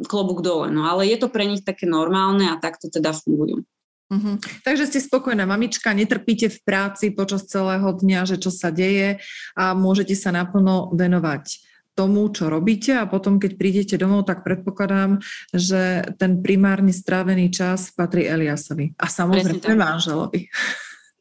klobúk 0.03 0.43
dole. 0.43 0.67
No 0.67 0.83
ale 0.83 1.07
je 1.07 1.15
to 1.15 1.31
pre 1.31 1.47
nich 1.47 1.63
také 1.63 1.87
normálne 1.87 2.51
a 2.51 2.59
takto 2.59 2.91
teda 2.91 3.15
fungujú. 3.15 3.63
Uh-huh. 4.09 4.41
Takže 4.65 4.89
ste 4.89 4.99
spokojná 5.05 5.45
mamička, 5.45 5.93
netrpíte 5.93 6.49
v 6.49 6.59
práci 6.65 7.13
počas 7.13 7.45
celého 7.45 7.93
dňa, 7.93 8.25
že 8.25 8.41
čo 8.41 8.49
sa 8.49 8.73
deje 8.73 9.21
a 9.53 9.77
môžete 9.77 10.17
sa 10.17 10.33
naplno 10.33 10.89
venovať 10.97 11.69
tomu, 11.93 12.31
čo 12.33 12.47
robíte 12.49 12.95
a 12.95 13.05
potom, 13.05 13.37
keď 13.37 13.51
prídete 13.59 13.95
domov, 13.99 14.25
tak 14.25 14.41
predpokladám, 14.47 15.19
že 15.51 16.07
ten 16.15 16.39
primárne 16.39 16.95
strávený 16.95 17.51
čas 17.51 17.91
patrí 17.91 18.23
Eliasovi 18.23 18.95
a 18.97 19.05
samozrejme 19.05 19.77
manželovi. 19.77 20.47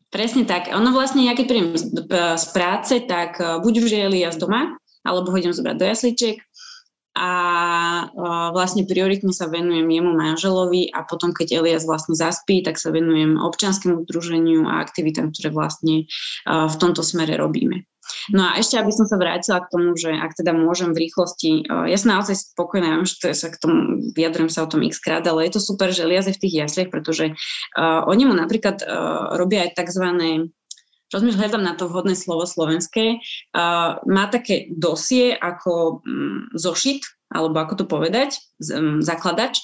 Presne 0.09 0.49
tak. 0.49 0.73
Ono 0.73 0.89
vlastne, 0.95 1.29
ja 1.29 1.37
keď 1.37 1.47
príjem 1.51 1.69
z 2.41 2.47
práce, 2.57 3.05
tak 3.05 3.37
eh, 3.43 3.61
buď 3.61 3.75
už 3.85 3.91
je 3.93 4.01
Elias 4.01 4.41
doma, 4.41 4.79
alebo 5.05 5.35
ho 5.35 5.37
idem 5.37 5.53
zobrať 5.53 5.77
do 5.77 5.85
jasličiek, 5.85 6.41
a 7.19 7.33
vlastne 8.55 8.87
prioritne 8.87 9.35
sa 9.35 9.51
venujem 9.51 9.91
jemu 9.91 10.15
manželovi 10.15 10.95
a 10.95 11.03
potom, 11.03 11.35
keď 11.35 11.59
Elias 11.59 11.83
vlastne 11.83 12.15
zaspí, 12.15 12.63
tak 12.63 12.79
sa 12.79 12.95
venujem 12.95 13.43
občianskému 13.43 14.07
združeniu 14.07 14.71
a 14.71 14.79
aktivitám, 14.87 15.35
ktoré 15.35 15.51
vlastne 15.51 16.07
v 16.47 16.77
tomto 16.79 17.03
smere 17.03 17.35
robíme. 17.35 17.83
No 18.33 18.41
a 18.41 18.57
ešte, 18.57 18.81
aby 18.81 18.89
som 18.89 19.05
sa 19.05 19.21
vrátila 19.21 19.61
k 19.65 19.71
tomu, 19.73 19.93
že 19.93 20.09
ak 20.09 20.33
teda 20.33 20.57
môžem 20.57 20.97
v 20.97 21.09
rýchlosti, 21.09 21.69
ja 21.69 21.97
som 22.01 22.17
naozaj 22.17 22.57
spokojná, 22.57 22.97
viem, 22.97 23.05
že 23.05 23.37
sa 23.37 23.53
k 23.53 23.61
tomu, 23.61 24.01
vyjadrujem 24.17 24.49
sa 24.49 24.65
o 24.65 24.71
tom 24.71 24.81
x 24.85 24.97
krát, 24.97 25.25
ale 25.29 25.45
je 25.49 25.57
to 25.57 25.61
super, 25.61 25.93
že 25.93 26.09
Elias 26.09 26.25
je 26.25 26.37
v 26.37 26.43
tých 26.49 26.55
jasliach, 26.65 26.89
pretože 26.89 27.37
uh, 27.37 28.01
oni 28.09 28.25
mu 28.25 28.33
napríklad 28.33 28.81
uh, 28.81 29.37
robia 29.37 29.69
aj 29.69 29.77
tzv 29.77 30.05
rozmýšľam, 31.13 31.41
hľadám 31.41 31.65
na 31.65 31.75
to 31.75 31.89
vhodné 31.89 32.15
slovo 32.15 32.45
slovenské, 32.45 33.19
uh, 33.19 34.01
má 34.05 34.25
také 34.29 34.69
dosie 34.73 35.33
ako 35.33 36.05
um, 36.05 36.49
zošit, 36.53 37.05
alebo 37.33 37.61
ako 37.61 37.75
to 37.81 37.85
povedať, 37.89 38.37
um, 38.73 39.01
zakladač, 39.01 39.61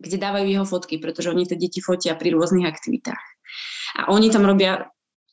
kde 0.00 0.20
dávajú 0.20 0.46
jeho 0.48 0.66
fotky, 0.68 1.00
pretože 1.00 1.32
oni 1.32 1.48
tie 1.48 1.56
deti 1.56 1.80
fotia 1.80 2.18
pri 2.18 2.34
rôznych 2.34 2.68
aktivitách. 2.68 3.24
A 3.94 4.10
oni 4.12 4.28
tam 4.28 4.44
robia 4.44 4.90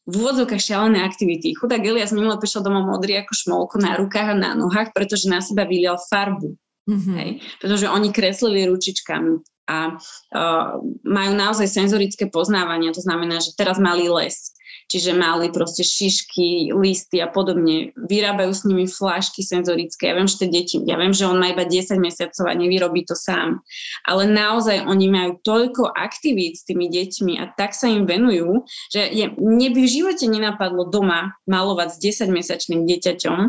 v 0.09 0.14
úvodzovkách 0.18 0.62
šialené 0.62 1.05
aktivity. 1.05 1.53
Chudák 1.53 1.82
Elias 1.86 2.09
minule 2.09 2.38
prišiel 2.41 2.66
domov 2.66 2.89
modrý 2.89 3.22
ako 3.22 3.34
šmolko 3.38 3.76
na 3.78 3.97
rukách 4.01 4.34
a 4.34 4.36
na 4.36 4.51
nohách, 4.57 4.97
pretože 4.97 5.30
na 5.30 5.41
seba 5.45 5.66
vylial 5.66 6.01
farbu. 6.09 6.57
Mm-hmm. 6.89 7.16
Hej? 7.22 7.30
Pretože 7.62 7.86
oni 7.86 8.09
kreslili 8.09 8.66
ručičkami. 8.66 9.45
a 9.70 9.95
uh, 9.95 10.82
majú 11.05 11.32
naozaj 11.38 11.70
senzorické 11.70 12.28
poznávanie, 12.28 12.91
to 12.91 12.99
znamená, 12.99 13.39
že 13.39 13.53
teraz 13.53 13.78
mali 13.78 14.09
les, 14.09 14.51
čiže 14.92 15.16
mali 15.16 15.48
proste 15.48 15.88
šišky, 15.88 16.76
listy 16.76 17.24
a 17.24 17.32
podobne. 17.32 17.96
Vyrábajú 17.96 18.52
s 18.52 18.68
nimi 18.68 18.84
flášky 18.92 19.39
senzorické. 19.39 20.12
Ja 20.12 20.20
viem, 20.20 20.28
že 20.28 20.44
tie 20.44 20.50
deti, 20.52 20.76
ja 20.84 21.00
viem, 21.00 21.16
že 21.16 21.24
on 21.24 21.39
má 21.39 21.56
iba 21.56 21.64
10 21.64 21.96
mesiacov 21.96 22.44
a 22.52 22.60
nevyrobí 22.60 23.08
to 23.08 23.16
sám. 23.16 23.64
Ale 24.04 24.28
naozaj 24.28 24.84
oni 24.84 25.08
majú 25.08 25.39
toľko 25.39 25.96
aktivít 25.96 26.60
s 26.60 26.68
tými 26.68 26.92
deťmi 26.92 27.39
a 27.39 27.56
tak 27.56 27.72
sa 27.72 27.88
im 27.88 28.04
venujú, 28.04 28.68
že 28.92 29.08
je, 29.08 29.32
mne 29.39 29.72
by 29.72 29.80
v 29.80 29.94
živote 29.96 30.28
nenapadlo 30.28 30.92
doma 30.92 31.39
malovať 31.48 31.96
s 31.96 31.98
10-mesačným 32.04 32.84
dieťaťom. 32.84 33.39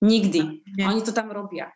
Nikdy. 0.00 0.40
Oni 0.80 1.00
to 1.04 1.12
tam 1.12 1.28
robia. 1.28 1.68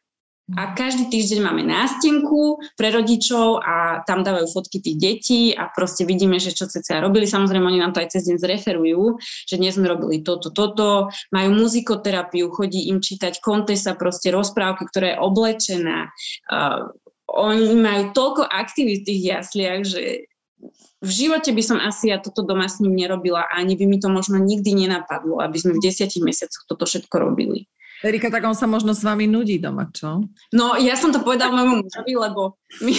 A 0.57 0.73
každý 0.73 1.13
týždeň 1.13 1.45
máme 1.45 1.61
nástenku 1.61 2.57
pre 2.73 2.89
rodičov 2.89 3.61
a 3.61 4.01
tam 4.09 4.25
dávajú 4.25 4.49
fotky 4.49 4.81
tých 4.81 4.97
detí 4.97 5.41
a 5.53 5.69
proste 5.69 6.09
vidíme, 6.09 6.41
že 6.41 6.57
čo 6.57 6.65
ceca 6.65 7.05
robili. 7.05 7.29
Samozrejme, 7.29 7.69
oni 7.69 7.85
nám 7.85 7.93
to 7.93 8.01
aj 8.01 8.17
cez 8.17 8.33
deň 8.33 8.41
zreferujú, 8.41 9.21
že 9.45 9.61
dnes 9.61 9.77
sme 9.77 9.93
robili 9.93 10.25
toto, 10.25 10.49
toto. 10.49 11.13
Majú 11.37 11.53
muzikoterapiu, 11.53 12.49
chodí 12.49 12.89
im 12.89 13.05
čítať 13.05 13.45
kontesa, 13.45 13.93
proste 13.93 14.33
rozprávky, 14.33 14.89
ktorá 14.89 15.07
je 15.13 15.21
oblečená. 15.21 16.09
Uh, 16.49 16.97
oni 17.29 17.77
majú 17.77 18.17
toľko 18.17 18.49
aktivít 18.49 19.05
v 19.05 19.09
tých 19.13 19.23
jasliach, 19.29 19.85
že 19.85 20.33
v 20.99 21.11
živote 21.13 21.53
by 21.53 21.63
som 21.63 21.79
asi 21.79 22.09
ja 22.11 22.19
toto 22.19 22.43
doma 22.43 22.67
s 22.67 22.81
ním 22.81 22.97
nerobila 22.97 23.47
a 23.47 23.61
ani 23.61 23.77
by 23.77 23.85
mi 23.85 24.01
to 24.01 24.09
možno 24.09 24.41
nikdy 24.41 24.75
nenapadlo, 24.75 25.39
aby 25.45 25.61
sme 25.61 25.77
v 25.77 25.85
desiatich 25.85 26.25
mesiacoch 26.25 26.67
toto 26.67 26.89
všetko 26.89 27.15
robili. 27.21 27.71
Erika, 28.05 28.31
tak 28.31 28.47
on 28.47 28.55
sa 28.55 28.71
možno 28.71 28.95
s 28.95 29.03
vami 29.03 29.27
nudí 29.27 29.59
doma, 29.59 29.91
čo? 29.91 30.23
No, 30.55 30.79
ja 30.79 30.95
som 30.95 31.11
to 31.11 31.23
povedal 31.27 31.51
môjmu 31.51 31.83
mužovi, 31.83 32.15
lebo 32.15 32.55
my, 32.79 32.95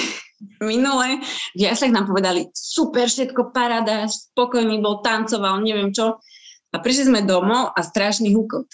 minule 0.59 1.23
v 1.55 1.59
jaslech 1.59 1.95
nám 1.95 2.07
povedali 2.07 2.51
super, 2.51 3.07
všetko 3.07 3.55
parada, 3.55 4.07
spokojný 4.11 4.83
bol, 4.83 4.99
tancoval, 4.99 5.63
neviem 5.63 5.95
čo. 5.95 6.19
A 6.69 6.77
prišli 6.77 7.09
sme 7.09 7.21
domov 7.23 7.71
a 7.73 7.79
strašný 7.79 8.35
hukot. 8.35 8.67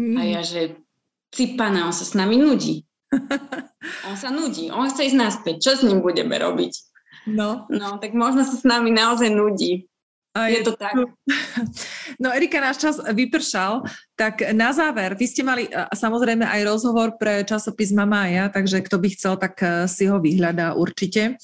Mm. 0.00 0.16
A 0.16 0.20
ja, 0.24 0.40
že 0.40 0.80
ty 1.28 1.54
pána, 1.54 1.86
on 1.86 1.94
sa 1.94 2.08
s 2.08 2.16
nami 2.16 2.40
nudí. 2.40 2.88
on 4.08 4.16
sa 4.16 4.28
nudí, 4.32 4.72
on 4.72 4.88
chce 4.88 5.12
ísť 5.12 5.18
naspäť, 5.20 5.54
čo 5.64 5.70
s 5.76 5.84
ním 5.84 6.00
budeme 6.00 6.36
robiť? 6.36 6.72
No. 7.28 7.68
No, 7.68 8.00
tak 8.00 8.16
možno 8.16 8.44
sa 8.44 8.56
s 8.56 8.64
nami 8.64 8.88
naozaj 8.88 9.28
nudí. 9.28 9.84
A 10.32 10.48
je, 10.48 10.60
je 10.60 10.70
to 10.70 10.72
tak. 10.76 10.96
No 12.22 12.32
Erika, 12.34 12.58
náš 12.58 12.82
čas 12.82 12.96
vypršal, 12.98 13.84
tak 14.18 14.42
na 14.50 14.74
záver, 14.74 15.14
vy 15.14 15.30
ste 15.30 15.46
mali 15.46 15.70
samozrejme 15.94 16.42
aj 16.42 16.66
rozhovor 16.66 17.14
pre 17.14 17.46
časopis 17.46 17.94
Mamája, 17.94 18.50
takže 18.50 18.82
kto 18.82 18.98
by 18.98 19.08
chcel, 19.14 19.38
tak 19.38 19.62
e, 19.62 19.86
si 19.86 20.10
ho 20.10 20.18
vyhľadá 20.18 20.74
určite. 20.74 21.38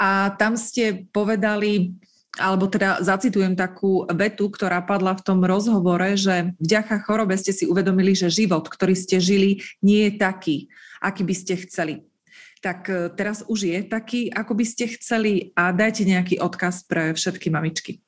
A 0.00 0.32
tam 0.40 0.56
ste 0.56 1.04
povedali, 1.12 1.92
alebo 2.40 2.64
teda 2.64 3.04
zacitujem 3.04 3.52
takú 3.52 4.08
vetu, 4.08 4.48
ktorá 4.48 4.80
padla 4.80 5.20
v 5.20 5.24
tom 5.28 5.44
rozhovore, 5.44 6.16
že 6.16 6.56
vďaka 6.56 7.04
chorobe 7.04 7.36
ste 7.36 7.52
si 7.52 7.68
uvedomili, 7.68 8.16
že 8.16 8.32
život, 8.32 8.64
ktorý 8.64 8.96
ste 8.96 9.20
žili, 9.20 9.60
nie 9.84 10.08
je 10.08 10.12
taký, 10.16 10.56
aký 11.04 11.28
by 11.28 11.34
ste 11.36 11.60
chceli. 11.68 12.08
Tak 12.64 12.88
e, 12.88 13.12
teraz 13.12 13.44
už 13.44 13.68
je 13.68 13.78
taký, 13.84 14.32
ako 14.32 14.56
by 14.56 14.64
ste 14.64 14.96
chceli 14.96 15.52
a 15.52 15.76
dajte 15.76 16.08
nejaký 16.08 16.40
odkaz 16.40 16.88
pre 16.88 17.12
všetky 17.12 17.52
mamičky. 17.52 18.00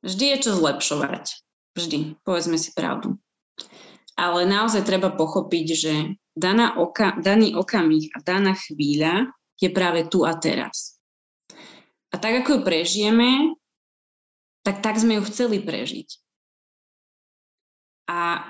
Vždy 0.00 0.24
je 0.32 0.36
čo 0.48 0.56
zlepšovať. 0.56 1.47
Vždy. 1.78 2.18
Povedzme 2.26 2.58
si 2.58 2.74
pravdu. 2.74 3.14
Ale 4.18 4.50
naozaj 4.50 4.82
treba 4.82 5.14
pochopiť, 5.14 5.66
že 5.78 5.94
daná 6.34 6.74
oka, 6.74 7.14
daný 7.22 7.54
okamih 7.54 8.10
a 8.10 8.18
daná 8.18 8.58
chvíľa 8.58 9.30
je 9.62 9.70
práve 9.70 10.10
tu 10.10 10.26
a 10.26 10.34
teraz. 10.34 10.98
A 12.10 12.18
tak, 12.18 12.42
ako 12.42 12.58
ju 12.58 12.60
prežijeme, 12.66 13.54
tak 14.66 14.82
tak 14.82 14.98
sme 14.98 15.22
ju 15.22 15.22
chceli 15.30 15.62
prežiť. 15.62 16.18
A 18.10 18.42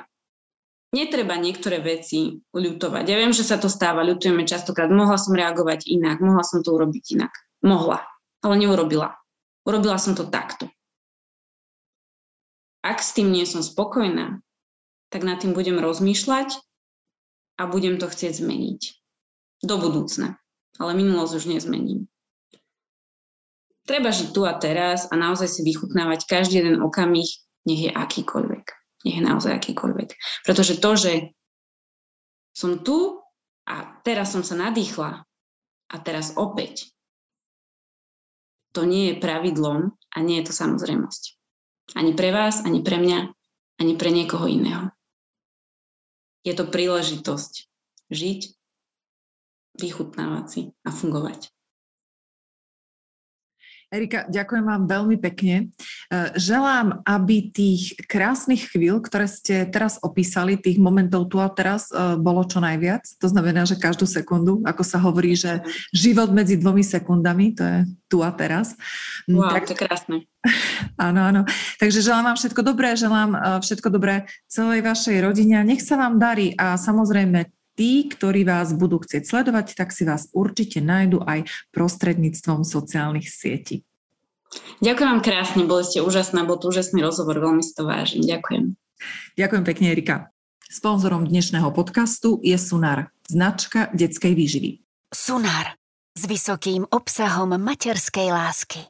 netreba 0.97 1.37
niektoré 1.37 1.85
veci 1.85 2.41
ľutovať. 2.57 3.05
Ja 3.05 3.20
viem, 3.20 3.37
že 3.37 3.45
sa 3.45 3.61
to 3.61 3.68
stáva, 3.68 4.09
ľutujeme 4.09 4.49
častokrát. 4.49 4.89
Mohla 4.89 5.20
som 5.20 5.37
reagovať 5.37 5.85
inak, 5.85 6.24
mohla 6.24 6.49
som 6.49 6.64
to 6.64 6.72
urobiť 6.72 7.20
inak. 7.20 7.33
Mohla, 7.61 8.09
ale 8.41 8.55
neurobila. 8.57 9.20
Urobila 9.68 10.01
som 10.01 10.16
to 10.16 10.24
takto 10.33 10.72
ak 12.89 13.05
s 13.05 13.12
tým 13.12 13.28
nie 13.28 13.45
som 13.45 13.61
spokojná, 13.61 14.41
tak 15.12 15.20
nad 15.28 15.36
tým 15.36 15.53
budem 15.53 15.76
rozmýšľať 15.76 16.57
a 17.61 17.68
budem 17.68 18.01
to 18.01 18.09
chcieť 18.09 18.41
zmeniť. 18.41 18.80
Do 19.61 19.76
budúcna. 19.76 20.41
Ale 20.80 20.97
minulosť 20.97 21.32
už 21.43 21.45
nezmením. 21.51 22.09
Treba 23.84 24.12
žiť 24.12 24.36
tu 24.36 24.45
a 24.45 24.53
teraz 24.57 25.09
a 25.09 25.16
naozaj 25.16 25.49
si 25.49 25.61
vychutnávať 25.64 26.28
každý 26.28 26.61
jeden 26.61 26.84
okamih, 26.84 27.28
nech 27.64 27.89
je 27.89 27.91
akýkoľvek. 27.93 28.64
Nech 29.05 29.16
je 29.16 29.24
naozaj 29.24 29.53
akýkoľvek. 29.59 30.09
Pretože 30.45 30.76
to, 30.76 30.91
že 30.95 31.12
som 32.53 32.84
tu 32.84 33.18
a 33.64 34.01
teraz 34.05 34.36
som 34.36 34.45
sa 34.45 34.55
nadýchla 34.61 35.24
a 35.89 35.97
teraz 36.05 36.36
opäť, 36.36 36.93
to 38.76 38.84
nie 38.84 39.11
je 39.11 39.20
pravidlom 39.20 39.97
a 39.97 40.16
nie 40.20 40.39
je 40.45 40.53
to 40.53 40.55
samozrejmosť. 40.55 41.38
Ani 41.97 42.12
pre 42.12 42.32
vás, 42.34 42.61
ani 42.64 42.84
pre 42.84 43.01
mňa, 43.01 43.32
ani 43.80 43.95
pre 43.97 44.11
niekoho 44.12 44.45
iného. 44.45 44.93
Je 46.45 46.53
to 46.53 46.68
príležitosť 46.68 47.68
žiť, 48.12 48.41
vychutnávať 49.78 50.47
si 50.49 50.61
a 50.84 50.91
fungovať. 50.91 51.53
Erika, 53.89 54.28
ďakujem 54.28 54.64
vám 54.68 54.84
veľmi 54.84 55.16
pekne. 55.16 55.72
E, 56.12 56.16
želám, 56.36 57.01
aby 57.09 57.49
tých 57.49 57.97
krásnych 58.05 58.68
chvíľ, 58.68 59.01
ktoré 59.01 59.24
ste 59.24 59.64
teraz 59.64 59.97
opísali, 60.05 60.61
tých 60.61 60.76
momentov 60.76 61.32
tu 61.32 61.41
a 61.41 61.49
teraz, 61.49 61.89
e, 61.89 62.20
bolo 62.20 62.45
čo 62.45 62.61
najviac. 62.61 63.01
To 63.16 63.32
znamená, 63.32 63.64
že 63.64 63.80
každú 63.80 64.05
sekundu, 64.05 64.61
ako 64.68 64.84
sa 64.84 65.01
hovorí, 65.01 65.32
že 65.32 65.64
život 65.97 66.28
medzi 66.36 66.61
dvomi 66.61 66.84
sekundami, 66.84 67.57
to 67.57 67.64
je 67.64 67.78
tu 68.12 68.20
a 68.20 68.28
teraz. 68.28 68.76
Wow, 69.24 69.57
tak, 69.57 69.64
to 69.64 69.72
je 69.72 69.80
krásne. 69.80 70.16
Áno, 70.97 71.20
áno. 71.26 71.43
Takže 71.82 71.99
želám 71.99 72.32
vám 72.32 72.39
všetko 72.39 72.61
dobré, 72.62 72.95
želám 72.95 73.34
e, 73.34 73.39
všetko 73.59 73.89
dobré 73.91 74.28
celej 74.47 74.86
vašej 74.86 75.18
rodine. 75.24 75.64
Nech 75.66 75.82
sa 75.82 75.99
vám 75.99 76.20
darí 76.20 76.55
a 76.55 76.78
samozrejme 76.78 77.57
tí, 77.79 78.11
ktorí 78.11 78.43
vás 78.43 78.74
budú 78.74 78.99
chcieť 78.99 79.22
sledovať, 79.22 79.79
tak 79.79 79.95
si 79.95 80.03
vás 80.03 80.26
určite 80.35 80.83
nájdu 80.83 81.22
aj 81.22 81.47
prostredníctvom 81.70 82.66
sociálnych 82.66 83.31
sietí. 83.31 83.87
Ďakujem 84.83 85.09
vám 85.14 85.22
krásne, 85.22 85.62
boli 85.70 85.87
ste 85.87 86.03
úžasná, 86.03 86.43
bol 86.43 86.59
to 86.59 86.74
úžasný 86.74 87.07
rozhovor, 87.07 87.39
veľmi 87.39 87.62
si 87.62 87.72
to 87.79 87.87
vážim. 87.87 88.26
Ďakujem. 88.26 88.74
Ďakujem 89.39 89.64
pekne, 89.64 89.87
Erika. 89.95 90.16
Sponzorom 90.68 91.24
dnešného 91.24 91.70
podcastu 91.72 92.43
je 92.43 92.59
Sunar, 92.59 93.14
značka 93.31 93.89
detskej 93.95 94.35
výživy. 94.35 94.70
Sunar 95.14 95.79
s 96.12 96.26
vysokým 96.26 96.85
obsahom 96.91 97.57
materskej 97.57 98.29
lásky. 98.35 98.83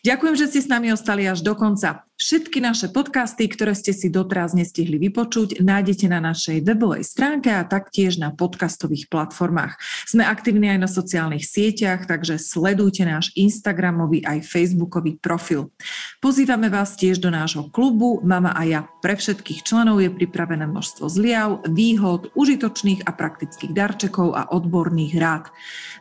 Ďakujem, 0.00 0.34
že 0.40 0.48
ste 0.48 0.60
s 0.64 0.72
nami 0.72 0.88
ostali 0.90 1.28
až 1.28 1.44
do 1.44 1.52
konca. 1.52 2.08
Všetky 2.20 2.60
naše 2.60 2.92
podcasty, 2.92 3.48
ktoré 3.48 3.72
ste 3.72 3.96
si 3.96 4.12
doteraz 4.12 4.52
nestihli 4.52 5.00
vypočuť, 5.00 5.64
nájdete 5.64 6.04
na 6.12 6.20
našej 6.20 6.60
webovej 6.68 7.00
stránke 7.00 7.48
a 7.48 7.64
taktiež 7.64 8.20
na 8.20 8.28
podcastových 8.28 9.08
platformách. 9.08 9.80
Sme 10.04 10.28
aktívni 10.28 10.68
aj 10.68 10.84
na 10.84 10.88
sociálnych 10.92 11.48
sieťach, 11.48 12.04
takže 12.04 12.36
sledujte 12.36 13.08
náš 13.08 13.32
Instagramový 13.40 14.20
aj 14.20 14.44
Facebookový 14.44 15.16
profil. 15.16 15.72
Pozývame 16.20 16.68
vás 16.68 16.92
tiež 16.92 17.24
do 17.24 17.32
nášho 17.32 17.72
klubu 17.72 18.20
Mama 18.20 18.52
a 18.52 18.68
ja. 18.68 18.84
Pre 19.00 19.16
všetkých 19.16 19.64
členov 19.64 20.04
je 20.04 20.12
pripravené 20.12 20.68
množstvo 20.68 21.08
zliav, 21.08 21.64
výhod, 21.72 22.36
užitočných 22.36 23.08
a 23.08 23.16
praktických 23.16 23.72
darčekov 23.72 24.36
a 24.36 24.52
odborných 24.52 25.16
rád. 25.16 25.48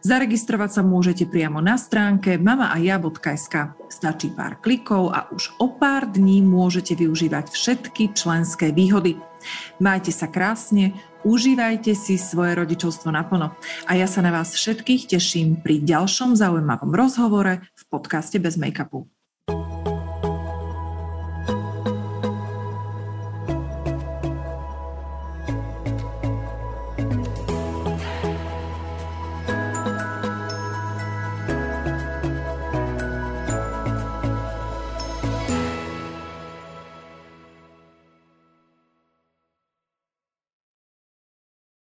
Zaregistrovať 0.03 0.70
sa 0.76 0.82
môžete 0.84 1.32
priamo 1.32 1.63
na 1.63 1.80
stránke 1.80 2.36
mamaaja.sk. 2.36 3.80
Stačí 3.88 4.36
pár 4.36 4.59
klikov 4.59 5.15
a 5.15 5.32
už 5.32 5.55
o 5.63 5.80
pár 5.80 6.09
dní 6.10 6.41
môžete 6.41 6.97
využívať 6.97 7.53
všetky 7.53 8.18
členské 8.18 8.74
výhody. 8.74 9.22
Majte 9.78 10.10
sa 10.10 10.28
krásne, 10.28 10.97
užívajte 11.24 11.93
si 11.95 12.18
svoje 12.18 12.57
rodičovstvo 12.57 13.14
naplno. 13.14 13.53
A 13.88 13.91
ja 13.95 14.10
sa 14.10 14.26
na 14.26 14.34
vás 14.34 14.51
všetkých 14.51 15.16
teším 15.16 15.62
pri 15.62 15.80
ďalšom 15.86 16.36
zaujímavom 16.36 16.91
rozhovore 16.91 17.62
v 17.64 17.84
podcaste 17.88 18.41
Bez 18.41 18.57
make-upu. 18.57 19.18